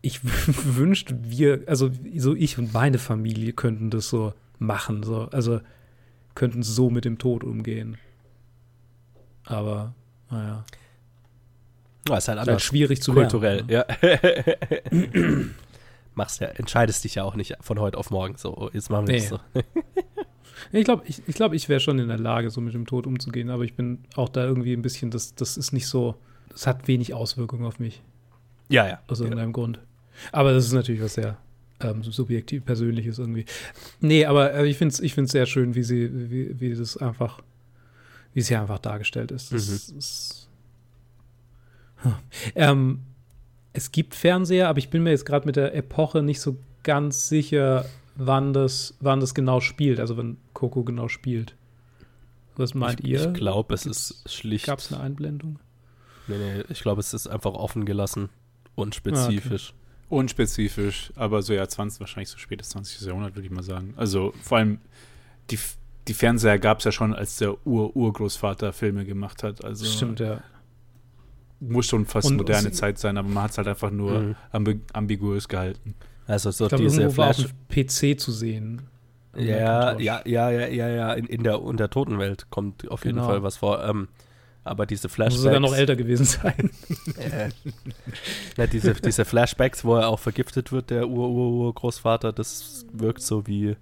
ich 0.00 0.20
wünschte, 0.76 1.16
wir, 1.22 1.62
also 1.66 1.90
so 2.16 2.34
ich 2.34 2.58
und 2.58 2.72
meine 2.72 2.98
Familie 2.98 3.52
könnten 3.52 3.90
das 3.90 4.08
so 4.08 4.32
machen, 4.58 5.02
so, 5.02 5.28
also 5.30 5.60
könnten 6.34 6.62
so 6.62 6.90
mit 6.90 7.04
dem 7.04 7.18
Tod 7.18 7.44
umgehen. 7.44 7.98
Aber, 9.44 9.94
naja. 10.30 10.64
Ja, 12.08 12.16
ist 12.16 12.28
halt, 12.28 12.40
ist 12.40 12.48
halt 12.48 12.62
schwierig 12.62 13.02
zu 13.02 13.12
kulturell, 13.12 13.64
lernen, 13.66 13.84
ja. 14.92 15.44
Machst 16.14 16.40
ja, 16.40 16.48
entscheidest 16.48 17.04
dich 17.04 17.16
ja 17.16 17.24
auch 17.24 17.34
nicht 17.34 17.56
von 17.60 17.78
heute 17.78 17.96
auf 17.96 18.10
morgen 18.10 18.36
so. 18.36 18.70
Jetzt 18.72 18.90
machen 18.90 19.06
wir 19.06 19.14
nee. 19.14 19.20
das 19.20 19.28
so. 19.28 19.40
Ich 20.72 20.84
glaube, 20.84 21.04
ich, 21.06 21.22
ich, 21.26 21.34
glaub, 21.34 21.52
ich 21.52 21.68
wäre 21.68 21.80
schon 21.80 21.98
in 21.98 22.08
der 22.08 22.18
Lage, 22.18 22.50
so 22.50 22.60
mit 22.60 22.74
dem 22.74 22.86
Tod 22.86 23.06
umzugehen, 23.06 23.50
aber 23.50 23.64
ich 23.64 23.74
bin 23.74 24.04
auch 24.16 24.28
da 24.28 24.44
irgendwie 24.44 24.72
ein 24.72 24.82
bisschen, 24.82 25.10
das, 25.10 25.34
das 25.34 25.56
ist 25.56 25.72
nicht 25.72 25.86
so, 25.86 26.16
das 26.50 26.66
hat 26.66 26.88
wenig 26.88 27.14
Auswirkungen 27.14 27.64
auf 27.64 27.78
mich. 27.78 28.02
Ja, 28.68 28.86
ja. 28.86 29.00
Aus 29.06 29.20
irgendeinem 29.20 29.50
ja. 29.50 29.52
Grund. 29.52 29.80
Aber 30.32 30.52
das 30.52 30.66
ist 30.66 30.72
natürlich 30.72 31.02
was 31.02 31.14
sehr 31.14 31.38
ähm, 31.80 32.02
subjektiv 32.02 32.64
Persönliches 32.64 33.18
irgendwie. 33.18 33.44
Nee, 34.00 34.24
aber 34.24 34.54
äh, 34.54 34.66
ich 34.66 34.76
finde 34.76 34.92
es 34.94 35.00
ich 35.00 35.14
find's 35.14 35.32
sehr 35.32 35.46
schön, 35.46 35.74
wie 35.74 35.82
sie, 35.82 36.30
wie, 36.30 36.60
wie 36.60 36.74
das 36.74 36.96
einfach, 36.96 37.40
wie 38.34 38.40
es 38.40 38.48
hier 38.48 38.60
einfach 38.60 38.78
dargestellt 38.78 39.30
ist. 39.30 39.52
Das, 39.52 39.90
mhm. 39.90 39.98
ist 39.98 40.48
huh. 42.04 42.12
ähm, 42.54 43.00
es 43.72 43.92
gibt 43.92 44.14
Fernseher, 44.14 44.68
aber 44.68 44.78
ich 44.78 44.90
bin 44.90 45.02
mir 45.02 45.10
jetzt 45.10 45.26
gerade 45.26 45.46
mit 45.46 45.56
der 45.56 45.74
Epoche 45.74 46.22
nicht 46.22 46.40
so 46.40 46.56
ganz 46.82 47.28
sicher, 47.28 47.84
wann 48.16 48.52
das, 48.52 48.94
wann 49.00 49.20
das 49.20 49.34
genau 49.34 49.60
spielt, 49.60 50.00
also 50.00 50.16
wenn 50.16 50.36
Coco 50.52 50.82
genau 50.82 51.08
spielt. 51.08 51.54
Was 52.56 52.74
meint 52.74 53.00
ich, 53.00 53.06
ihr? 53.06 53.28
Ich 53.28 53.34
glaube, 53.34 53.74
es 53.74 53.86
ist 53.86 54.28
schlicht. 54.28 54.66
Gab 54.66 54.80
es 54.80 54.92
eine 54.92 55.00
Einblendung? 55.00 55.60
Nee, 56.26 56.38
nee, 56.38 56.64
ich 56.68 56.80
glaube, 56.80 57.00
es 57.00 57.14
ist 57.14 57.28
einfach 57.28 57.52
offen 57.52 57.84
gelassen. 57.84 58.30
Unspezifisch. 58.74 59.74
Unspezifisch, 60.08 61.12
aber 61.16 61.42
so 61.42 61.52
ja, 61.52 61.68
20, 61.68 62.00
wahrscheinlich 62.00 62.30
so 62.30 62.38
spätes 62.38 62.70
20. 62.70 63.02
Jahrhundert, 63.02 63.34
würde 63.34 63.46
ich 63.46 63.52
mal 63.52 63.62
sagen. 63.62 63.92
Also 63.96 64.32
vor 64.42 64.58
allem 64.58 64.78
die, 65.50 65.58
die 66.06 66.14
Fernseher 66.14 66.58
gab 66.58 66.78
es 66.78 66.84
ja 66.84 66.92
schon, 66.92 67.14
als 67.14 67.36
der 67.36 67.66
Ur-Urgroßvater 67.66 68.72
Filme 68.72 69.04
gemacht 69.04 69.42
hat. 69.42 69.64
Also 69.64 69.84
Stimmt, 69.84 70.20
ja. 70.20 70.40
Muss 71.60 71.86
schon 71.86 72.06
fast 72.06 72.30
und, 72.30 72.36
moderne 72.36 72.70
Zeit 72.70 72.98
sein, 72.98 73.18
aber 73.18 73.28
man 73.28 73.44
hat 73.44 73.50
es 73.50 73.58
halt 73.58 73.68
einfach 73.68 73.90
nur 73.90 74.20
mhm. 74.20 74.36
ambi 74.52 74.80
ambiguös 74.92 75.48
gehalten. 75.48 75.94
Also 76.26 76.50
so 76.50 76.66
ich 76.66 76.68
glaub, 76.68 76.80
diese 76.80 77.10
Flash. 77.10 77.44
Auf 77.44 77.54
PC 77.68 78.18
zu 78.18 78.32
sehen. 78.32 78.82
Ja, 79.36 79.98
ja, 79.98 80.22
ja, 80.24 80.50
ja, 80.50 80.66
ja, 80.68 80.88
ja. 80.88 81.12
In, 81.14 81.26
in 81.26 81.42
der, 81.42 81.60
in 81.60 81.76
der 81.76 81.90
Totenwelt 81.90 82.48
kommt 82.50 82.88
auf 82.90 83.04
jeden 83.04 83.16
genau. 83.16 83.28
Fall 83.28 83.42
was 83.42 83.56
vor. 83.58 83.84
Ähm, 83.84 84.08
aber 84.64 84.86
diese 84.86 85.08
Flashbacks. 85.08 85.36
Muss 85.36 85.42
sogar 85.44 85.60
noch 85.60 85.74
älter 85.74 85.96
gewesen 85.96 86.24
sein. 86.24 86.70
äh, 88.56 88.68
diese, 88.68 88.94
diese 88.94 89.24
Flashbacks, 89.24 89.84
wo 89.84 89.96
er 89.96 90.08
auch 90.08 90.18
vergiftet 90.18 90.72
wird, 90.72 90.90
der 90.90 91.08
Ur-Ur-Großvater, 91.08 92.32
das 92.32 92.86
wirkt 92.92 93.22
so 93.22 93.46
wie 93.46 93.76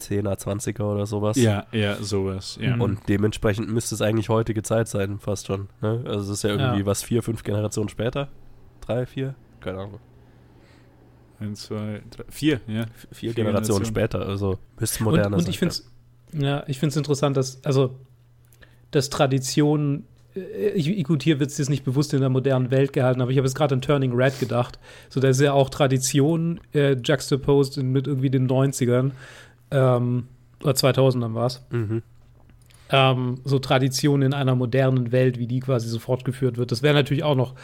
10er, 0.00 0.38
20er 0.38 0.82
oder 0.82 1.06
sowas. 1.06 1.36
Ja, 1.36 1.66
ja, 1.72 1.96
sowas. 1.96 2.58
Ja. 2.60 2.76
Und 2.76 3.00
dementsprechend 3.08 3.68
müsste 3.70 3.94
es 3.94 4.02
eigentlich 4.02 4.28
heutige 4.28 4.62
Zeit 4.62 4.88
sein, 4.88 5.18
fast 5.18 5.46
schon. 5.46 5.68
Ne? 5.80 6.04
Also 6.06 6.32
es 6.32 6.38
ist 6.38 6.42
ja 6.44 6.50
irgendwie 6.50 6.80
ja. 6.80 6.86
was, 6.86 7.02
vier, 7.02 7.22
fünf 7.22 7.42
Generationen 7.42 7.88
später? 7.88 8.28
Drei, 8.80 9.06
vier? 9.06 9.34
Keine 9.60 9.78
Ahnung. 9.78 10.00
Eins, 11.40 11.62
zwei, 11.62 12.02
drei, 12.10 12.24
vier, 12.28 12.60
ja. 12.66 12.86
Vier, 12.86 13.08
vier 13.12 13.34
Generationen, 13.34 13.84
Generationen, 13.84 13.84
später, 13.86 14.26
also 14.26 14.58
müsste 14.78 15.04
moderner 15.04 15.36
und, 15.36 15.44
und 15.44 15.48
ich 15.48 15.58
finde 15.58 15.72
es 15.72 15.88
ja, 16.32 16.64
ich 16.66 16.78
finde 16.78 16.90
es 16.90 16.96
interessant, 16.96 17.36
dass, 17.36 17.64
also, 17.64 17.98
dass 18.90 19.10
Tradition, 19.10 20.04
äh, 20.34 20.70
ich, 20.70 21.04
gut, 21.04 21.22
hier 21.22 21.40
wird 21.40 21.50
es 21.50 21.58
jetzt 21.58 21.70
nicht 21.70 21.84
bewusst 21.84 22.14
in 22.14 22.20
der 22.20 22.28
modernen 22.28 22.70
Welt 22.70 22.92
gehalten, 22.92 23.20
aber 23.20 23.30
ich 23.30 23.38
habe 23.38 23.46
jetzt 23.46 23.54
gerade 23.54 23.74
an 23.74 23.80
Turning 23.80 24.12
Red 24.12 24.38
gedacht. 24.40 24.78
So, 25.08 25.20
da 25.20 25.28
ist 25.28 25.40
ja 25.40 25.52
auch 25.52 25.70
Tradition 25.70 26.60
äh, 26.72 26.94
juxtaposed 26.94 27.82
mit 27.82 28.06
irgendwie 28.06 28.30
den 28.30 28.48
90ern, 28.48 29.12
ähm, 29.70 30.28
oder 30.62 30.72
2000ern 30.72 31.34
war 31.34 31.46
es. 31.46 31.64
Mhm. 31.70 32.02
Ähm, 32.90 33.40
so 33.44 33.58
Tradition 33.58 34.22
in 34.22 34.32
einer 34.32 34.54
modernen 34.54 35.12
Welt, 35.12 35.38
wie 35.38 35.46
die 35.46 35.60
quasi 35.60 35.88
so 35.88 35.98
fortgeführt 35.98 36.56
wird. 36.56 36.72
Das 36.72 36.82
wäre 36.82 36.94
natürlich 36.94 37.22
auch 37.22 37.36
noch 37.36 37.54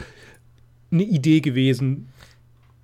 eine 0.91 1.03
Idee 1.03 1.41
gewesen, 1.41 2.09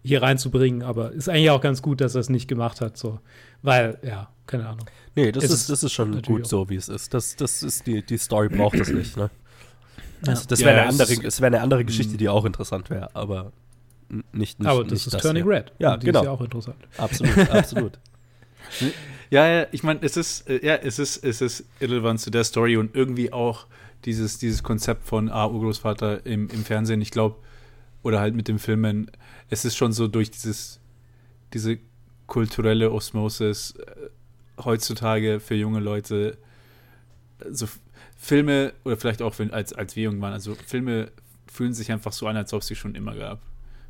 hier 0.03 0.23
reinzubringen, 0.23 0.81
aber 0.81 1.11
ist 1.11 1.29
eigentlich 1.29 1.51
auch 1.51 1.61
ganz 1.61 1.81
gut, 1.81 2.01
dass 2.01 2.15
er 2.15 2.21
es 2.21 2.29
nicht 2.29 2.47
gemacht 2.47 2.81
hat, 2.81 2.97
so. 2.97 3.19
Weil, 3.61 3.99
ja, 4.03 4.29
keine 4.51 4.67
Ahnung. 4.67 4.85
Nee, 5.15 5.31
das, 5.31 5.45
ist, 5.45 5.69
das 5.69 5.83
ist 5.83 5.93
schon 5.93 6.21
gut 6.21 6.45
so, 6.45 6.69
wie 6.69 6.75
es 6.75 6.89
ist. 6.89 7.13
Das, 7.13 7.35
das 7.37 7.63
ist 7.63 7.87
die, 7.87 8.03
die 8.03 8.17
Story 8.17 8.49
braucht 8.49 8.79
das 8.79 8.89
nicht, 8.89 9.15
ne? 9.17 9.29
Also, 10.27 10.45
das 10.47 10.59
wäre 10.59 10.75
ja, 10.75 10.81
eine, 10.83 10.89
andere, 10.89 11.09
wär 11.09 11.47
eine 11.47 11.61
andere 11.61 11.83
Geschichte, 11.85 12.15
die 12.15 12.29
auch 12.29 12.45
interessant 12.45 12.91
wäre, 12.91 13.15
aber 13.15 13.51
nicht, 14.33 14.59
nicht 14.59 14.67
Aber 14.67 14.83
das 14.83 14.91
nicht 14.91 15.07
ist 15.07 15.19
Turning 15.19 15.43
hier. 15.43 15.51
Red. 15.51 15.71
Ja, 15.79 15.97
die 15.97 16.05
genau. 16.05 16.19
ist 16.19 16.25
ja 16.25 16.31
auch 16.31 16.41
interessant. 16.41 16.77
Absolut, 16.97 17.37
absolut. 17.49 17.99
Ja, 19.31 19.47
ja, 19.47 19.67
ich 19.71 19.83
meine, 19.83 20.01
es 20.03 20.17
ist, 20.17 20.47
äh, 20.49 20.63
ja, 20.63 20.75
es 20.75 20.99
ist, 20.99 21.23
es 21.23 21.41
ist 21.41 21.65
irrelevant 21.79 22.19
zu 22.19 22.29
der 22.29 22.43
Story 22.43 22.77
und 22.77 22.95
irgendwie 22.95 23.33
auch 23.33 23.65
dieses, 24.05 24.37
dieses 24.37 24.61
Konzept 24.61 25.07
von 25.07 25.29
ah, 25.29 25.47
Urgroßvater 25.47 26.25
im, 26.25 26.49
im 26.49 26.65
Fernsehen, 26.65 27.01
ich 27.01 27.11
glaube, 27.11 27.37
oder 28.03 28.19
halt 28.19 28.35
mit 28.35 28.47
dem 28.47 28.59
Filmen, 28.59 29.09
es 29.49 29.65
ist 29.65 29.75
schon 29.75 29.93
so 29.93 30.07
durch 30.07 30.29
dieses, 30.29 30.79
diese 31.53 31.79
kulturelle 32.27 32.91
Osmosis 32.91 33.71
äh, 33.71 34.09
heutzutage 34.65 35.39
für 35.39 35.55
junge 35.55 35.79
Leute, 35.79 36.37
so 37.49 37.67
Filme, 38.17 38.73
oder 38.83 38.97
vielleicht 38.97 39.21
auch 39.21 39.37
wenn, 39.39 39.51
als, 39.51 39.73
als 39.73 39.95
wir 39.95 40.03
jung 40.03 40.21
waren, 40.21 40.33
also 40.33 40.55
Filme 40.67 41.11
fühlen 41.51 41.73
sich 41.73 41.91
einfach 41.91 42.11
so 42.11 42.27
an, 42.27 42.37
als 42.37 42.53
ob 42.53 42.61
es 42.61 42.67
sie 42.67 42.75
schon 42.75 42.95
immer 42.95 43.15
gab. 43.15 43.41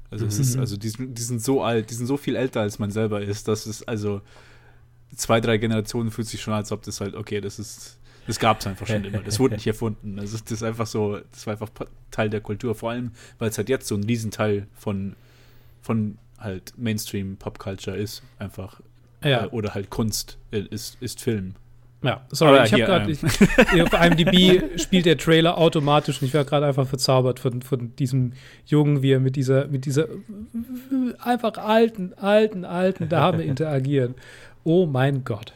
Also 0.09 0.25
es 0.25 0.39
ist, 0.39 0.55
Mhm. 0.55 0.61
also 0.61 0.77
die, 0.77 0.89
sind- 0.89 1.17
die 1.17 1.21
sind 1.21 1.41
so 1.41 1.63
alt, 1.63 1.89
die 1.89 1.93
sind 1.93 2.05
so 2.07 2.17
viel 2.17 2.35
älter, 2.35 2.61
als 2.61 2.79
man 2.79 2.91
selber 2.91 3.21
ist, 3.21 3.47
dass 3.47 3.65
es 3.65 3.83
also 3.87 4.21
zwei, 5.15 5.41
drei 5.41 5.57
Generationen 5.57 6.11
fühlt 6.11 6.27
sich 6.27 6.41
schon, 6.41 6.53
als 6.53 6.71
ob 6.71 6.81
das 6.83 7.01
halt, 7.01 7.15
okay, 7.15 7.41
das 7.41 7.59
ist, 7.59 7.97
das 8.27 8.39
gab 8.39 8.59
es 8.61 8.67
einfach 8.67 8.87
schon 8.87 9.03
immer. 9.03 9.19
Das 9.19 9.39
wurde 9.39 9.55
nicht 9.55 9.67
erfunden. 9.67 10.15
Das 10.17 10.33
ist, 10.33 10.45
das 10.45 10.59
ist 10.59 10.63
einfach 10.63 10.87
so, 10.87 11.19
das 11.31 11.45
war 11.47 11.53
einfach 11.53 11.69
Teil 12.11 12.29
der 12.29 12.41
Kultur, 12.41 12.75
vor 12.75 12.91
allem, 12.91 13.11
weil 13.39 13.49
es 13.49 13.57
halt 13.57 13.67
jetzt 13.69 13.87
so 13.87 13.95
ein 13.95 14.03
Riesenteil 14.03 14.67
von, 14.75 15.15
von 15.81 16.17
halt 16.37 16.73
Mainstream 16.77 17.35
Pop 17.37 17.59
Culture 17.59 17.95
ist, 17.97 18.21
einfach. 18.39 18.81
Ja, 19.23 19.45
Äh, 19.45 19.47
oder 19.49 19.73
halt 19.73 19.89
Kunst 19.89 20.37
äh, 20.51 20.59
ist, 20.59 20.97
ist 21.01 21.21
Film. 21.21 21.53
ja. 22.03 22.21
Sorry, 22.31 22.57
Aber 22.57 22.65
ich 22.65 22.73
habe 22.73 22.83
gerade, 22.83 23.11
ähm, 23.11 23.81
auf 23.81 23.93
IMDb 23.93 24.79
spielt 24.81 25.05
der 25.05 25.17
Trailer 25.17 25.57
automatisch 25.57 26.21
und 26.21 26.27
ich 26.27 26.33
war 26.33 26.43
gerade 26.45 26.65
einfach 26.65 26.87
verzaubert 26.87 27.39
von, 27.39 27.61
von 27.61 27.95
diesem 27.97 28.33
Jungen, 28.65 29.01
wie 29.01 29.11
er 29.11 29.19
mit 29.19 29.35
dieser, 29.35 29.67
mit 29.67 29.85
dieser 29.85 30.07
einfach 31.19 31.57
alten, 31.57 32.13
alten, 32.15 32.65
alten 32.65 33.09
Dame 33.09 33.43
interagieren. 33.43 34.15
Oh 34.63 34.85
mein 34.85 35.23
Gott. 35.23 35.53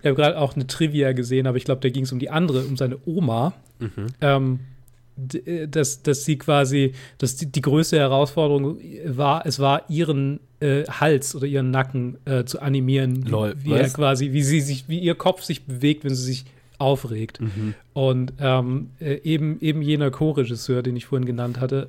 Ich 0.00 0.06
habe 0.06 0.14
gerade 0.16 0.38
auch 0.38 0.54
eine 0.54 0.66
Trivia 0.66 1.12
gesehen, 1.12 1.46
aber 1.46 1.56
ich 1.56 1.64
glaube, 1.64 1.80
da 1.80 1.88
ging 1.88 2.04
es 2.04 2.12
um 2.12 2.18
die 2.18 2.30
andere, 2.30 2.64
um 2.64 2.76
seine 2.76 2.98
Oma. 3.06 3.54
Mhm. 3.78 4.06
ähm, 4.20 4.60
äh, 4.60 4.75
dass, 5.16 6.02
dass 6.02 6.24
sie 6.24 6.36
quasi, 6.38 6.92
dass 7.18 7.36
die, 7.36 7.46
die 7.50 7.62
größte 7.62 7.98
Herausforderung 7.98 8.78
war, 9.06 9.46
es 9.46 9.58
war 9.58 9.88
ihren 9.88 10.40
äh, 10.60 10.84
Hals 10.84 11.34
oder 11.34 11.46
ihren 11.46 11.70
Nacken 11.70 12.18
äh, 12.26 12.44
zu 12.44 12.60
animieren, 12.60 13.26
wie- 13.26 13.30
Lol, 13.30 13.54
wie 13.62 13.72
er 13.72 13.84
was? 13.84 13.94
quasi, 13.94 14.32
wie 14.32 14.42
sie 14.42 14.60
sich, 14.60 14.88
wie 14.88 14.98
ihr 14.98 15.14
Kopf 15.14 15.42
sich 15.42 15.64
bewegt, 15.64 16.04
wenn 16.04 16.14
sie 16.14 16.24
sich 16.24 16.44
aufregt. 16.78 17.40
Mhm. 17.40 17.74
Und 17.94 18.34
ähm, 18.38 18.90
äh, 19.00 19.20
eben, 19.24 19.58
eben 19.60 19.80
jener 19.80 20.10
Co-Regisseur, 20.10 20.82
den 20.82 20.96
ich 20.96 21.06
vorhin 21.06 21.24
genannt 21.26 21.60
hatte, 21.60 21.88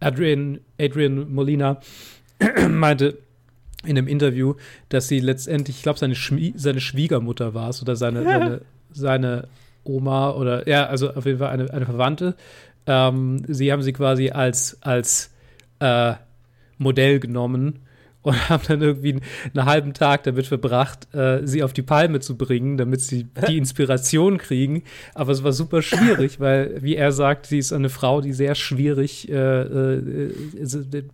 äh, 0.00 0.04
Adrian, 0.04 0.60
Adrian 0.80 1.32
Molina, 1.34 1.80
meinte 2.68 3.18
in 3.84 3.98
einem 3.98 4.06
Interview, 4.08 4.54
dass 4.88 5.08
sie 5.08 5.18
letztendlich, 5.20 5.76
ich 5.78 5.82
glaube, 5.82 5.98
seine, 5.98 6.14
Schmie 6.14 6.52
seine 6.56 6.80
Schwiegermutter 6.80 7.54
war 7.54 7.70
es 7.70 7.82
oder 7.82 7.96
seine, 7.96 8.22
seine, 8.24 8.60
seine 8.92 9.48
Oma 9.88 10.30
oder 10.30 10.68
ja, 10.68 10.86
also 10.86 11.12
auf 11.14 11.26
jeden 11.26 11.38
Fall 11.38 11.50
eine, 11.50 11.72
eine 11.72 11.86
Verwandte. 11.86 12.36
Ähm, 12.86 13.42
sie 13.46 13.72
haben 13.72 13.82
sie 13.82 13.92
quasi 13.92 14.30
als, 14.30 14.78
als 14.80 15.30
äh, 15.80 16.14
Modell 16.78 17.20
genommen 17.20 17.80
und 18.22 18.34
haben 18.48 18.62
dann 18.66 18.82
irgendwie 18.82 19.20
einen 19.54 19.64
halben 19.64 19.94
Tag 19.94 20.24
damit 20.24 20.46
verbracht, 20.46 21.12
äh, 21.14 21.46
sie 21.46 21.62
auf 21.62 21.72
die 21.72 21.82
Palme 21.82 22.20
zu 22.20 22.36
bringen, 22.36 22.76
damit 22.76 23.00
sie 23.00 23.26
die 23.48 23.58
Inspiration 23.58 24.38
kriegen. 24.38 24.82
Aber 25.14 25.32
es 25.32 25.42
war 25.44 25.52
super 25.52 25.82
schwierig, 25.82 26.40
weil, 26.40 26.82
wie 26.82 26.96
er 26.96 27.12
sagt, 27.12 27.46
sie 27.46 27.58
ist 27.58 27.72
eine 27.72 27.88
Frau, 27.88 28.20
die 28.20 28.32
sehr 28.32 28.54
schwierig, 28.54 29.28
äh, 29.28 29.34
äh, 29.34 30.32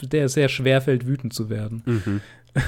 der 0.03 0.25
es 0.27 0.33
sehr 0.33 0.49
schwer 0.49 0.81
fällt, 0.81 1.07
wütend 1.07 1.33
zu 1.33 1.51
werden. 1.51 1.83
Mhm. 1.87 2.21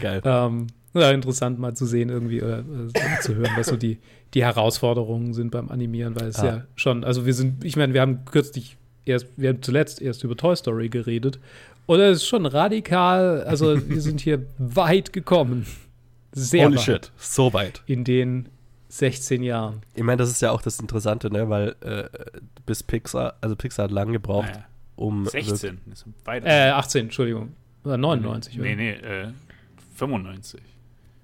Geil. 0.00 0.20
Ähm, 0.24 0.66
ja, 1.00 1.10
interessant 1.10 1.58
mal 1.58 1.74
zu 1.74 1.86
sehen 1.86 2.08
irgendwie 2.08 2.42
oder 2.42 2.60
äh, 2.60 3.20
zu 3.22 3.34
hören, 3.34 3.50
was 3.56 3.66
so 3.68 3.76
die, 3.76 3.98
die 4.34 4.44
Herausforderungen 4.44 5.32
sind 5.34 5.50
beim 5.50 5.70
Animieren, 5.70 6.14
weil 6.18 6.28
es 6.28 6.38
Ah. 6.40 6.46
ja 6.46 6.64
schon, 6.74 7.04
also 7.04 7.26
wir 7.26 7.34
sind, 7.34 7.64
ich 7.64 7.76
meine, 7.76 7.94
wir 7.94 8.00
haben 8.00 8.24
kürzlich 8.24 8.76
erst, 9.04 9.26
wir 9.36 9.50
haben 9.50 9.62
zuletzt 9.62 10.00
erst 10.02 10.24
über 10.24 10.36
Toy 10.36 10.56
Story 10.56 10.88
geredet 10.88 11.38
und 11.86 12.00
es 12.00 12.18
ist 12.18 12.26
schon 12.26 12.46
radikal, 12.46 13.42
also 13.44 13.76
wir 13.88 14.00
sind 14.00 14.20
hier 14.20 14.44
weit 14.58 15.12
gekommen. 15.12 15.66
Sehr 16.32 16.66
Holy 16.66 16.76
weit 16.76 16.82
shit, 16.84 17.12
so 17.16 17.52
weit. 17.54 17.82
in 17.86 18.04
den 18.04 18.48
16 18.88 19.42
Jahren. 19.42 19.80
Ich 19.94 20.02
meine, 20.02 20.18
das 20.18 20.30
ist 20.30 20.42
ja 20.42 20.50
auch 20.52 20.60
das 20.62 20.78
Interessante, 20.80 21.30
ne? 21.30 21.48
Weil 21.48 21.74
äh, 21.80 22.04
bis 22.66 22.82
Pixar, 22.82 23.34
also 23.40 23.56
Pixar 23.56 23.84
hat 23.84 23.90
lange 23.90 24.12
gebraucht, 24.12 24.48
Naja, 24.48 24.64
um. 24.96 25.24
wirklich- 25.24 25.46
16. 25.48 25.78
Das 25.86 26.00
sind 26.00 26.14
beide. 26.24 26.46
Äh, 26.46 26.70
18, 26.70 27.06
Entschuldigung. 27.06 27.52
Oder 27.84 27.96
99, 27.96 28.56
Nee, 28.56 28.60
oder? 28.60 28.76
nee, 28.76 28.90
äh, 28.92 29.28
95. 29.96 30.60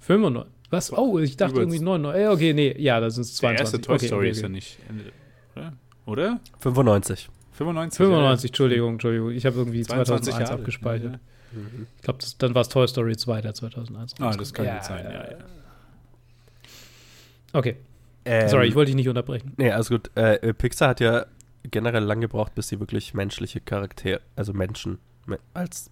95. 0.03 0.53
Was? 0.71 0.93
Oh, 0.93 1.19
ich 1.19 1.37
dachte 1.37 1.53
Über- 1.55 1.63
irgendwie 1.63 1.81
99. 1.81 2.23
Äh, 2.23 2.29
okay, 2.29 2.53
nee, 2.55 2.75
ja, 2.79 3.01
das 3.01 3.15
sind 3.17 3.25
22. 3.25 3.41
Der 3.57 3.61
erste 3.61 3.81
Toy 3.81 3.97
okay, 3.97 4.07
Story 4.07 4.21
okay, 4.27 4.31
ist 4.31 4.43
ja 4.43 4.49
nicht 4.49 4.79
Ende, 4.89 5.05
oder? 5.57 5.73
Oder? 6.07 6.41
95. 6.61 7.29
95? 7.53 7.97
95, 7.99 8.51
Entschuldigung, 8.51 8.93
Entschuldigung. 8.95 9.31
Ich 9.33 9.45
habe 9.47 9.57
irgendwie 9.57 9.83
22 9.83 10.33
2001 10.33 10.49
Jahre. 10.49 10.61
abgespeichert. 10.61 11.13
Ja. 11.13 11.19
Ich 11.97 12.03
glaube, 12.03 12.19
dann 12.39 12.55
war 12.55 12.63
es 12.63 12.69
Toy 12.71 12.89
Story 12.89 13.15
2, 13.17 13.41
der 13.43 13.53
2001 13.55 14.15
Ah, 14.21 14.31
das 14.37 14.55
kann 14.55 14.67
gut 14.67 14.85
sein, 14.85 15.05
ja, 15.05 15.31
ja. 15.33 15.39
Okay, 17.53 17.77
Ähm, 18.25 18.49
sorry, 18.49 18.69
ich 18.69 18.75
wollte 18.75 18.87
dich 18.89 18.97
nicht 18.97 19.09
unterbrechen. 19.09 19.53
Nee, 19.59 19.71
also 19.73 19.95
gut. 19.95 20.11
Äh, 20.17 20.55
Pixar 20.55 20.89
hat 20.91 21.01
ja 21.01 21.27
generell 21.71 22.03
lang 22.05 22.21
gebraucht, 22.21 22.55
bis 22.55 22.69
sie 22.69 22.81
wirklich 22.81 23.13
menschliche 23.15 23.61
Charaktere, 23.61 24.21
also 24.37 24.53
Menschen 24.55 24.99
me 25.27 25.39
als 25.53 25.91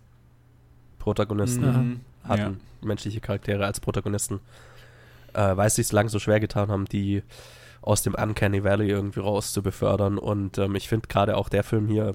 Protagonisten 0.99 1.65
Mhm. 1.67 2.01
Hatten, 2.25 2.61
menschliche 2.83 3.21
Charaktere 3.21 3.65
als 3.65 3.81
Protagonisten, 3.81 4.41
äh, 5.35 5.57
weil 5.57 5.71
sie 5.71 5.83
es 5.83 5.93
lang 5.93 6.09
so 6.09 6.19
schwer 6.19 6.41
getan 6.41 6.69
haben, 6.71 6.85
die 6.87 7.23
aus 7.83 8.03
dem 8.03 8.15
Uncanny 8.15 8.63
Valley 8.63 8.89
irgendwie 8.91 9.21
raus 9.21 9.53
zu 9.53 9.63
befördern. 9.63 10.19
Und 10.19 10.59
ähm, 10.59 10.75
ich 10.75 10.89
finde 10.89 11.09
gerade 11.09 11.37
auch 11.37 11.49
der 11.49 11.65
Film 11.65 11.89
hier, 11.89 12.15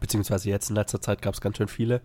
beziehungsweise 0.00 0.48
jetzt 0.50 0.68
in 0.70 0.76
letzter 0.76 1.00
Zeit 1.00 1.22
gab 1.22 1.34
es 1.34 1.40
ganz 1.40 1.56
schön 1.58 1.68
viele, 1.68 2.00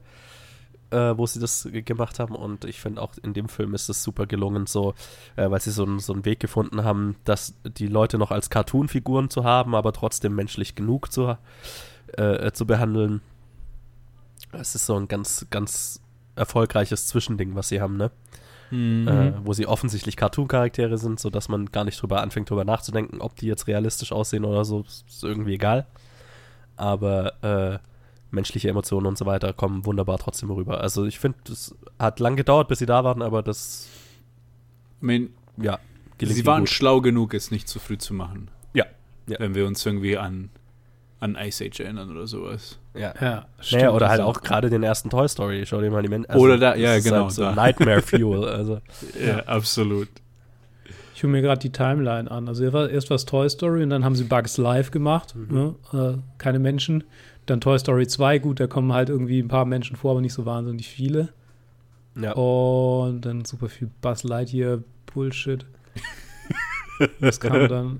äh, 0.91 1.17
wo 1.17 1.25
sie 1.25 1.39
das 1.39 1.63
ge- 1.71 1.81
gemacht 1.81 2.19
haben. 2.19 2.35
Und 2.35 2.63
ich 2.65 2.79
finde 2.79 3.01
auch 3.01 3.13
in 3.23 3.33
dem 3.33 3.49
Film 3.49 3.73
ist 3.73 3.89
es 3.89 4.03
super 4.03 4.27
gelungen, 4.27 4.67
so, 4.67 4.93
äh, 5.35 5.49
weil 5.49 5.61
sie 5.61 5.71
so, 5.71 5.83
einen- 5.83 5.99
so 5.99 6.13
einen 6.13 6.25
Weg 6.25 6.39
gefunden 6.39 6.83
haben, 6.83 7.15
dass 7.23 7.55
die 7.63 7.87
Leute 7.87 8.19
noch 8.19 8.29
als 8.29 8.51
Cartoon-Figuren 8.51 9.31
zu 9.31 9.43
haben, 9.43 9.73
aber 9.73 9.91
trotzdem 9.91 10.35
menschlich 10.35 10.75
genug 10.75 11.11
zu, 11.11 11.35
äh, 12.17 12.51
zu 12.51 12.67
behandeln. 12.67 13.21
Es 14.51 14.75
ist 14.75 14.85
so 14.85 14.95
ein 14.95 15.07
ganz, 15.07 15.47
ganz 15.49 16.02
erfolgreiches 16.35 17.07
Zwischending, 17.07 17.55
was 17.55 17.69
sie 17.69 17.81
haben, 17.81 17.97
ne? 17.97 18.11
Mhm. 18.71 19.07
Äh, 19.07 19.33
wo 19.45 19.53
sie 19.53 19.67
offensichtlich 19.67 20.17
Cartoon-Charaktere 20.17 20.97
sind, 20.97 21.19
sodass 21.19 21.47
man 21.47 21.67
gar 21.67 21.83
nicht 21.83 22.01
drüber 22.01 22.21
anfängt, 22.21 22.49
drüber 22.49 22.65
nachzudenken, 22.65 23.21
ob 23.21 23.35
die 23.35 23.45
jetzt 23.45 23.67
realistisch 23.67 24.11
aussehen 24.11 24.45
oder 24.45 24.65
so, 24.65 24.81
ist 24.81 25.23
irgendwie 25.23 25.53
egal. 25.53 25.85
Aber 26.75 27.43
äh, 27.43 27.79
menschliche 28.31 28.69
Emotionen 28.69 29.05
und 29.05 29.17
so 29.17 29.25
weiter 29.25 29.53
kommen 29.53 29.85
wunderbar 29.85 30.17
trotzdem 30.17 30.49
rüber. 30.49 30.81
Also 30.81 31.05
ich 31.05 31.19
finde, 31.19 31.37
es 31.49 31.75
hat 31.99 32.19
lang 32.19 32.35
gedauert, 32.35 32.67
bis 32.67 32.79
sie 32.79 32.87
da 32.87 33.03
waren, 33.03 33.21
aber 33.21 33.43
das, 33.43 33.87
I 35.01 35.05
mean, 35.05 35.29
ja, 35.57 35.79
sie 36.19 36.45
waren 36.45 36.61
gut. 36.61 36.69
schlau 36.69 36.99
genug, 37.01 37.33
es 37.35 37.51
nicht 37.51 37.67
zu 37.67 37.79
früh 37.79 37.97
zu 37.97 38.13
machen. 38.13 38.49
Ja, 38.73 38.85
ja. 39.27 39.39
Wenn 39.39 39.53
wir 39.53 39.67
uns 39.67 39.85
irgendwie 39.85 40.17
an, 40.17 40.49
an 41.19 41.35
Ice 41.35 41.63
Age 41.63 41.81
erinnern 41.81 42.09
oder 42.09 42.25
sowas. 42.25 42.79
Ja. 42.95 43.13
Ja, 43.19 43.45
Naja, 43.71 43.91
oder 43.91 44.09
halt 44.09 44.21
auch 44.21 44.41
gerade 44.41 44.69
den 44.69 44.83
ersten 44.83 45.09
Toy 45.09 45.27
Story. 45.27 45.65
Schau 45.65 45.81
dir 45.81 45.89
mal 45.89 46.03
die 46.03 46.09
Menschen. 46.09 46.31
Oder 46.35 46.57
da- 46.57 46.75
ja, 46.75 46.89
das 46.89 46.99
ist 46.99 47.03
genau, 47.05 47.23
Halt 47.23 47.31
so 47.33 47.41
da. 47.43 47.55
Nightmare 47.55 48.01
Fuel. 48.03 48.47
Also, 48.47 48.79
Ja, 49.19 49.39
absolut. 49.45 50.09
Ich 51.15 51.23
höre 51.23 51.29
mir 51.29 51.41
gerade 51.41 51.59
die 51.59 51.71
Timeline 51.71 52.29
an. 52.29 52.47
Also 52.47 52.63
erst 52.63 52.73
war- 52.73 52.89
erst 52.89 53.09
war 53.09 53.15
es 53.15 53.25
Toy 53.25 53.49
Story 53.49 53.81
und 53.83 53.89
dann 53.89 54.03
haben 54.05 54.15
sie 54.15 54.25
Bugs 54.25 54.57
Live 54.57 54.91
gemacht. 54.91 55.33
Mhm. 55.35 55.75
Ne? 55.91 56.15
Äh, 56.17 56.17
keine 56.37 56.59
Menschen. 56.59 57.03
Dann 57.45 57.61
Toy 57.61 57.77
Story 57.79 58.07
2, 58.07 58.39
gut, 58.39 58.59
da 58.59 58.67
kommen 58.67 58.93
halt 58.93 59.09
irgendwie 59.09 59.39
ein 59.41 59.47
paar 59.49 59.65
Menschen 59.65 59.95
vor, 59.95 60.11
aber 60.11 60.21
nicht 60.21 60.33
so 60.33 60.45
wahnsinnig 60.45 60.87
viele. 60.87 61.29
ja. 62.15 62.31
Und 62.33 63.21
dann 63.21 63.43
super 63.45 63.69
viel 63.69 63.89
Buzz 64.01 64.23
Lightyear 64.23 64.79
Bullshit. 65.13 65.65
Was 67.19 67.39
kam 67.39 67.67
dann? 67.67 67.99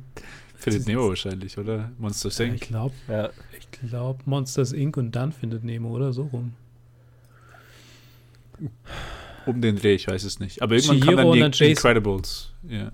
Findet 0.64 0.88
Nemo 0.88 1.10
wahrscheinlich, 1.10 1.58
oder? 1.58 1.92
Monster 1.98 2.30
Ich 2.30 2.40
Inc. 2.40 2.62
glaube, 2.62 2.96
ja. 3.10 3.30
ich 3.58 3.90
glaube 3.90 4.22
Monsters 4.26 4.72
Inc. 4.72 4.96
und 4.96 5.12
dann 5.12 5.34
findet 5.34 5.64
Nemo 5.66 5.90
oder 5.90 6.14
so 6.14 6.24
rum. 6.24 6.54
Um 9.46 9.62
den 9.62 9.76
Dreh, 9.76 9.96
ich 9.96 10.08
weiß 10.08 10.24
es 10.24 10.40
nicht. 10.40 10.62
Aber 10.62 10.76
irgendwann 10.76 11.02
Chihiro 11.02 11.16
kam 11.18 11.28
dann 11.28 11.40
dann 11.40 11.52
die 11.52 11.58
Jason. 11.58 11.70
Incredibles. 11.72 12.52
Ja. 12.70 12.92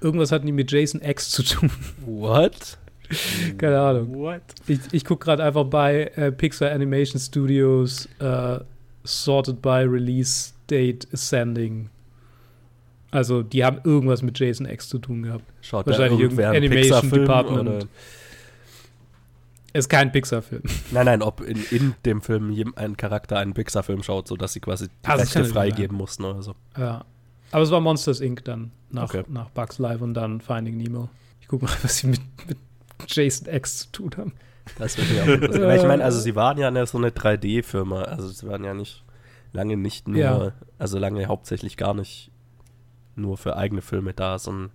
Irgendwas 0.00 0.30
hatten 0.30 0.46
die 0.46 0.52
mit 0.52 0.70
Jason 0.70 1.02
X 1.02 1.30
zu 1.30 1.42
tun. 1.42 1.70
What? 2.06 2.78
Keine 3.58 3.80
Ahnung. 3.80 4.14
What? 4.14 4.42
Ich, 4.68 4.78
ich 4.92 5.04
gucke 5.04 5.24
gerade 5.24 5.42
einfach 5.42 5.64
bei 5.64 6.04
äh, 6.14 6.30
Pixar 6.30 6.70
Animation 6.70 7.20
Studios 7.20 8.08
äh, 8.20 8.60
Sorted 9.02 9.60
by 9.60 9.84
Release 9.88 10.52
Date 10.70 11.08
Ascending. 11.12 11.90
Also, 13.10 13.42
die 13.42 13.64
haben 13.64 13.80
irgendwas 13.84 14.22
mit 14.22 14.38
Jason 14.38 14.66
X 14.66 14.88
zu 14.88 14.98
tun 14.98 15.22
gehabt. 15.22 15.44
Schaut 15.62 15.86
Wahrscheinlich 15.86 16.20
irgendwer 16.20 16.50
Animation 16.50 17.10
Department. 17.10 17.68
oder- 17.68 17.86
Ist 19.72 19.88
kein 19.88 20.10
Pixar-Film. 20.12 20.62
Nein, 20.90 21.06
nein, 21.06 21.22
ob 21.22 21.40
in, 21.40 21.62
in 21.70 21.94
dem 22.04 22.22
Film 22.22 22.72
ein 22.76 22.96
Charakter 22.96 23.38
einen 23.38 23.52
Pixar-Film 23.54 24.02
schaut, 24.02 24.26
sodass 24.28 24.52
sie 24.54 24.60
quasi 24.60 24.88
die 24.88 25.08
Also, 25.08 25.22
Rechte 25.22 25.44
freigeben 25.44 25.96
mussten 25.96 26.24
oder 26.24 26.42
so. 26.42 26.54
Ja. 26.76 27.04
Aber 27.50 27.62
es 27.62 27.70
war 27.70 27.80
Monsters 27.80 28.20
Inc. 28.20 28.44
dann 28.44 28.72
nach, 28.90 29.04
Okay. 29.04 29.24
nach 29.28 29.50
Bugs 29.50 29.78
Live 29.78 30.00
und 30.00 30.14
dann 30.14 30.40
Finding 30.40 30.76
Nemo. 30.78 31.08
Ich 31.40 31.48
guck 31.48 31.62
mal, 31.62 31.70
was 31.82 31.98
sie 31.98 32.08
mit, 32.08 32.20
mit 32.46 32.58
Jason 33.06 33.46
X 33.52 33.78
zu 33.80 33.88
tun 33.92 34.10
haben. 34.16 34.32
Das 34.78 34.98
wird 34.98 35.08
mir 35.10 35.22
auch 35.22 35.76
ich 35.76 35.82
meine, 35.86 36.04
also 36.04 36.18
sie 36.20 36.34
waren 36.34 36.58
ja 36.58 36.68
eine, 36.68 36.86
so 36.86 36.98
eine 36.98 37.08
3D-Firma, 37.10 38.02
also 38.02 38.28
sie 38.28 38.46
waren 38.46 38.64
ja 38.64 38.74
nicht 38.74 39.02
lange 39.52 39.76
nicht 39.78 40.08
nur, 40.08 40.18
Ja. 40.18 40.52
also 40.78 40.98
lange 40.98 41.24
hauptsächlich 41.26 41.76
gar 41.78 41.94
nicht 41.94 42.30
nur 43.18 43.36
für 43.36 43.56
eigene 43.56 43.82
Filme 43.82 44.12
da, 44.14 44.38
sondern 44.38 44.70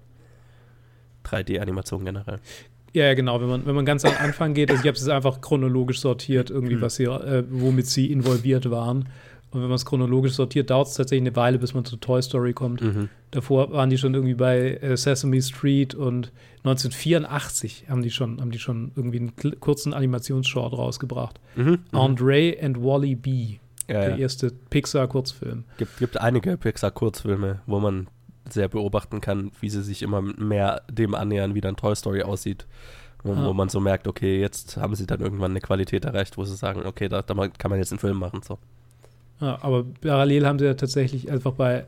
3D-Animation 1.26 2.06
generell. 2.06 2.40
Ja, 2.94 3.06
ja, 3.06 3.14
genau. 3.16 3.42
Wenn 3.42 3.48
man, 3.50 3.66
wenn 3.66 3.76
man 3.76 3.86
ganz 3.86 4.06
am 4.06 4.14
Anfang 4.20 4.54
geht, 4.54 4.70
also 4.70 4.82
ich 4.82 4.88
habe 4.88 4.98
es 4.98 5.08
einfach 5.08 5.42
chronologisch 5.42 6.00
sortiert, 6.00 6.50
irgendwie, 6.52 6.76
Mhm. 6.76 6.82
was 6.82 6.96
sie, 6.96 7.06
äh, 7.06 7.44
womit 7.50 7.88
sie 7.88 8.12
involviert 8.12 8.70
waren. 8.70 9.10
Und 9.50 9.62
wenn 9.62 9.68
man 9.70 9.76
es 9.76 9.86
chronologisch 9.86 10.34
sortiert, 10.34 10.70
dauert 10.72 10.88
es 10.88 10.96
tatsächlich 10.96 11.28
eine 11.28 11.36
Weile, 11.36 11.60
bis 11.60 11.74
man 11.76 11.86
zu 11.86 11.96
Toy 11.98 12.22
Story 12.22 12.54
kommt. 12.54 12.82
Mhm. 12.82 13.10
Davor 13.32 13.72
waren 13.72 13.90
die 13.90 13.98
schon 14.00 14.14
irgendwie 14.14 14.34
bei 14.34 14.76
äh, 14.78 14.98
Sesame 14.98 15.42
Street 15.42 15.94
und 15.96 16.32
1984 16.64 17.86
haben 17.90 18.02
die 18.02 18.10
schon, 18.12 18.42
haben 18.42 18.52
die 18.52 18.60
schon 18.60 18.92
irgendwie 18.96 19.20
einen 19.20 19.60
kurzen 19.60 19.94
Animationsshort 19.94 20.74
rausgebracht. 20.74 21.40
Mhm. 21.56 21.64
Mhm. 21.70 21.80
Andre 21.92 22.56
and 22.62 22.78
Wally 22.84 23.16
B, 23.16 23.58
Ja, 23.88 24.02
der 24.02 24.10
ja. 24.12 24.18
erste 24.18 24.52
Pixar-Kurzfilm. 24.70 25.66
Gibt, 25.78 25.98
gibt 25.98 26.20
einige 26.20 26.58
Pixar-Kurzfilme, 26.58 27.60
wo 27.68 27.80
man 27.80 28.08
sehr 28.54 28.68
beobachten 28.68 29.22
kann, 29.22 29.52
wie 29.60 29.70
sie 29.70 29.82
sich 29.84 30.02
immer 30.04 30.22
mehr 30.22 30.82
dem 30.92 31.16
annähern, 31.16 31.56
wie 31.56 31.62
dann 31.62 31.76
Toy 31.76 31.96
Story 31.96 32.24
aussieht. 32.24 32.66
Wo, 33.26 33.34
Ah. 33.34 33.46
wo 33.46 33.54
man 33.54 33.70
so 33.70 33.80
merkt, 33.80 34.08
okay, 34.08 34.42
jetzt 34.42 34.76
haben 34.78 34.96
sie 34.96 35.06
dann 35.06 35.22
irgendwann 35.22 35.52
eine 35.52 35.62
Qualität 35.62 36.04
erreicht, 36.04 36.38
wo 36.38 36.44
sie 36.44 36.56
sagen, 36.58 36.86
okay, 36.86 37.08
da, 37.08 37.22
da 37.22 37.34
kann 37.48 37.70
man 37.72 37.80
jetzt 37.80 37.92
einen 37.94 38.00
Film 38.00 38.18
machen. 38.20 38.42
So. 38.44 38.58
Ja, 39.40 39.60
aber 39.62 39.86
parallel 40.02 40.46
haben 40.46 40.60
sie 40.60 40.66
ja 40.66 40.74
tatsächlich 40.74 41.32
einfach 41.32 41.54
bei, 41.54 41.86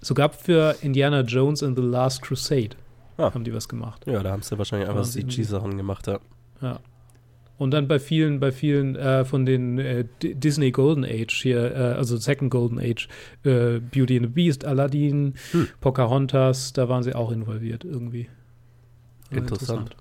sogar 0.00 0.30
für 0.30 0.74
Indiana 0.80 1.20
Jones 1.20 1.62
and 1.62 1.76
the 1.76 1.82
Last 1.84 2.22
Crusade 2.22 2.70
Ah. 3.18 3.32
haben 3.34 3.44
die 3.44 3.52
was 3.54 3.68
gemacht. 3.68 4.04
Ja, 4.06 4.22
da 4.22 4.30
haben 4.32 4.40
sie 4.42 4.56
wahrscheinlich 4.56 4.88
einfach 4.88 5.04
CG-Sachen 5.04 5.76
gemacht, 5.76 6.06
ja. 6.06 6.18
Ja. 6.62 6.80
Und 7.64 7.70
dann 7.70 7.88
bei 7.88 7.98
vielen, 7.98 8.40
bei 8.40 8.52
vielen 8.52 8.94
äh, 8.94 9.24
von 9.24 9.46
den 9.46 9.78
äh, 9.78 10.04
Disney 10.20 10.70
Golden 10.70 11.02
Age 11.02 11.32
hier, 11.32 11.74
äh, 11.74 11.78
also 11.94 12.18
Second 12.18 12.50
Golden 12.50 12.78
Age, 12.78 13.08
äh, 13.42 13.80
Beauty 13.80 14.18
and 14.18 14.26
the 14.26 14.32
Beast, 14.32 14.66
Aladdin, 14.66 15.32
Hm. 15.52 15.68
Pocahontas, 15.80 16.74
da 16.74 16.90
waren 16.90 17.02
sie 17.02 17.14
auch 17.14 17.32
involviert 17.32 17.82
irgendwie. 17.82 18.28
War 19.30 19.38
Interessant. 19.38 19.96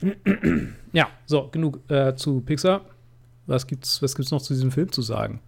interessant. 0.00 0.74
Ja, 0.92 1.06
so, 1.26 1.46
genug 1.46 1.78
äh, 1.88 2.16
zu 2.16 2.40
Pixar. 2.40 2.80
Was 3.46 3.68
gibt's, 3.68 4.02
was 4.02 4.16
gibt's 4.16 4.32
noch 4.32 4.42
zu 4.42 4.52
diesem 4.52 4.72
Film 4.72 4.90
zu 4.90 5.00
sagen? 5.00 5.38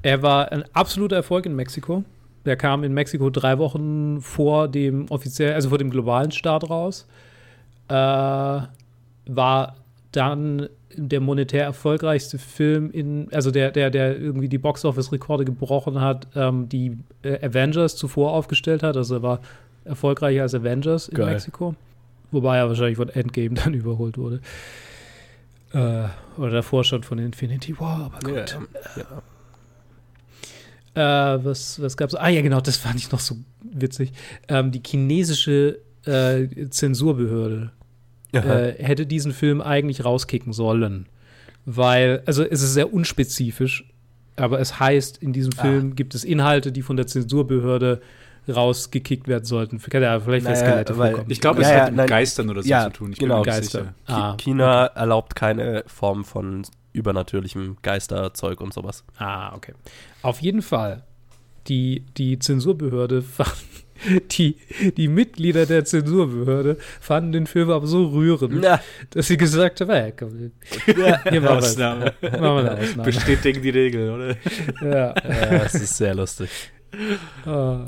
Er 0.00 0.22
war 0.22 0.52
ein 0.52 0.64
absoluter 0.72 1.16
Erfolg 1.16 1.44
in 1.44 1.54
Mexiko. 1.54 2.02
Der 2.46 2.56
kam 2.56 2.82
in 2.82 2.94
Mexiko 2.94 3.28
drei 3.28 3.58
Wochen 3.58 4.22
vor 4.22 4.68
dem 4.68 5.10
offiziell, 5.10 5.52
also 5.52 5.68
vor 5.68 5.76
dem 5.76 5.90
globalen 5.90 6.32
Start 6.32 6.70
raus. 6.70 7.06
Äh, 7.88 8.62
war 9.26 9.76
dann 10.12 10.68
der 10.94 11.20
monetär 11.20 11.64
erfolgreichste 11.64 12.38
Film 12.38 12.90
in, 12.90 13.28
also 13.32 13.50
der, 13.50 13.70
der, 13.70 13.90
der 13.90 14.18
irgendwie 14.18 14.48
die 14.48 14.58
Boxoffice-Rekorde 14.58 15.44
gebrochen 15.44 16.00
hat, 16.00 16.26
ähm, 16.34 16.68
die 16.68 16.96
äh, 17.22 17.44
Avengers 17.46 17.96
zuvor 17.96 18.32
aufgestellt 18.32 18.82
hat. 18.82 18.96
Also 18.96 19.16
er 19.16 19.22
war 19.22 19.40
erfolgreicher 19.84 20.42
als 20.42 20.54
Avengers 20.54 21.08
in 21.08 21.16
Geil. 21.16 21.32
Mexiko. 21.32 21.74
Wobei 22.30 22.56
er 22.58 22.68
wahrscheinlich 22.68 22.96
von 22.96 23.08
Endgame 23.10 23.54
dann 23.54 23.74
überholt 23.74 24.16
wurde. 24.16 24.40
Äh, 25.72 26.04
oder 26.38 26.50
davor 26.50 26.84
schon 26.84 27.02
von 27.02 27.18
Infinity 27.18 27.78
War, 27.78 28.10
aber 28.14 28.30
Ja, 28.34 28.40
gut. 28.40 28.58
ja. 28.96 29.04
Äh, 31.34 31.44
was, 31.44 31.80
was 31.82 31.96
gab's? 31.96 32.14
Ah 32.14 32.28
ja, 32.28 32.40
genau, 32.40 32.60
das 32.60 32.76
fand 32.78 32.96
ich 32.96 33.12
noch 33.12 33.20
so 33.20 33.36
witzig. 33.62 34.12
Ähm, 34.48 34.70
die 34.72 34.80
chinesische 34.84 35.80
äh, 36.06 36.46
Zensurbehörde 36.70 37.72
äh, 38.32 38.72
hätte 38.82 39.06
diesen 39.06 39.32
Film 39.32 39.60
eigentlich 39.60 40.04
rauskicken 40.04 40.52
sollen. 40.52 41.06
Weil, 41.64 42.22
also 42.26 42.44
es 42.44 42.62
ist 42.62 42.74
sehr 42.74 42.92
unspezifisch, 42.92 43.84
aber 44.36 44.60
es 44.60 44.78
heißt, 44.78 45.18
in 45.18 45.32
diesem 45.32 45.52
Ah. 45.58 45.62
Film 45.62 45.94
gibt 45.96 46.14
es 46.14 46.22
Inhalte, 46.24 46.70
die 46.72 46.82
von 46.82 46.96
der 46.96 47.06
Zensurbehörde 47.06 48.00
rausgekickt 48.48 49.26
werden 49.26 49.44
sollten. 49.44 49.80
Kann 49.80 50.02
ja 50.02 50.20
vielleicht 50.20 50.44
Naja, 50.44 50.56
naja, 50.60 50.70
Skelette 50.70 50.98
weil 50.98 51.10
vorkommen. 51.10 51.30
Ich 51.32 51.40
glaube, 51.40 51.62
es 51.62 51.68
ja, 51.68 51.80
hat 51.80 51.86
mit 51.88 51.96
nein. 51.96 52.06
Geistern 52.06 52.48
oder 52.50 52.62
so 52.62 52.68
Ja, 52.68 52.84
zu 52.84 52.90
tun. 52.98 53.12
Ich 53.12 53.18
genau. 53.18 53.42
bin 53.42 53.52
mir 53.52 53.58
nicht 53.58 53.72
Geister. 53.72 53.94
sicher. 54.06 54.16
Ah, 54.16 54.36
China 54.36 54.86
erlaubt 54.86 55.34
keine 55.34 55.82
Form 55.88 56.24
von 56.24 56.62
übernatürlichem 56.92 57.76
Geisterzeug 57.82 58.60
und 58.60 58.72
sowas. 58.72 59.02
Ah, 59.18 59.54
okay. 59.56 59.72
Auf 60.22 60.40
jeden 60.40 60.62
Fall, 60.62 61.02
die, 61.66 62.04
die 62.16 62.38
Zensurbehörde 62.38 63.22
fand, 63.22 63.52
die, 64.32 64.56
die 64.96 65.08
Mitglieder 65.08 65.66
der 65.66 65.84
Zensurbehörde 65.84 66.76
fanden 67.00 67.32
den 67.32 67.46
Film 67.46 67.70
aber 67.70 67.86
so 67.86 68.06
rührend, 68.08 68.54
Na, 68.60 68.80
dass 69.10 69.28
sie 69.28 69.36
gesagt 69.36 69.80
haben, 69.80 69.90
hey, 69.90 70.12
komm, 70.18 70.52
hier 70.84 70.94
machen 70.96 71.32
wir 71.42 71.50
Ausnahme. 71.52 72.14
machen 72.22 72.40
wir 72.40 72.58
eine 72.58 72.70
Ausnahme. 72.78 73.02
Bestätigen 73.04 73.62
die 73.62 73.70
Regel, 73.70 74.10
oder? 74.10 74.36
ja. 74.82 75.10
äh, 75.12 75.64
es 75.66 75.74
ist 75.74 75.96
sehr 75.96 76.14
lustig. 76.14 76.48
Oh 77.46 77.86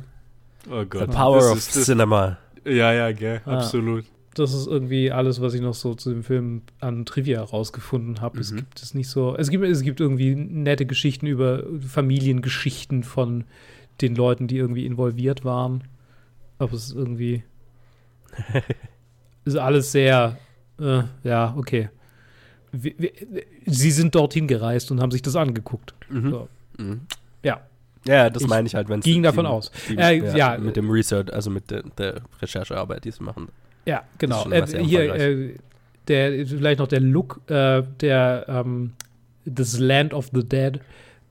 The 0.68 0.86
Gott. 0.88 1.10
power 1.10 1.36
das 1.40 1.50
of 1.52 1.58
ist, 1.58 1.76
das, 1.76 1.84
Cinema. 1.86 2.38
Ja, 2.64 2.92
ja, 2.92 3.12
gell, 3.12 3.40
Ah. 3.46 3.56
absolut. 3.58 4.04
das 4.34 4.52
ist 4.52 4.66
irgendwie 4.66 5.10
alles, 5.10 5.40
was 5.40 5.54
ich 5.54 5.60
noch 5.60 5.74
so 5.74 5.94
zu 5.94 6.10
dem 6.10 6.22
Film 6.22 6.62
an 6.80 7.06
Trivia 7.06 7.42
rausgefunden 7.42 8.20
habe. 8.20 8.38
Es 8.40 8.52
Mhm. 8.52 8.56
gibt 8.56 8.82
es 8.82 8.94
nicht 8.94 9.08
so, 9.08 9.34
es 9.36 9.48
gibt, 9.50 9.64
es 9.64 9.80
gibt 9.82 10.00
irgendwie 10.00 10.34
nette 10.34 10.86
Geschichten 10.86 11.26
über 11.26 11.62
Familiengeschichten 11.86 13.02
von 13.02 13.44
den 14.00 14.14
Leuten, 14.14 14.46
die 14.46 14.56
irgendwie 14.58 14.86
involviert 14.86 15.44
waren. 15.44 15.84
Aber 16.58 16.72
es 16.72 16.86
ist 16.86 16.94
irgendwie 16.94 17.42
ist 19.44 19.56
alles 19.56 19.92
sehr, 19.92 20.38
äh, 20.80 21.02
ja, 21.24 21.54
okay. 21.56 21.88
Wir, 22.72 22.92
wir, 22.98 23.10
sie 23.66 23.90
sind 23.90 24.14
dorthin 24.14 24.46
gereist 24.46 24.90
und 24.90 25.00
haben 25.00 25.10
sich 25.10 25.22
das 25.22 25.36
angeguckt. 25.36 25.94
Mhm. 26.10 26.30
So. 26.30 26.48
Mhm. 26.78 27.00
Ja. 27.42 27.60
Ja, 28.06 28.30
das 28.30 28.42
Ich 28.42 28.48
meine 28.48 28.66
ich 28.66 28.74
halt, 28.74 28.88
wenn 28.88 29.00
ging 29.00 29.22
davon 29.22 29.46
aus. 29.46 29.70
Die, 29.88 29.96
Äh, 29.96 30.18
ja, 30.18 30.36
ja. 30.36 30.58
Mit 30.58 30.76
dem 30.76 30.90
Research, 30.90 31.32
also 31.32 31.50
mit 31.50 31.70
der, 31.70 31.82
der 31.82 32.20
Recherchearbeit, 32.40 33.04
die 33.04 33.10
sie 33.10 33.22
machen. 33.22 33.48
Ja, 33.86 34.02
genau. 34.18 34.48
Äh, 34.50 34.66
hier, 34.84 35.14
äh, 35.14 35.54
der, 36.08 36.46
vielleicht 36.46 36.78
noch 36.78 36.88
der 36.88 37.00
Look, 37.00 37.40
äh, 37.50 37.82
der 38.00 38.44
ähm, 38.48 38.92
das 39.44 39.78
Land 39.78 40.12
of 40.12 40.30
the 40.32 40.44
Dead 40.44 40.80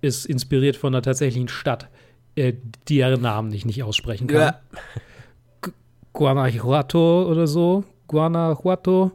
ist 0.02 0.26
inspiriert 0.26 0.76
von 0.76 0.94
einer 0.94 1.02
tatsächlichen 1.04 1.48
Stadt, 1.48 1.88
äh, 2.36 2.54
deren 2.90 3.22
Namen 3.22 3.52
ich 3.52 3.66
nicht 3.66 3.84
aussprechen 3.84 4.28
kann. 4.28 4.54
Gu- 4.72 4.80
Guanajuato 6.18 7.30
oder 7.30 7.46
so. 7.46 7.84
Guanajuato. 8.08 9.12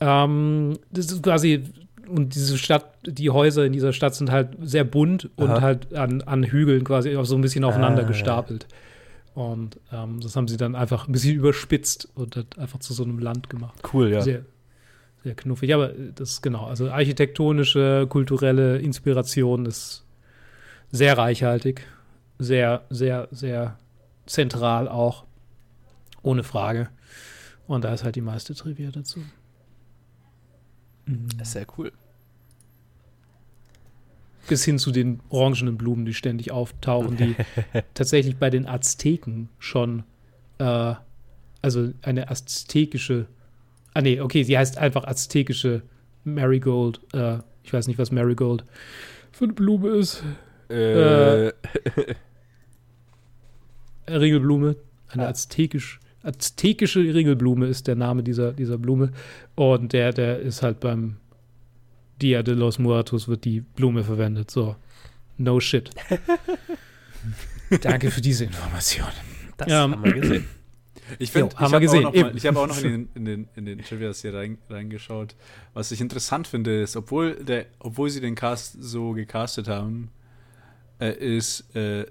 Ähm, 0.00 0.74
das 0.92 1.06
ist 1.06 1.22
quasi, 1.22 1.64
und 2.08 2.34
diese 2.34 2.58
Stadt, 2.58 2.86
die 3.04 3.30
Häuser 3.30 3.64
in 3.64 3.72
dieser 3.72 3.92
Stadt 3.92 4.14
sind 4.14 4.30
halt 4.30 4.50
sehr 4.62 4.84
bunt 4.84 5.30
und 5.36 5.50
Aha. 5.50 5.60
halt 5.60 5.94
an, 5.94 6.22
an 6.22 6.44
Hügeln 6.44 6.84
quasi 6.84 7.16
auch 7.16 7.24
so 7.24 7.34
ein 7.34 7.40
bisschen 7.40 7.64
aufeinander 7.64 8.02
Ah. 8.04 8.06
gestapelt. 8.06 8.66
Und 9.34 9.80
ähm, 9.92 10.20
das 10.20 10.36
haben 10.36 10.46
sie 10.46 10.56
dann 10.56 10.76
einfach 10.76 11.08
ein 11.08 11.12
bisschen 11.12 11.34
überspitzt 11.34 12.08
und 12.14 12.36
hat 12.36 12.56
einfach 12.56 12.78
zu 12.78 12.92
so 12.94 13.02
einem 13.02 13.18
Land 13.18 13.50
gemacht. 13.50 13.80
Cool, 13.92 14.12
ja. 14.12 14.20
Sehr, 14.20 14.42
sehr 15.24 15.34
knuffig. 15.34 15.74
Aber 15.74 15.90
äh, 15.90 16.12
das 16.14 16.32
ist 16.34 16.42
genau, 16.42 16.66
also 16.66 16.88
architektonische, 16.90 18.06
kulturelle 18.08 18.78
Inspiration 18.78 19.66
ist 19.66 20.04
sehr 20.92 21.18
reichhaltig, 21.18 21.80
sehr, 22.38 22.82
sehr, 22.90 23.26
sehr 23.32 23.76
zentral 24.26 24.86
auch, 24.86 25.23
ohne 26.24 26.42
Frage. 26.42 26.88
Und 27.68 27.84
da 27.84 27.94
ist 27.94 28.02
halt 28.04 28.16
die 28.16 28.20
meiste 28.20 28.54
Trivia 28.54 28.90
dazu. 28.90 29.20
Mhm. 31.06 31.28
Sehr 31.42 31.66
cool. 31.78 31.92
Bis 34.48 34.64
hin 34.64 34.78
zu 34.78 34.90
den 34.90 35.20
orangenen 35.30 35.78
Blumen, 35.78 36.04
die 36.04 36.12
ständig 36.12 36.50
auftauchen, 36.50 37.16
die 37.16 37.34
tatsächlich 37.94 38.36
bei 38.36 38.50
den 38.50 38.66
Azteken 38.66 39.48
schon, 39.58 40.02
äh, 40.58 40.94
also 41.62 41.92
eine 42.02 42.28
aztekische, 42.30 43.26
ah 43.94 44.02
nee, 44.02 44.20
okay, 44.20 44.42
sie 44.42 44.58
heißt 44.58 44.76
einfach 44.76 45.04
aztekische 45.04 45.82
Marigold. 46.24 47.00
Äh, 47.14 47.38
ich 47.62 47.72
weiß 47.72 47.86
nicht, 47.86 47.98
was 47.98 48.10
Marigold 48.10 48.64
für 49.32 49.44
eine 49.44 49.54
Blume 49.54 49.88
ist. 49.90 50.22
Äh, 50.68 51.48
Äh, 51.48 51.52
Ringelblume, 54.08 54.76
eine 55.08 55.26
Ah. 55.26 55.30
aztekisch, 55.30 55.98
aztekische 56.24 57.00
Ringelblume 57.00 57.66
ist 57.66 57.86
der 57.86 57.94
Name 57.94 58.22
dieser, 58.22 58.52
dieser 58.52 58.78
Blume. 58.78 59.12
Und 59.54 59.92
der, 59.92 60.12
der 60.12 60.40
ist 60.40 60.62
halt 60.62 60.80
beim 60.80 61.16
Dia 62.20 62.42
de 62.42 62.54
los 62.54 62.78
Muertos 62.78 63.28
wird 63.28 63.44
die 63.44 63.60
Blume 63.60 64.04
verwendet. 64.04 64.50
So, 64.50 64.76
no 65.36 65.60
shit. 65.60 65.90
Danke 67.82 68.10
für 68.10 68.20
diese 68.20 68.44
Information. 68.44 69.08
das 69.56 69.68
ähm, 69.68 69.74
haben 69.74 70.04
wir 70.04 70.12
gesehen. 70.12 70.48
Ich, 71.18 71.32
find, 71.32 71.52
Jo, 71.52 71.58
haben 71.58 71.66
ich 71.66 71.70
wir 71.70 71.74
habe 71.74 71.76
auch 71.76 71.80
gesehen. 71.80 72.02
noch, 72.02 72.14
mal, 72.14 72.36
ich 72.36 72.46
hab 72.46 72.56
auch 72.56 72.66
noch 72.66 72.78
in 72.78 72.84
den, 72.84 73.08
in 73.14 73.24
den, 73.24 73.48
in 73.56 73.66
den 73.66 73.78
Trivias 73.80 74.22
hier 74.22 74.34
rein, 74.34 74.58
reingeschaut. 74.70 75.34
Was 75.74 75.92
ich 75.92 76.00
interessant 76.00 76.46
finde, 76.46 76.80
ist, 76.80 76.96
obwohl, 76.96 77.34
der, 77.34 77.66
obwohl 77.78 78.08
sie 78.10 78.20
den 78.20 78.34
Cast 78.34 78.82
so 78.82 79.12
gecastet 79.12 79.68
haben, 79.68 80.10
äh, 81.00 81.12
ist 81.12 81.74
äh, 81.76 82.06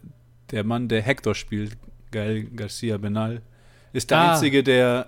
der 0.52 0.64
Mann, 0.64 0.90
der 0.90 1.02
Hector 1.02 1.34
spielt, 1.34 1.78
Gael 2.12 2.44
Garcia 2.56 2.98
Benal, 2.98 3.42
ist 3.94 4.12
der 4.12 4.18
Ah. 4.20 4.34
Einzige, 4.34 4.64
der 4.64 5.08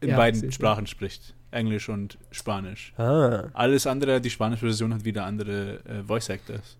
in 0.00 0.10
Ja, 0.10 0.16
beiden. 0.16 0.50
Sprachen 0.50 0.86
spricht. 0.86 1.34
Englisch 1.50 1.88
und 1.88 2.18
Spanisch. 2.32 2.92
Ah. 2.96 3.44
Alles 3.52 3.86
andere, 3.86 4.20
die 4.20 4.30
spanische 4.30 4.66
Version 4.66 4.92
hat 4.94 5.04
wieder 5.04 5.24
andere 5.24 5.80
äh, 5.84 6.02
Voice 6.02 6.28
Actors. 6.30 6.78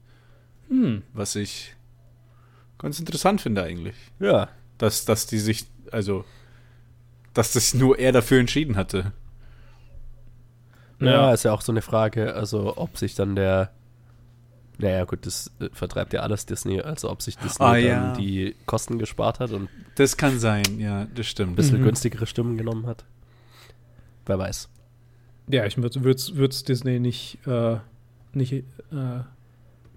Hm. 0.68 1.02
Was 1.12 1.36
ich 1.36 1.74
ganz 2.78 2.98
interessant 2.98 3.40
finde 3.40 3.62
eigentlich. 3.62 3.94
Ja. 4.18 4.48
Dass, 4.78 5.04
dass 5.04 5.26
die 5.26 5.38
sich, 5.38 5.66
also, 5.92 6.24
dass 7.34 7.52
das 7.52 7.72
nur 7.74 7.98
er 7.98 8.10
dafür 8.12 8.40
entschieden 8.40 8.76
hatte. 8.76 9.12
ja. 11.00 11.06
Ja. 11.06 11.32
ist 11.32 11.44
ja 11.44 11.52
auch 11.52 11.60
so 11.62 11.70
eine 11.72 11.82
Frage, 11.82 12.34
also 12.34 12.76
ob 12.76 12.96
sich 12.98 13.14
dann 13.14 13.36
der. 13.36 13.70
Naja, 14.78 15.04
gut, 15.04 15.24
das 15.26 15.50
äh, 15.60 15.68
vertreibt 15.72 16.12
ja 16.12 16.20
alles 16.20 16.46
Disney, 16.46 16.80
also 16.80 17.10
ob 17.10 17.22
sich 17.22 17.36
Disney 17.38 17.64
Ah, 17.64 17.72
dann 17.74 17.82
ja. 17.84 18.12
die 18.14 18.56
Kosten 18.66 18.98
gespart 18.98 19.38
hat 19.40 19.52
und 19.52 19.64
ein 19.64 19.68
Das 19.94 20.16
kann 20.16 20.38
sein, 20.40 20.64
ja, 20.80 21.06
das 21.14 21.26
stimmt. 21.26 21.54
bisschen 21.56 21.80
Mhm. 21.80 21.84
günstigere 21.84 22.26
Stimmen 22.26 22.56
genommen 22.58 22.86
hat. 22.86 23.04
Wer 24.26 24.38
weiß. 24.38 24.68
Ja, 25.48 25.64
ich 25.66 25.76
würde 25.76 26.10
es 26.48 26.64
Disney 26.64 26.98
nicht, 26.98 27.38
äh, 27.46 27.76
nicht 28.32 28.52
äh, 28.52 28.62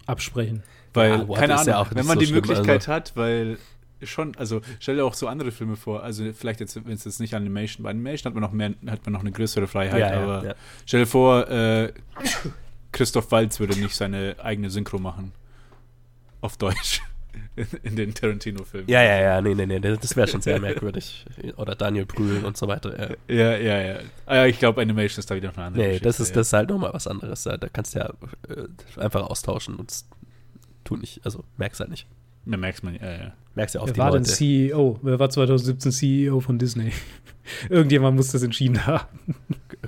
absprechen. 0.05 0.61
Weil, 0.93 1.11
Ja, 1.28 1.36
keine 1.36 1.55
Ahnung, 1.55 1.67
ja 1.67 1.80
auch 1.80 1.89
wenn 1.95 2.05
man 2.05 2.15
so 2.15 2.19
die 2.19 2.25
schlimm, 2.28 2.36
Möglichkeit 2.36 2.82
also. 2.88 2.91
hat, 2.91 3.11
weil 3.15 3.57
schon, 4.03 4.36
also 4.38 4.61
stell 4.80 4.97
dir 4.97 5.05
auch 5.05 5.13
so 5.15 5.28
andere 5.28 5.51
Filme 5.51 5.75
vor, 5.75 6.03
also 6.03 6.32
vielleicht 6.34 6.59
jetzt, 6.59 6.75
wenn 6.75 6.93
es 6.93 7.05
jetzt 7.05 7.19
nicht 7.19 7.34
Animation, 7.34 7.84
bei 7.84 7.89
Animation 7.89 8.30
hat 8.32 8.36
man 8.36 8.43
noch 8.43 8.51
mehr, 8.51 8.73
hat 8.91 9.05
man 9.05 9.13
noch 9.13 9.21
eine 9.21 9.32
größere 9.32 9.67
Freiheit, 9.67 10.03
aber 10.13 10.45
ja. 10.45 10.55
stell 10.86 11.01
dir 11.01 11.07
vor, 11.07 11.49
äh, 11.49 11.91
Christoph 12.98 13.32
Waltz 13.32 13.60
würde 13.60 13.80
nicht 13.80 13.95
seine 13.95 14.36
eigene 14.41 14.72
Synchro 14.72 14.98
machen. 14.98 15.32
Auf 16.41 16.58
Deutsch. 16.58 17.04
In, 17.56 17.68
in 17.84 17.95
den 17.95 18.14
Tarantino-Filmen. 18.16 18.89
Ja, 18.89 19.04
ja, 19.04 19.22
ja, 19.22 19.41
nee, 19.41 19.54
nee, 19.54 19.68
nee, 19.68 19.80
das 19.80 20.16
wäre 20.16 20.28
schon 20.28 20.41
sehr 20.41 20.60
merkwürdig. 20.60 21.24
Oder 21.58 21.76
Daniel 21.76 22.08
Brühl 22.08 22.43
und 22.43 22.58
so 22.58 22.68
weiter. 22.68 23.18
Ja. 23.30 23.36
Ja, 23.36 23.58
ja, 23.58 23.82
ja. 23.82 24.00
Ah, 24.26 24.36
ja 24.38 24.45
ich 24.48 24.58
glaube, 24.58 24.82
Animation 24.82 25.20
ist 25.20 25.30
da 25.30 25.36
wieder 25.36 25.50
noch 25.50 25.58
eine 25.58 25.68
andere 25.68 25.84
Nee, 25.84 26.00
das 26.00 26.18
Geschichte, 26.18 26.24
ist, 26.24 26.36
das 26.36 26.48
ist 26.48 26.54
halt 26.54 26.70
nochmal 26.70 26.91
was 26.93 27.06
anderes. 27.06 27.43
Da 27.43 27.58
kannst 27.72 27.93
du 27.93 28.00
ja 28.00 28.10
äh, 28.50 29.00
einfach 29.00 29.22
austauschen 29.22 29.76
und 29.76 29.91
es 29.91 30.10
tun 30.84 31.02
nicht, 31.02 31.22
also 31.24 31.43
merkst 31.58 31.80
halt 31.80 31.91
nicht. 31.91 32.08
Ja. 32.45 32.52
Da 32.54 32.58
merkt 32.58 32.84
man, 32.84 32.95
ja, 32.95 33.12
ja. 33.12 33.34
Merkst 33.58 33.76
ja 33.76 33.82
auf 33.82 33.88
Wer 33.88 33.93
die 33.95 33.99
war 33.99 34.12
denn 34.12 34.22
Leute. 34.22 34.32
CEO? 34.34 34.99
Wer 35.01 35.20
war 35.20 35.30
2017 35.30 35.91
CEO 35.91 36.39
von 36.39 36.58
Disney? 36.60 36.91
Irgendjemand 37.70 38.16
muss 38.16 38.32
das 38.32 38.43
entschieden 38.43 38.86
haben. 38.86 39.05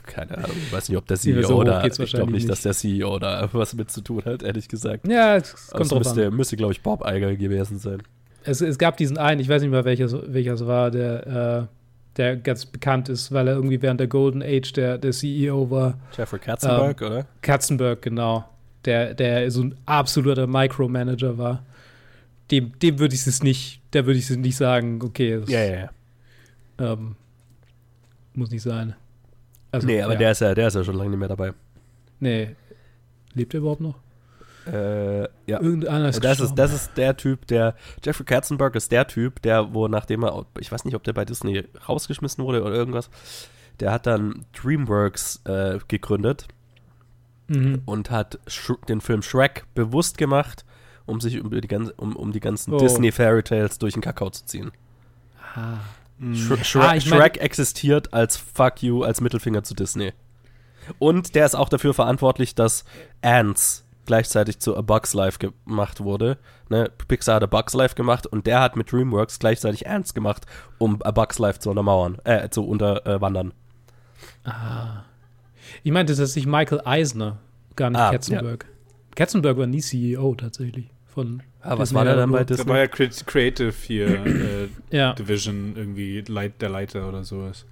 Keine 0.05 0.37
Ahnung, 0.37 0.51
ich 0.57 0.73
weiß 0.73 0.89
nicht, 0.89 0.97
ob 0.97 1.05
der 1.07 1.17
CEO 1.17 1.41
so 1.43 1.55
hoch 1.55 1.59
oder 1.61 1.85
ich 1.85 2.11
glaube 2.13 2.31
nicht, 2.31 2.49
dass 2.49 2.61
der 2.63 2.73
CEO 2.73 3.19
da 3.19 3.47
was 3.53 3.73
mit 3.75 3.91
zu 3.91 4.01
tun 4.01 4.23
hat, 4.25 4.43
ehrlich 4.43 4.67
gesagt. 4.67 5.07
Ja, 5.07 5.35
es 5.37 5.67
kommt 5.71 5.91
drauf 5.91 5.99
müsste, 5.99 6.27
an. 6.27 6.35
müsste 6.35 6.57
glaube 6.57 6.73
ich, 6.73 6.81
Bob 6.81 7.03
Iger 7.05 7.35
gewesen 7.35 7.77
sein. 7.77 8.01
Es, 8.43 8.61
es 8.61 8.77
gab 8.77 8.97
diesen 8.97 9.17
einen, 9.17 9.39
ich 9.41 9.49
weiß 9.49 9.61
nicht 9.61 9.71
mehr, 9.71 9.85
welcher 9.85 10.05
es- 10.05 10.15
welcher 10.27 10.53
es 10.53 10.65
war, 10.65 10.89
der, 10.89 11.67
äh, 11.67 12.15
der 12.17 12.37
ganz 12.37 12.65
bekannt 12.65 13.07
ist, 13.09 13.31
weil 13.31 13.47
er 13.47 13.55
irgendwie 13.55 13.81
während 13.81 13.99
der 13.99 14.07
Golden 14.07 14.41
Age 14.41 14.71
der, 14.73 14.97
der 14.97 15.11
CEO 15.11 15.69
war. 15.69 15.99
Jeffrey 16.17 16.39
Katzenberg, 16.39 17.01
oder? 17.01 17.25
Katzenberg, 17.41 18.01
genau. 18.01 18.45
Der, 18.85 19.13
der 19.13 19.51
so 19.51 19.63
ein 19.63 19.75
absoluter 19.85 20.47
Micromanager 20.47 21.37
war. 21.37 21.63
Dem, 22.51 22.77
dem 22.79 22.99
würde 22.99 23.15
ich 23.15 23.25
es 23.27 23.43
nicht, 23.43 23.81
der 23.93 24.05
würde 24.05 24.19
ich 24.19 24.29
es 24.29 24.35
nicht 24.35 24.57
sagen, 24.57 25.01
okay, 25.03 25.39
das, 25.39 25.49
Ja, 25.49 25.63
ja, 25.63 25.75
ja. 25.75 25.89
Ähm, 26.93 27.15
muss 28.33 28.49
nicht 28.51 28.63
sein. 28.63 28.95
Also, 29.71 29.85
nee, 29.85 30.01
aber 30.01 30.13
ja. 30.13 30.19
der, 30.19 30.31
ist 30.31 30.41
ja, 30.41 30.55
der 30.55 30.67
ist 30.67 30.75
ja 30.75 30.83
schon 30.83 30.95
lange 30.95 31.11
nicht 31.11 31.19
mehr 31.19 31.27
dabei. 31.27 31.53
Nee. 32.19 32.55
Lebt 33.33 33.53
er 33.53 33.59
überhaupt 33.59 33.81
noch? 33.81 33.99
Äh, 34.65 35.21
ja. 35.21 35.61
Irgendeiner 35.61 36.09
ist 36.09 36.23
Das 36.23 36.39
ist, 36.39 36.55
das 36.55 36.73
ist 36.73 36.91
der 36.97 37.15
Typ, 37.17 37.47
der. 37.47 37.75
Jeffrey 38.03 38.25
Katzenberg 38.25 38.75
ist 38.75 38.91
der 38.91 39.07
Typ, 39.07 39.41
der, 39.41 39.73
wo 39.73 39.87
nachdem 39.87 40.23
er, 40.23 40.45
ich 40.59 40.71
weiß 40.71 40.85
nicht, 40.85 40.95
ob 40.95 41.03
der 41.03 41.13
bei 41.13 41.25
Disney 41.25 41.63
rausgeschmissen 41.87 42.43
wurde 42.43 42.63
oder 42.63 42.73
irgendwas, 42.73 43.09
der 43.79 43.91
hat 43.91 44.05
dann 44.07 44.45
Dreamworks 44.53 45.41
äh, 45.45 45.79
gegründet 45.87 46.47
Mhm. 47.47 47.81
und 47.85 48.11
hat 48.11 48.37
Sh 48.45 48.73
den 48.87 49.01
Film 49.01 49.23
Shrek 49.23 49.63
bewusst 49.73 50.19
gemacht, 50.19 50.65
um 51.09 51.19
sich 51.19 51.41
um 51.41 51.49
die, 51.49 51.67
ganze, 51.67 51.93
um, 51.93 52.15
um 52.15 52.31
die 52.31 52.39
ganzen 52.39 52.73
Oh. 52.73 52.77
Disney 52.77 53.11
Fairy 53.11 53.43
Tales 53.43 53.77
durch 53.79 53.93
den 53.93 54.01
Kakao 54.01 54.29
zu 54.29 54.45
ziehen. 54.45 54.71
Ah. 55.55 55.77
Sh 56.33 56.63
Shrek, 56.65 56.83
Ah, 56.83 56.95
ich 56.95 57.09
mein- 57.09 57.19
Shrek 57.19 57.37
existiert 57.37 58.13
als 58.13 58.35
Fuck 58.37 58.83
you, 58.83 59.03
als 59.03 59.21
Mittelfinger 59.21 59.63
zu 59.63 59.73
Disney. 59.73 60.13
Und 60.97 61.35
der 61.35 61.45
ist 61.45 61.55
auch 61.55 61.69
dafür 61.69 61.93
verantwortlich, 61.93 62.55
dass 62.55 62.83
Ants 63.21 63.85
gleichzeitig 64.05 64.59
zu 64.59 64.75
A 64.75 64.81
Bug's 64.81 65.13
Life 65.13 65.37
gemacht 65.39 66.01
wurde. 66.03 66.37
Ne? 66.69 66.89
Pixar 67.07 67.35
hat 67.35 67.43
A 67.43 67.45
Bug's 67.45 67.73
Life 67.73 67.95
gemacht 67.95 68.25
und 68.27 68.47
der 68.47 68.59
hat 68.59 68.75
mit 68.75 68.91
DreamWorks 68.91 69.39
gleichzeitig 69.39 69.87
Ants 69.87 70.13
gemacht, 70.13 70.45
um 70.79 71.01
A 71.03 71.11
Bug's 71.11 71.37
Life 71.39 71.59
zu 71.59 71.69
untermauern, 71.69 72.17
äh, 72.25 72.49
zu 72.49 72.65
unterwandern. 72.67 73.53
ah. 74.45 75.03
Ich 75.83 75.91
meinte, 75.91 76.15
dass 76.15 76.33
sich 76.33 76.47
Michael 76.47 76.81
Eisner, 76.83 77.37
gar 77.75 77.91
nicht 77.91 77.99
Ah, 77.99 78.11
Katzenberg. 78.11 78.65
Katzenberg 79.15 79.57
war 79.57 79.67
nie 79.67 79.81
CEO 79.81 80.33
tatsächlich. 80.35 80.89
Von 81.19 81.43
Ah, 81.61 81.71
was 81.77 81.89
Disney 81.89 81.95
war 81.97 82.05
der 82.05 82.15
dann 82.15 82.31
bei 82.31 82.37
oder 82.41 82.45
Da 82.55 82.57
war 82.67 82.85
Disney? 82.85 83.03
ja 83.03 83.09
Cre- 83.11 83.25
Creative 83.25 83.73
hier, 83.85 84.07
äh. 84.25 84.67
Ja, 84.95 85.13
Division, 85.13 85.73
irgendwie 85.75 86.23
Leit, 86.27 86.61
der 86.61 86.69
Leiter 86.69 87.07
oder 87.09 87.23
sowas. 87.25 87.65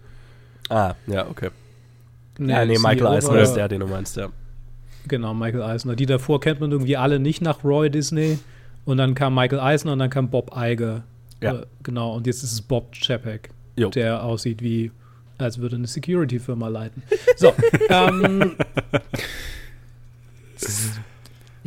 Ah, 0.70 0.95
ja, 1.08 1.26
okay. 1.30 1.50
ja, 2.39 2.66
nee, 2.66 2.78
Michael 2.78 3.08
Eisner 3.08 3.39
ist 3.39 3.54
der, 3.54 3.70
den 3.70 3.80
du 3.80 3.88
meinst, 3.88 4.18
ja. 4.18 4.28
Genau, 5.08 5.34
Michael 5.34 5.64
Eisner. 5.64 5.95
Die 5.95 6.06
davor 6.06 6.41
kennt 6.41 6.60
man 6.60 6.70
irgendwie 6.72 6.98
alle 6.98 7.20
nicht 7.20 7.41
nach 7.41 7.64
Roy 7.64 7.89
Disney. 7.89 8.39
Und 8.84 8.98
dann 8.98 9.16
kam 9.16 9.34
Michael 9.36 9.62
Eisner 9.62 9.93
und 9.93 10.00
dann 10.00 10.10
kam 10.10 10.30
Bob 10.30 10.52
Iger. 10.56 11.04
Ja. 11.41 11.60
Äh, 11.60 11.66
genau, 11.84 12.14
und 12.16 12.28
jetzt 12.28 12.43
ist 12.43 12.52
es 12.52 12.62
Bob 12.62 12.91
Chapek, 12.93 13.50
Jo. 13.78 13.89
der 13.89 14.22
aussieht 14.24 14.62
wie, 14.62 14.91
als 15.38 15.60
würde 15.60 15.78
eine 15.78 15.88
Security-Firma 15.88 16.68
leiten. 16.68 17.04
So, 17.38 17.54
ähm. 17.89 18.56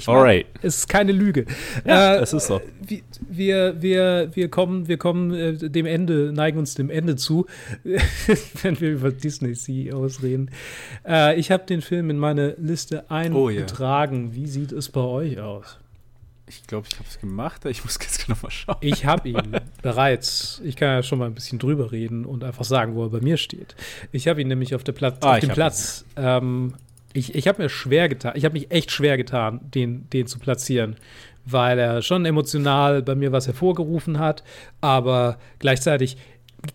Ich 0.00 0.06
mein, 0.06 0.16
Alright. 0.16 0.46
Es 0.62 0.78
ist 0.78 0.88
keine 0.88 1.12
Lüge. 1.12 1.46
Ja, 1.84 2.16
Äh, 2.16 2.18
es 2.20 2.32
ist 2.32 2.46
so. 2.46 2.60
wir, 3.28 3.80
wir, 3.80 4.30
wir, 4.34 4.48
kommen, 4.48 4.88
wir 4.88 4.96
kommen 4.98 5.32
äh, 5.34 5.54
dem 5.70 5.86
Ende, 5.86 6.32
neigen 6.32 6.58
uns 6.58 6.74
dem 6.74 6.90
Ende 6.90 7.16
zu, 7.16 7.46
wenn 8.62 8.80
wir 8.80 8.90
über 8.90 9.10
Disney-CEOs 9.10 10.22
reden. 10.22 10.50
Äh, 11.06 11.38
ich 11.38 11.50
habe 11.50 11.64
den 11.66 11.82
Film 11.82 12.10
in 12.10 12.18
meine 12.18 12.54
Liste 12.58 13.10
eingetragen. 13.10 14.34
Wie 14.34 14.46
sieht 14.46 14.72
es 14.72 14.88
bei 14.88 15.00
euch 15.00 15.38
aus? 15.40 15.78
Ich 16.48 16.66
glaube, 16.66 16.88
ich 16.90 16.98
habe 16.98 17.08
es 17.08 17.20
gemacht. 17.20 17.64
Ich 17.66 17.84
muss 17.84 17.96
jetzt 18.00 18.28
noch 18.28 18.42
mal 18.42 18.50
schauen. 18.50 18.76
Ich 18.80 19.04
habe 19.06 19.28
ihn 19.28 19.56
bereits. 19.82 20.60
Ich 20.64 20.74
kann 20.74 20.88
ja 20.88 21.02
schon 21.04 21.20
mal 21.20 21.26
ein 21.26 21.34
bisschen 21.34 21.60
drüber 21.60 21.92
reden 21.92 22.24
und 22.24 22.42
einfach 22.42 22.64
sagen, 22.64 22.96
wo 22.96 23.04
er 23.04 23.10
bei 23.10 23.20
mir 23.20 23.36
steht. 23.36 23.76
Ich 24.10 24.26
habe 24.26 24.40
ihn 24.40 24.48
nämlich 24.48 24.74
auf, 24.74 24.82
der 24.82 24.90
Platz, 24.92 25.18
Ah, 25.20 25.34
auf 25.34 25.38
dem 25.40 25.50
Platz. 25.50 26.04
Ähm, 26.16 26.74
ich 27.12 27.34
ich 27.34 27.48
habe 27.48 27.62
mir 27.62 27.68
schwer 27.68 28.08
getan. 28.08 28.32
Ich 28.36 28.44
habe 28.44 28.54
mich 28.54 28.70
echt 28.70 28.90
schwer 28.90 29.16
getan, 29.16 29.60
den, 29.74 30.08
den 30.10 30.26
zu 30.26 30.38
platzieren, 30.38 30.96
weil 31.44 31.78
er 31.78 32.02
schon 32.02 32.24
emotional 32.24 33.02
bei 33.02 33.14
mir 33.14 33.32
was 33.32 33.46
hervorgerufen 33.46 34.18
hat, 34.18 34.44
aber 34.80 35.38
gleichzeitig 35.58 36.16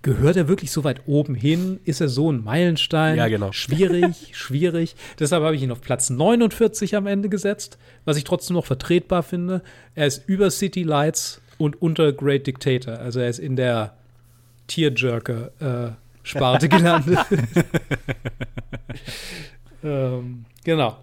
gehört 0.02 0.36
er 0.36 0.48
wirklich 0.48 0.72
so 0.72 0.84
weit 0.84 1.02
oben 1.06 1.36
hin? 1.36 1.80
Ist 1.86 2.02
er 2.02 2.08
so 2.08 2.32
ein 2.32 2.44
Meilenstein? 2.44 3.18
Ja, 3.18 3.28
genau. 3.28 3.52
Schwierig, 3.52 4.32
schwierig. 4.34 4.96
Deshalb 5.20 5.44
habe 5.44 5.56
ich 5.56 5.62
ihn 5.62 5.72
auf 5.72 5.82
Platz 5.82 6.10
49 6.10 6.96
am 6.96 7.08
Ende 7.08 7.30
gesetzt, 7.30 7.78
was 8.04 8.18
ich 8.18 8.24
trotzdem 8.24 8.56
noch 8.56 8.66
vertretbar 8.66 9.24
finde. 9.24 9.62
Er 9.94 10.08
ist 10.08 10.28
über 10.28 10.50
City 10.50 10.84
Lights 10.84 11.42
und 11.58 11.82
unter 11.82 12.12
Great 12.14 12.48
Dictator. 12.48 13.00
Also 13.00 13.20
er 13.20 13.30
ist 13.30 13.40
in 13.40 13.56
der 13.56 13.94
Tierjerker-Sparte 14.68 16.70
gelandet. 16.70 17.20
ähm, 19.86 20.46
genau. 20.64 20.98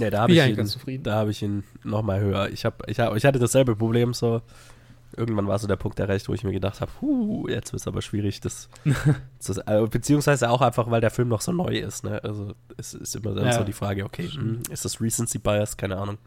Nee, 0.00 0.10
da 0.10 0.22
habe 0.22 0.32
ich, 0.32 0.38
ihn- 0.38 1.02
da 1.02 1.16
hab 1.16 1.28
ich 1.28 1.42
ihn 1.42 1.64
noch 1.82 2.02
mal 2.02 2.20
höher. 2.20 2.48
Ich, 2.50 2.64
hab, 2.64 2.88
ich, 2.88 3.00
hab, 3.00 3.16
ich 3.16 3.24
hatte 3.24 3.38
dasselbe 3.38 3.74
Problem 3.76 4.14
so. 4.14 4.42
Irgendwann 5.16 5.48
war 5.48 5.58
so 5.58 5.66
der 5.66 5.76
Punkt 5.76 5.98
erreicht, 5.98 6.28
wo 6.28 6.34
ich 6.34 6.44
mir 6.44 6.52
gedacht 6.52 6.80
habe, 6.82 6.90
huh, 7.00 7.48
jetzt 7.48 7.72
wird 7.72 7.80
es 7.80 7.88
aber 7.88 8.02
schwierig, 8.02 8.40
das, 8.40 8.68
das 9.44 9.56
äh, 9.58 9.86
beziehungsweise 9.90 10.50
auch 10.50 10.60
einfach, 10.60 10.90
weil 10.90 11.00
der 11.00 11.10
Film 11.10 11.28
noch 11.28 11.40
so 11.40 11.50
neu 11.50 11.78
ist. 11.78 12.04
Ne? 12.04 12.22
Also 12.22 12.54
es 12.76 12.92
ist 12.94 13.16
immer 13.16 13.34
dann 13.34 13.46
Ja. 13.46 13.52
so 13.54 13.64
die 13.64 13.72
Frage, 13.72 14.04
okay, 14.04 14.28
hm, 14.28 14.60
ist 14.70 14.84
das 14.84 15.00
Recency 15.00 15.38
Bias? 15.38 15.76
Keine 15.78 15.96
Ahnung. 15.96 16.18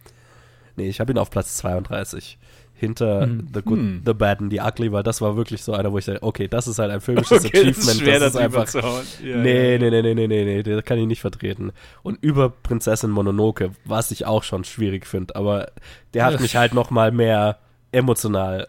Nee, 0.75 0.89
ich 0.89 0.99
habe 0.99 1.13
ihn 1.13 1.17
auf 1.19 1.29
Platz 1.29 1.55
32. 1.57 2.39
Hinter 2.81 3.27
Mhm. 3.27 3.47
The 3.53 3.61
Good, 3.61 3.77
Hm. 3.77 4.01
The 4.07 4.13
Bad 4.15 4.39
and 4.41 4.51
The 4.51 4.59
Ugly, 4.59 4.91
weil 4.91 5.03
das 5.03 5.21
war 5.21 5.35
wirklich 5.37 5.61
so 5.63 5.73
einer, 5.73 5.91
wo 5.91 5.99
ich 5.99 6.05
dachte, 6.05 6.23
okay, 6.23 6.47
das 6.47 6.67
ist 6.67 6.79
halt 6.79 6.89
ein 6.89 6.99
filmisches 6.99 7.45
Achievement. 7.45 8.07
das 8.07 8.23
ist 8.23 8.35
einfach, 8.35 8.65
zu 8.65 8.81
hauen. 8.81 9.05
Ja, 9.23 9.37
nee, 9.37 9.73
ja. 9.73 9.77
nee, 9.77 9.89
nee, 9.91 10.01
nee, 10.01 10.13
nee, 10.15 10.27
nee, 10.27 10.43
nee, 10.45 10.63
das 10.63 10.83
kann 10.83 10.97
ich 10.97 11.05
nicht 11.05 11.21
vertreten. 11.21 11.73
Und 12.01 12.17
über 12.23 12.49
Prinzessin 12.49 13.11
Mononoke, 13.11 13.69
was 13.85 14.09
ich 14.09 14.25
auch 14.25 14.41
schon 14.41 14.63
schwierig 14.63 15.05
finde, 15.05 15.35
aber 15.35 15.71
der 16.15 16.25
hat 16.25 16.39
mich 16.41 16.55
halt 16.55 16.73
noch 16.73 16.89
mal 16.89 17.11
mehr 17.11 17.59
emotional, 17.91 18.67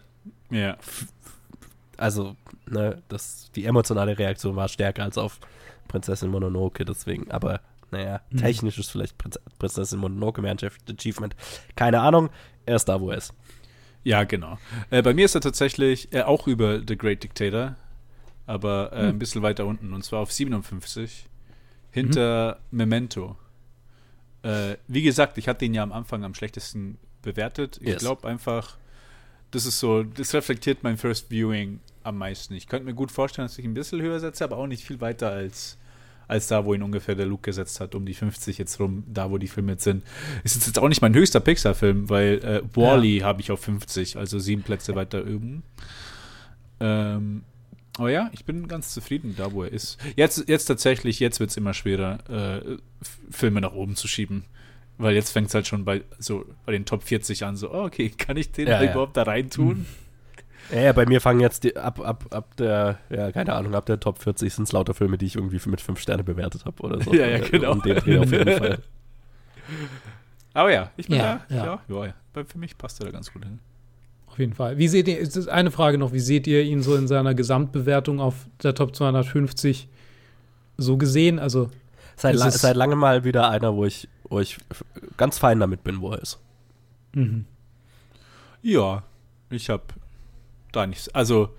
Ja. 0.51 0.77
also, 1.97 2.35
ne, 2.69 3.01
das, 3.09 3.49
die 3.55 3.65
emotionale 3.65 4.17
Reaktion 4.19 4.55
war 4.55 4.67
stärker 4.67 5.03
als 5.03 5.17
auf 5.17 5.39
Prinzessin 5.87 6.29
Mononoke, 6.29 6.85
deswegen, 6.85 7.31
aber 7.31 7.61
naja, 7.91 8.21
Mhm. 8.29 8.37
technisch 8.37 8.77
ist 8.79 8.91
vielleicht 8.91 9.17
Prinz 9.17 9.39
Prinzessin 9.59 9.99
Mononoke 9.99 10.41
mehr 10.41 10.51
ein 10.51 10.57
Achievement. 10.97 11.35
Keine 11.75 11.99
Ahnung, 12.01 12.29
er 12.65 12.75
ist 12.77 12.85
da, 12.85 12.99
wo 13.01 13.11
er 13.11 13.17
ist. 13.17 13.33
Ja, 14.03 14.23
genau. 14.25 14.57
Äh, 14.89 15.01
bei 15.01 15.13
mir 15.13 15.25
ist 15.25 15.35
er 15.35 15.41
tatsächlich 15.41 16.11
äh, 16.13 16.21
auch 16.23 16.47
über 16.47 16.81
The 16.85 16.97
Great 16.97 17.23
Dictator, 17.23 17.75
aber 18.45 18.91
äh, 18.93 19.07
ein 19.07 19.19
bisschen 19.19 19.41
weiter 19.41 19.65
unten 19.65 19.93
und 19.93 20.03
zwar 20.03 20.19
auf 20.19 20.31
57 20.31 21.27
hinter 21.91 22.59
Memento. 22.71 23.37
Äh, 24.41 24.75
wie 24.87 25.03
gesagt, 25.03 25.37
ich 25.37 25.47
hatte 25.47 25.63
ihn 25.65 25.73
ja 25.73 25.83
am 25.83 25.91
Anfang 25.93 26.23
am 26.23 26.33
schlechtesten 26.33 26.97
bewertet. 27.21 27.77
Ich 27.81 27.87
Yes. 27.87 27.99
glaube 27.99 28.27
einfach, 28.27 28.77
das 29.51 29.65
ist 29.65 29.79
so, 29.79 30.03
das 30.03 30.33
reflektiert 30.33 30.83
mein 30.83 30.97
First 30.97 31.29
Viewing 31.29 31.79
am 32.03 32.17
meisten. 32.17 32.53
Ich 32.55 32.67
könnte 32.67 32.85
mir 32.85 32.93
gut 32.93 33.11
vorstellen, 33.11 33.47
dass 33.47 33.57
ich 33.57 33.63
ein 33.65 33.73
bisschen 33.73 34.01
höher 34.01 34.19
setze, 34.19 34.43
aber 34.43 34.57
auch 34.57 34.67
nicht 34.67 34.83
viel 34.83 34.99
weiter 34.99 35.29
als, 35.29 35.77
als 36.27 36.47
da, 36.47 36.65
wo 36.65 36.73
ihn 36.73 36.83
ungefähr 36.83 37.15
der 37.15 37.25
Luke 37.25 37.43
gesetzt 37.43 37.79
hat, 37.79 37.95
um 37.95 38.05
die 38.05 38.13
50 38.13 38.57
jetzt 38.57 38.79
rum, 38.79 39.03
da, 39.07 39.29
wo 39.29 39.37
die 39.37 39.47
Filme 39.47 39.73
jetzt 39.73 39.83
sind. 39.83 40.03
Ist 40.43 40.65
jetzt 40.65 40.79
auch 40.79 40.89
nicht 40.89 41.01
mein 41.01 41.13
höchster 41.13 41.39
Pixar-Film, 41.39 42.09
weil 42.09 42.39
äh, 42.43 42.61
Wall-E 42.75 43.23
habe 43.23 43.41
ich 43.41 43.51
auf 43.51 43.61
50, 43.61 44.17
also 44.17 44.39
sieben 44.39 44.63
Plätze 44.63 44.95
weiter 44.95 45.21
oben. 45.21 45.63
Ähm, 46.79 47.43
aber 47.97 48.09
ja, 48.09 48.29
ich 48.33 48.45
bin 48.45 48.67
ganz 48.67 48.93
zufrieden 48.93 49.35
da, 49.37 49.51
wo 49.51 49.63
er 49.63 49.71
ist. 49.71 49.99
Jetzt, 50.15 50.49
jetzt 50.49 50.65
tatsächlich, 50.65 51.19
jetzt 51.19 51.39
wird 51.39 51.51
es 51.51 51.57
immer 51.57 51.73
schwerer, 51.73 52.17
äh, 52.29 52.77
Filme 53.29 53.61
nach 53.61 53.73
oben 53.73 53.95
zu 53.95 54.07
schieben. 54.07 54.45
Weil 54.97 55.15
jetzt 55.15 55.31
fängt 55.31 55.47
es 55.47 55.55
halt 55.55 55.67
schon 55.67 55.85
bei, 55.85 56.01
so, 56.19 56.45
bei 56.65 56.71
den 56.71 56.85
Top 56.85 57.03
40 57.03 57.45
an, 57.45 57.55
so, 57.55 57.71
oh, 57.71 57.85
okay, 57.85 58.09
kann 58.09 58.37
ich 58.37 58.51
den 58.51 58.67
Ja, 58.67 58.81
ja. 58.81 58.91
überhaupt 58.91 59.17
da 59.17 59.23
rein 59.23 59.49
tun? 59.49 59.85
Ja, 60.71 60.79
ja, 60.81 60.93
bei 60.93 61.05
mir 61.05 61.19
fangen 61.21 61.39
jetzt 61.41 61.63
die, 61.65 61.75
ab, 61.77 61.99
ab, 61.99 62.25
ab 62.31 62.55
der, 62.57 62.97
ja, 63.09 63.31
keine 63.31 63.53
Ahnung, 63.53 63.75
ab 63.75 63.85
der 63.85 63.99
Top 63.99 64.19
40 64.19 64.53
sind 64.53 64.63
es 64.63 64.71
lauter 64.71 64.93
Filme, 64.93 65.17
die 65.17 65.25
ich 65.25 65.35
irgendwie 65.35 65.59
mit 65.69 65.81
5 65.81 65.99
Sterne 65.99 66.23
bewertet 66.23 66.65
habe 66.65 66.81
oder 66.83 67.01
so. 67.01 67.13
Ja, 67.13 67.27
ja, 67.27 67.39
genau. 67.39 67.73
Um 67.73 67.81
den 67.81 67.97
Dreh 67.97 68.17
auf 68.19 68.31
jeden 68.31 68.57
Fall. 68.57 68.79
Aber 70.53 70.71
ja, 70.71 70.91
ich 70.97 71.07
bin 71.07 71.17
Ja, 71.17 71.41
da, 71.49 71.55
ja. 71.55 71.65
ja, 71.65 71.81
ja, 71.87 72.05
ja. 72.05 72.43
Für 72.45 72.57
mich 72.57 72.77
passt 72.77 72.99
er 73.01 73.05
da 73.07 73.11
ganz 73.11 73.31
gut 73.31 73.43
hin. 73.43 73.59
Auf 74.27 74.39
jeden 74.39 74.53
Fall. 74.53 74.77
Wie 74.77 74.87
seht 74.87 75.07
ihr, 75.07 75.19
ist 75.19 75.35
das 75.35 75.47
eine 75.47 75.69
Frage 75.71 75.97
noch, 75.97 76.11
wie 76.13 76.19
seht 76.19 76.47
ihr 76.47 76.63
ihn 76.63 76.81
so 76.81 76.95
in 76.95 77.07
seiner 77.07 77.33
Gesamtbewertung 77.35 78.19
auf 78.19 78.47
der 78.63 78.73
Top 78.73 78.95
250 78.95 79.87
so 80.77 80.97
gesehen? 80.97 81.39
Also, 81.39 81.69
Seit, 82.15 82.35
Es 82.35 82.39
la 82.41 82.47
ist- 82.47 82.59
seit 82.61 82.75
langem 82.75 82.99
mal 82.99 83.23
wieder 83.23 83.49
einer, 83.49 83.75
wo 83.75 83.85
ich, 83.85 84.07
wo 84.29 84.39
ich 84.39 84.57
ganz 85.17 85.39
fein 85.39 85.59
damit 85.59 85.83
bin, 85.83 85.99
wo 86.01 86.11
er 86.11 86.21
ist. 86.21 86.39
mhm. 87.13 87.45
Ja, 88.61 89.03
ich 89.49 89.69
habe 89.69 89.83
da 90.75 90.85
nichts. 90.87 91.09
Also, 91.09 91.49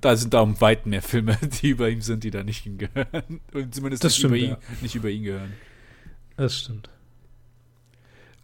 da 0.00 0.16
sind 0.16 0.34
da 0.34 0.40
um 0.40 0.60
weit 0.60 0.86
mehr 0.86 1.02
Filme, 1.02 1.36
die 1.62 1.70
über 1.70 1.88
ihm 1.88 2.00
sind, 2.00 2.24
die 2.24 2.30
da 2.30 2.42
nicht 2.42 2.64
hingehören. 2.64 3.40
Und 3.54 3.74
zumindest 3.74 4.02
Das 4.04 4.12
nicht, 4.12 4.18
stimmt, 4.18 4.34
über 4.34 4.36
ihn, 4.44 4.50
ja. 4.50 4.58
nicht 4.80 4.94
über 4.94 5.08
ihn 5.10 5.22
gehören. 5.22 5.52
das 6.36 6.58
stimmt. 6.58 6.88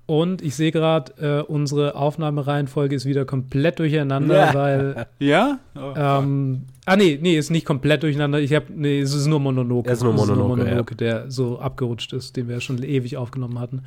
Und 0.07 0.41
ich 0.41 0.55
sehe 0.55 0.73
gerade, 0.73 1.13
äh, 1.21 1.43
unsere 1.53 1.95
Aufnahmereihenfolge 1.95 2.97
ist 2.97 3.05
wieder 3.05 3.27
komplett 3.27 3.79
durcheinander, 3.79 4.35
Ja. 4.47 4.55
weil. 4.55 5.07
Ja? 5.19 5.59
Oh, 5.75 5.93
Ähm, 5.95 6.63
ah, 6.87 6.97
nee, 6.97 7.19
nee, 7.21 7.37
ist 7.37 7.51
nicht 7.51 7.67
komplett 7.67 8.03
durcheinander. 8.05 8.41
Ich 8.41 8.55
habe, 8.55 8.73
nee, 8.75 9.01
es 9.01 9.13
ist 9.13 9.27
nur 9.27 9.39
Mononoke. 9.39 9.91
Es 9.91 9.99
ist 9.99 10.05
nur 10.05 10.15
Es 10.15 10.27
Mononoke, 10.27 10.97
der 10.97 11.31
so 11.31 11.59
abgerutscht 11.59 12.15
ist, 12.15 12.37
den 12.37 12.49
wir 12.49 12.59
schon 12.63 12.83
ewig 12.83 13.19
aufgenommen 13.19 13.59
hatten. 13.59 13.83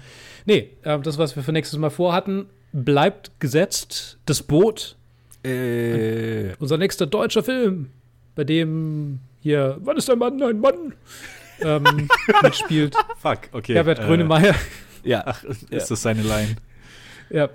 Nee, 0.46 0.70
äh, 0.84 1.00
das, 1.00 1.18
was 1.18 1.36
wir 1.36 1.42
für 1.42 1.54
nächstes 1.54 1.80
Mal 1.80 1.90
vorhatten, 1.90 2.46
bleibt 2.72 3.32
gesetzt. 3.40 4.20
Das 4.28 4.44
Boot, 4.44 4.98
Äh, 5.44 6.54
unser 6.60 6.78
nächster 6.78 7.06
deutscher 7.08 7.44
Film, 7.44 7.90
bei 8.36 8.44
dem 8.44 9.20
hier, 9.40 9.78
wann 9.82 9.98
ist 9.98 10.10
ein 10.10 10.20
Mann, 10.20 10.42
ein 10.42 10.60
Mann, 10.60 10.94
ähm, 11.62 12.08
mitspielt 12.44 12.96
fuck, 13.18 13.40
okay. 13.52 13.74
Herbert 13.76 14.00
äh, 14.00 14.04
Grönemeyer. 14.06 14.56
ja. 15.04 15.24
Ach, 15.26 15.44
ist 15.44 15.70
Ja. 15.72 15.80
das 15.80 16.02
seine 16.02 16.22
Line? 16.22 16.56
ja. 17.30 17.50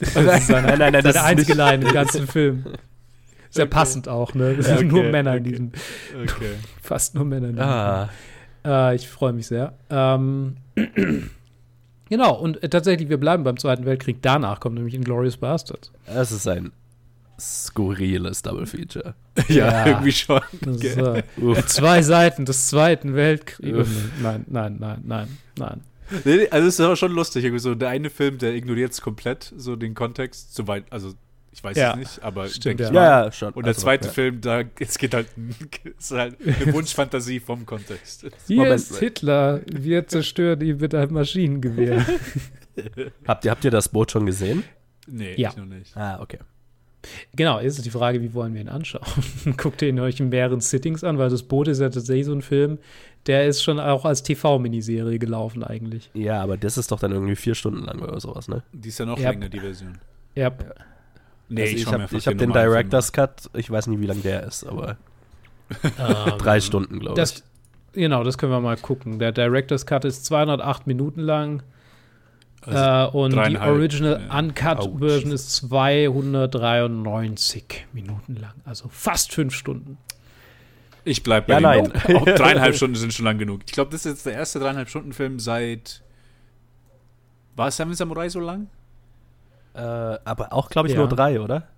Das 0.00 0.16
ist 0.16 0.46
seine, 0.48 0.66
nein, 0.66 0.78
nein, 0.78 0.92
nein, 0.94 1.04
das 1.04 1.14
seine 1.14 1.40
ist 1.40 1.40
einzige 1.40 1.52
nicht- 1.52 1.70
Line 1.70 1.86
im 1.86 1.92
ganzen 1.94 2.26
Film. 2.26 2.64
Sehr 3.50 3.64
Okay. 3.66 3.70
passend 3.74 4.08
auch, 4.08 4.34
ne? 4.34 4.56
Es 4.58 4.66
Ja, 4.66 4.78
sind 4.78 4.88
nur 4.88 5.00
okay, 5.00 5.12
Männer 5.12 5.34
in 5.36 5.40
okay. 5.42 5.50
diesem, 5.50 5.72
Okay. 6.22 6.50
fast 6.82 7.14
nur 7.14 7.24
Männer 7.24 7.48
in 7.48 7.54
diesem 7.56 7.68
Film. 7.68 7.78
Ah, 8.64 8.90
Äh, 8.90 8.96
ich 8.96 9.08
freue 9.08 9.32
mich 9.32 9.46
sehr. 9.46 9.74
Ähm, 9.88 10.56
genau, 12.08 12.34
und 12.34 12.62
äh, 12.62 12.68
tatsächlich, 12.68 13.08
wir 13.08 13.18
bleiben 13.18 13.44
beim 13.44 13.56
Zweiten 13.58 13.84
Weltkrieg. 13.86 14.18
Danach 14.22 14.58
kommt 14.60 14.74
nämlich 14.74 14.94
Inglourious 14.94 15.36
Bastards. 15.36 15.92
es 16.06 16.32
ist 16.32 16.48
ein 16.48 16.72
skurriles 17.38 18.42
Double 18.42 18.66
Feature. 18.66 19.14
Ja, 19.48 19.54
Ja. 19.68 19.86
irgendwie 19.86 20.12
schon. 20.12 20.40
Uff. 21.40 21.66
zwei 21.66 22.02
Seiten 22.02 22.44
des 22.46 22.68
Zweiten 22.68 23.14
Weltkriegs. 23.14 23.78
Uff. 23.78 23.88
Nein, 24.22 24.44
nein, 24.48 24.76
nein, 24.80 25.02
nein, 25.04 25.28
nein. 25.58 25.80
Nee, 26.24 26.36
nee, 26.36 26.48
Also 26.50 26.68
es 26.68 26.74
ist 26.74 26.80
aber 26.80 26.96
schon 26.96 27.12
lustig. 27.12 27.44
Irgendwie 27.44 27.60
so 27.60 27.74
der 27.74 27.88
eine 27.90 28.08
Film, 28.10 28.38
der 28.38 28.54
ignoriert 28.54 28.92
es 28.92 29.00
komplett, 29.00 29.52
so 29.56 29.76
den 29.76 29.94
Kontext, 29.94 30.54
soweit, 30.54 30.84
also 30.90 31.12
ich 31.52 31.62
weiß 31.64 31.76
Ja. 31.76 31.90
es 31.92 31.96
nicht, 31.96 32.22
aber 32.22 32.48
Stimmt, 32.48 32.80
ja. 32.80 32.90
mal. 32.90 32.94
Ja, 33.02 33.24
ja, 33.24 33.32
schon. 33.32 33.52
Und 33.54 33.64
der 33.64 33.70
Also, 33.70 33.82
zweite 33.82 34.06
ja. 34.08 34.12
Film, 34.12 34.40
da 34.40 34.62
es 34.78 34.98
geht 34.98 35.14
halt, 35.14 35.26
es 35.98 36.10
ist 36.10 36.16
halt 36.16 36.36
eine 36.40 36.72
Wunschfantasie 36.74 37.40
vom 37.40 37.66
Kontext. 37.66 38.26
Hier 38.46 38.56
Moment. 38.58 38.74
ist 38.76 38.96
Hitler. 38.98 39.60
Wir 39.66 40.06
zerstören 40.06 40.60
ihn 40.60 40.76
mit 40.78 40.94
einem 40.94 41.12
Maschinengewehr. 41.14 42.04
Habt 43.26 43.44
ihr, 43.44 43.50
habt 43.50 43.64
ihr 43.64 43.70
das 43.70 43.88
Boot 43.88 44.10
schon 44.12 44.26
gesehen? 44.26 44.64
Nee, 45.06 45.34
Ja. 45.36 45.50
ich 45.50 45.56
noch 45.56 45.64
nicht. 45.66 45.96
Ah, 45.96 46.20
okay. 46.20 46.38
Genau, 47.34 47.60
jetzt 47.60 47.78
ist 47.78 47.84
die 47.86 47.90
Frage, 47.90 48.20
wie 48.22 48.34
wollen 48.34 48.54
wir 48.54 48.60
ihn 48.60 48.68
anschauen? 48.68 49.04
Guckt 49.56 49.82
ihr 49.82 49.88
ihn 49.88 50.00
euch 50.00 50.20
in 50.20 50.28
mehreren 50.28 50.60
Sittings 50.60 51.04
an, 51.04 51.18
weil 51.18 51.30
das 51.30 51.42
Boot 51.42 51.68
ist 51.68 51.80
ja 51.80 51.88
tatsächlich 51.88 52.26
so 52.26 52.32
ein 52.32 52.42
Film, 52.42 52.78
der 53.26 53.46
ist 53.46 53.62
schon 53.62 53.80
auch 53.80 54.04
als 54.04 54.22
TV-Miniserie 54.22 55.18
gelaufen 55.18 55.64
eigentlich. 55.64 56.10
Ja, 56.14 56.42
aber 56.42 56.56
das 56.56 56.78
ist 56.78 56.90
doch 56.92 57.00
dann 57.00 57.12
irgendwie 57.12 57.36
vier 57.36 57.54
Stunden 57.54 57.84
lang 57.84 58.00
oder 58.00 58.20
sowas, 58.20 58.48
ne? 58.48 58.62
Die 58.72 58.88
ist 58.88 58.98
ja 58.98 59.04
noch 59.06 59.18
Ja. 59.18 59.30
länger, 59.30 59.48
die 59.48 59.60
Version. 59.60 59.98
Ja, 60.34 60.52
Nee, 61.48 61.62
also 61.62 61.76
ich 61.76 61.86
mir 61.86 61.92
habe 61.92 62.16
ich 62.16 62.26
hab 62.26 62.38
den 62.38 62.52
Director's 62.52 63.12
Cut, 63.12 63.50
ich 63.54 63.70
weiß 63.70 63.86
nicht, 63.86 64.00
wie 64.00 64.06
lang 64.06 64.20
der 64.22 64.42
ist, 64.44 64.64
aber 64.64 64.96
ähm, 65.70 65.84
drei 66.38 66.60
Stunden, 66.60 66.98
glaube 66.98 67.20
ich. 67.20 67.32
Das, 67.32 67.44
genau, 67.92 68.24
das 68.24 68.36
können 68.36 68.50
wir 68.52 68.60
mal 68.60 68.76
gucken. 68.76 69.18
Der 69.18 69.32
Director's 69.32 69.86
Cut 69.86 70.04
ist 70.04 70.24
208 70.26 70.86
Minuten 70.86 71.20
lang. 71.20 71.62
Also, 72.66 72.78
äh, 72.78 73.06
und 73.22 73.32
die 73.32 73.58
Original 73.58 74.22
ja. 74.28 74.38
Uncut 74.38 74.78
Ouch. 74.80 74.98
Version 74.98 75.32
ist 75.32 75.50
293 75.56 77.86
Minuten 77.92 78.36
lang. 78.36 78.54
Also 78.64 78.88
fast 78.88 79.32
fünf 79.32 79.54
Stunden. 79.54 79.98
ich 81.04 81.22
bleib 81.22 81.46
bei 81.46 81.60
Ja, 81.60 81.72
dem. 81.72 81.92
nein. 81.92 82.16
Auch 82.16 82.24
dreieinhalb 82.36 82.74
Stunden 82.74 82.96
sind 82.96 83.12
schon 83.14 83.24
lang 83.24 83.38
genug. 83.38 83.60
Ich 83.66 83.72
glaube, 83.72 83.90
das 83.92 84.04
ist 84.04 84.12
jetzt 84.12 84.26
der 84.26 84.32
erste 84.34 84.58
dreieinhalb 84.58 84.88
Stunden 84.88 85.12
Film 85.12 85.38
seit. 85.38 86.02
War 87.54 87.70
Seven 87.70 87.94
Samurai 87.94 88.28
so 88.28 88.40
lang? 88.40 88.66
Äh, 89.74 89.78
aber 89.80 90.52
auch, 90.52 90.68
glaube 90.68 90.88
ich, 90.88 90.94
Ja. 90.94 91.00
nur 91.00 91.08
drei, 91.08 91.40
oder? 91.40 91.68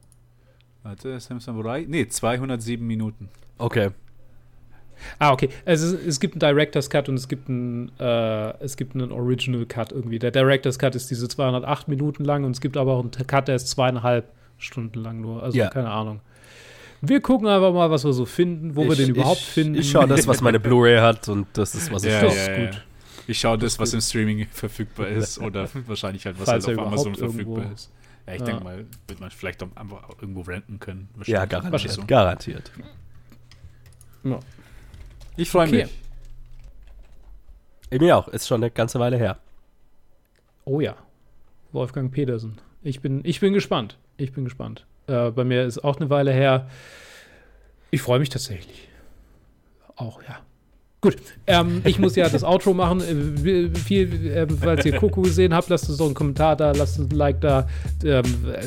Warte, 0.83 1.21
Seven 1.21 1.41
Samurai? 1.41 1.85
Nee, 1.89 2.09
207 2.09 2.85
Minuten. 2.87 3.29
Okay. 3.59 3.91
Ah, 5.19 5.33
okay. 5.33 5.49
Also 5.65 5.97
es, 5.97 6.07
es 6.07 6.21
gibt 6.21 6.35
einen 6.35 6.41
Director's 6.41 6.91
Cut 6.91 7.09
und 7.09 7.15
es 7.17 7.29
gibt 7.29 7.49
einen, 7.49 7.91
äh, 7.99 8.51
es 8.63 8.77
gibt 8.77 8.95
einen 8.95 9.13
Original 9.13 9.65
Cut 9.67 9.93
irgendwie. 9.93 10.19
Der 10.19 10.31
Director's 10.31 10.79
Cut 10.79 10.95
ist 10.95 11.11
diese 11.11 11.29
208 11.29 11.89
Minuten 11.89 12.25
lang 12.25 12.45
und 12.45 12.53
es 12.53 12.61
gibt 12.61 12.77
aber 12.77 12.93
auch 12.95 13.01
einen 13.01 13.11
Cut, 13.11 13.49
der 13.49 13.57
ist 13.57 13.69
zweieinhalb 13.69 14.27
Stunden 14.59 15.01
lang 15.01 15.21
nur. 15.21 15.43
Also 15.43 15.57
Ja. 15.57 15.69
keine 15.71 15.91
Ahnung. 15.91 16.21
Wir 17.01 17.21
gucken 17.21 17.47
einfach 17.47 17.73
mal, 17.73 17.91
was 17.93 18.05
wir 18.05 18.13
so 18.13 18.25
finden, 18.25 18.75
wo 18.75 18.85
wir 18.85 18.93
Ich- 18.93 18.99
den 18.99 19.11
überhaupt 19.11 19.39
ich, 19.41 19.47
finden. 19.47 19.77
Ich 19.77 19.91
schaue 19.91 20.09
das, 20.09 20.27
was 20.27 20.41
meine 20.41 20.59
Blu-ray 20.59 20.99
hat 20.99 21.29
und 21.29 21.47
das 21.53 21.75
ist, 21.77 21.93
was 21.93 22.03
ich 22.03 22.11
Ja, 22.13 22.21
schaue. 22.21 22.35
ja, 22.37 22.53
ja. 22.59 22.67
gut. 22.67 22.85
Ich 23.29 23.39
schaue 23.39 23.57
das, 23.59 23.79
was 23.79 23.93
im 23.95 24.01
Streaming 24.01 24.47
verfügbar 24.53 25.07
ist 25.09 25.39
oder 25.39 25.69
wahrscheinlich 25.87 26.25
halt, 26.27 26.41
was 26.41 26.47
Falls 26.49 26.67
halt 26.67 26.79
auf 26.79 26.87
Amazon 26.87 27.13
überhaupt 27.15 27.33
verfügbar 27.35 27.57
irgendwo- 27.59 27.75
ist. 27.75 27.91
Ja, 28.27 28.35
ich 28.35 28.41
Ja. 28.41 28.47
denke 28.47 28.65
mal, 28.65 28.85
wird 29.07 29.21
man 29.21 29.31
vielleicht 29.31 29.63
auch 29.63 29.69
einfach 29.77 30.09
irgendwo 30.21 30.41
renten 30.41 30.81
können. 30.81 31.09
Ja, 31.25 31.39
Wahrscheinlich. 31.43 31.51
garantiert. 31.51 31.93
So. 31.93 32.03
Garantiert. 32.07 32.73
Ja. 34.25 34.41
Ich 35.39 35.51
freue 35.51 35.69
Okay. 35.69 35.87
mich. 37.91 38.01
Mir 38.01 38.17
auch, 38.19 38.29
ist 38.29 38.47
schon 38.49 38.63
eine 38.63 38.71
ganze 38.71 38.99
Weile 38.99 39.17
her. 39.17 39.39
Oh 40.65 40.81
ja. 40.81 40.97
Wolfgang 41.73 42.13
Petersen. 42.13 42.59
Ich 42.83 43.01
bin, 43.01 43.21
ich 43.25 43.41
bin 43.41 43.53
gespannt. 43.55 43.97
Ich 44.17 44.33
bin 44.33 44.45
gespannt. 44.45 44.85
Äh, 45.07 45.31
bei 45.31 45.45
mir 45.45 45.65
ist 45.65 45.79
auch 45.85 45.97
eine 45.97 46.11
Weile 46.11 46.33
her. 46.33 46.69
Ich 47.91 48.03
freue 48.03 48.19
mich 48.19 48.29
tatsächlich. 48.29 48.89
Auch, 49.97 50.23
ja. 50.25 50.41
Gut, 51.01 51.15
ähm, 51.47 51.83
ich 51.85 52.01
muss 52.01 52.17
ja 52.17 52.29
das 52.29 52.43
Outro 52.43 52.75
machen. 52.75 53.01
Äh, 53.01 53.69
viel, 53.79 54.33
äh, 54.33 54.49
falls 54.61 54.85
ihr 54.85 54.97
Coco 54.97 55.23
gesehen 55.23 55.55
habt, 55.55 55.69
lasst 55.69 55.89
uns 55.89 55.99
doch 55.99 56.07
einen 56.07 56.15
Kommentar 56.15 56.57
da, 56.57 56.73
lasst 56.73 56.99
uns 56.99 57.13
ein 57.13 57.17
Like 57.17 57.41
da. 57.41 57.69
Ähm, 58.05 58.25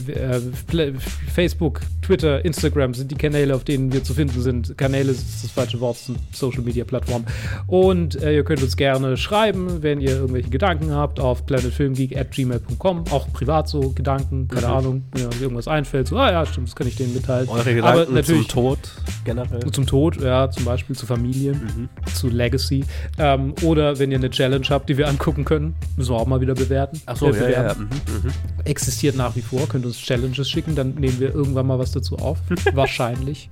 äh, 0.07 0.93
Facebook, 1.29 1.81
Twitter, 2.01 2.45
Instagram 2.45 2.93
sind 2.93 3.11
die 3.11 3.15
Kanäle, 3.15 3.53
auf 3.53 3.65
denen 3.65 3.91
wir 3.91 4.01
zu 4.05 4.13
finden 4.13 4.41
sind. 4.41 4.77
Kanäle 4.77 5.11
ist 5.11 5.43
das 5.43 5.51
falsche 5.51 5.81
Wort, 5.81 5.97
sind 5.97 6.19
Social 6.31 6.61
Media 6.61 6.85
Plattformen. 6.85 7.25
Und 7.67 8.21
äh, 8.23 8.33
ihr 8.33 8.45
könnt 8.45 8.63
uns 8.63 8.77
gerne 8.77 9.17
schreiben, 9.17 9.83
wenn 9.83 9.99
ihr 9.99 10.11
irgendwelche 10.11 10.49
Gedanken 10.49 10.91
habt, 10.91 11.19
auf 11.19 11.45
planetfilmgeek.gmail.com. 11.45 13.07
Auch 13.11 13.27
privat 13.33 13.67
so 13.67 13.89
Gedanken, 13.89 14.47
keine 14.47 14.67
mhm. 14.67 14.73
Ahnung, 14.73 15.03
wenn 15.11 15.27
euch 15.27 15.41
irgendwas 15.41 15.67
einfällt. 15.67 16.07
So, 16.07 16.15
ah 16.15 16.31
ja, 16.31 16.45
stimmt, 16.45 16.69
das 16.69 16.77
kann 16.77 16.87
ich 16.87 16.95
denen 16.95 17.13
mitteilen. 17.13 17.49
Eure 17.49 17.75
Gedanken 17.75 18.03
Aber 18.03 18.09
natürlich, 18.09 18.47
zum 18.47 18.63
Tod 18.63 18.79
generell. 19.25 19.69
Zum 19.69 19.85
Tod, 19.85 20.21
ja, 20.21 20.49
zum 20.49 20.63
Beispiel 20.63 20.95
zu 20.95 21.05
Familien. 21.05 21.61
Mhm 21.75 21.89
zu 22.21 22.29
Legacy. 22.29 22.85
Ähm, 23.17 23.53
oder 23.63 23.97
wenn 23.99 24.11
ihr 24.11 24.17
eine 24.17 24.29
Challenge 24.29 24.65
habt, 24.69 24.89
die 24.89 24.97
wir 24.97 25.07
angucken 25.07 25.43
können, 25.43 25.75
müssen 25.97 26.13
wir 26.13 26.19
auch 26.19 26.27
mal 26.27 26.39
wieder 26.39 26.53
bewerten. 26.53 27.01
Achso, 27.05 27.31
äh, 27.31 27.39
ja, 27.39 27.49
ja, 27.49 27.67
ja. 27.67 27.73
Mhm, 27.73 27.83
mhm. 27.83 28.31
Existiert 28.65 29.15
nach 29.15 29.35
wie 29.35 29.41
vor, 29.41 29.67
könnt 29.67 29.85
uns 29.85 29.97
Challenges 29.97 30.49
schicken, 30.49 30.75
dann 30.75 30.93
nehmen 30.95 31.19
wir 31.19 31.33
irgendwann 31.33 31.65
mal 31.65 31.79
was 31.79 31.91
dazu 31.91 32.17
auf. 32.17 32.37
Wahrscheinlich. 32.73 33.49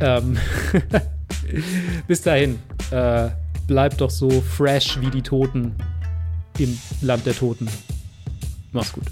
Ähm, 0.00 0.36
bis 2.08 2.22
dahin, 2.22 2.58
äh, 2.90 3.28
bleibt 3.66 4.00
doch 4.00 4.10
so 4.10 4.28
fresh 4.28 5.00
wie 5.00 5.10
die 5.10 5.22
Toten 5.22 5.74
im 6.58 6.78
Land 7.00 7.26
der 7.26 7.34
Toten. 7.34 7.68
Mach's 8.72 8.92
gut. 8.92 9.04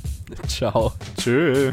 Ciao. 0.49 0.93
Tschö. 1.16 1.72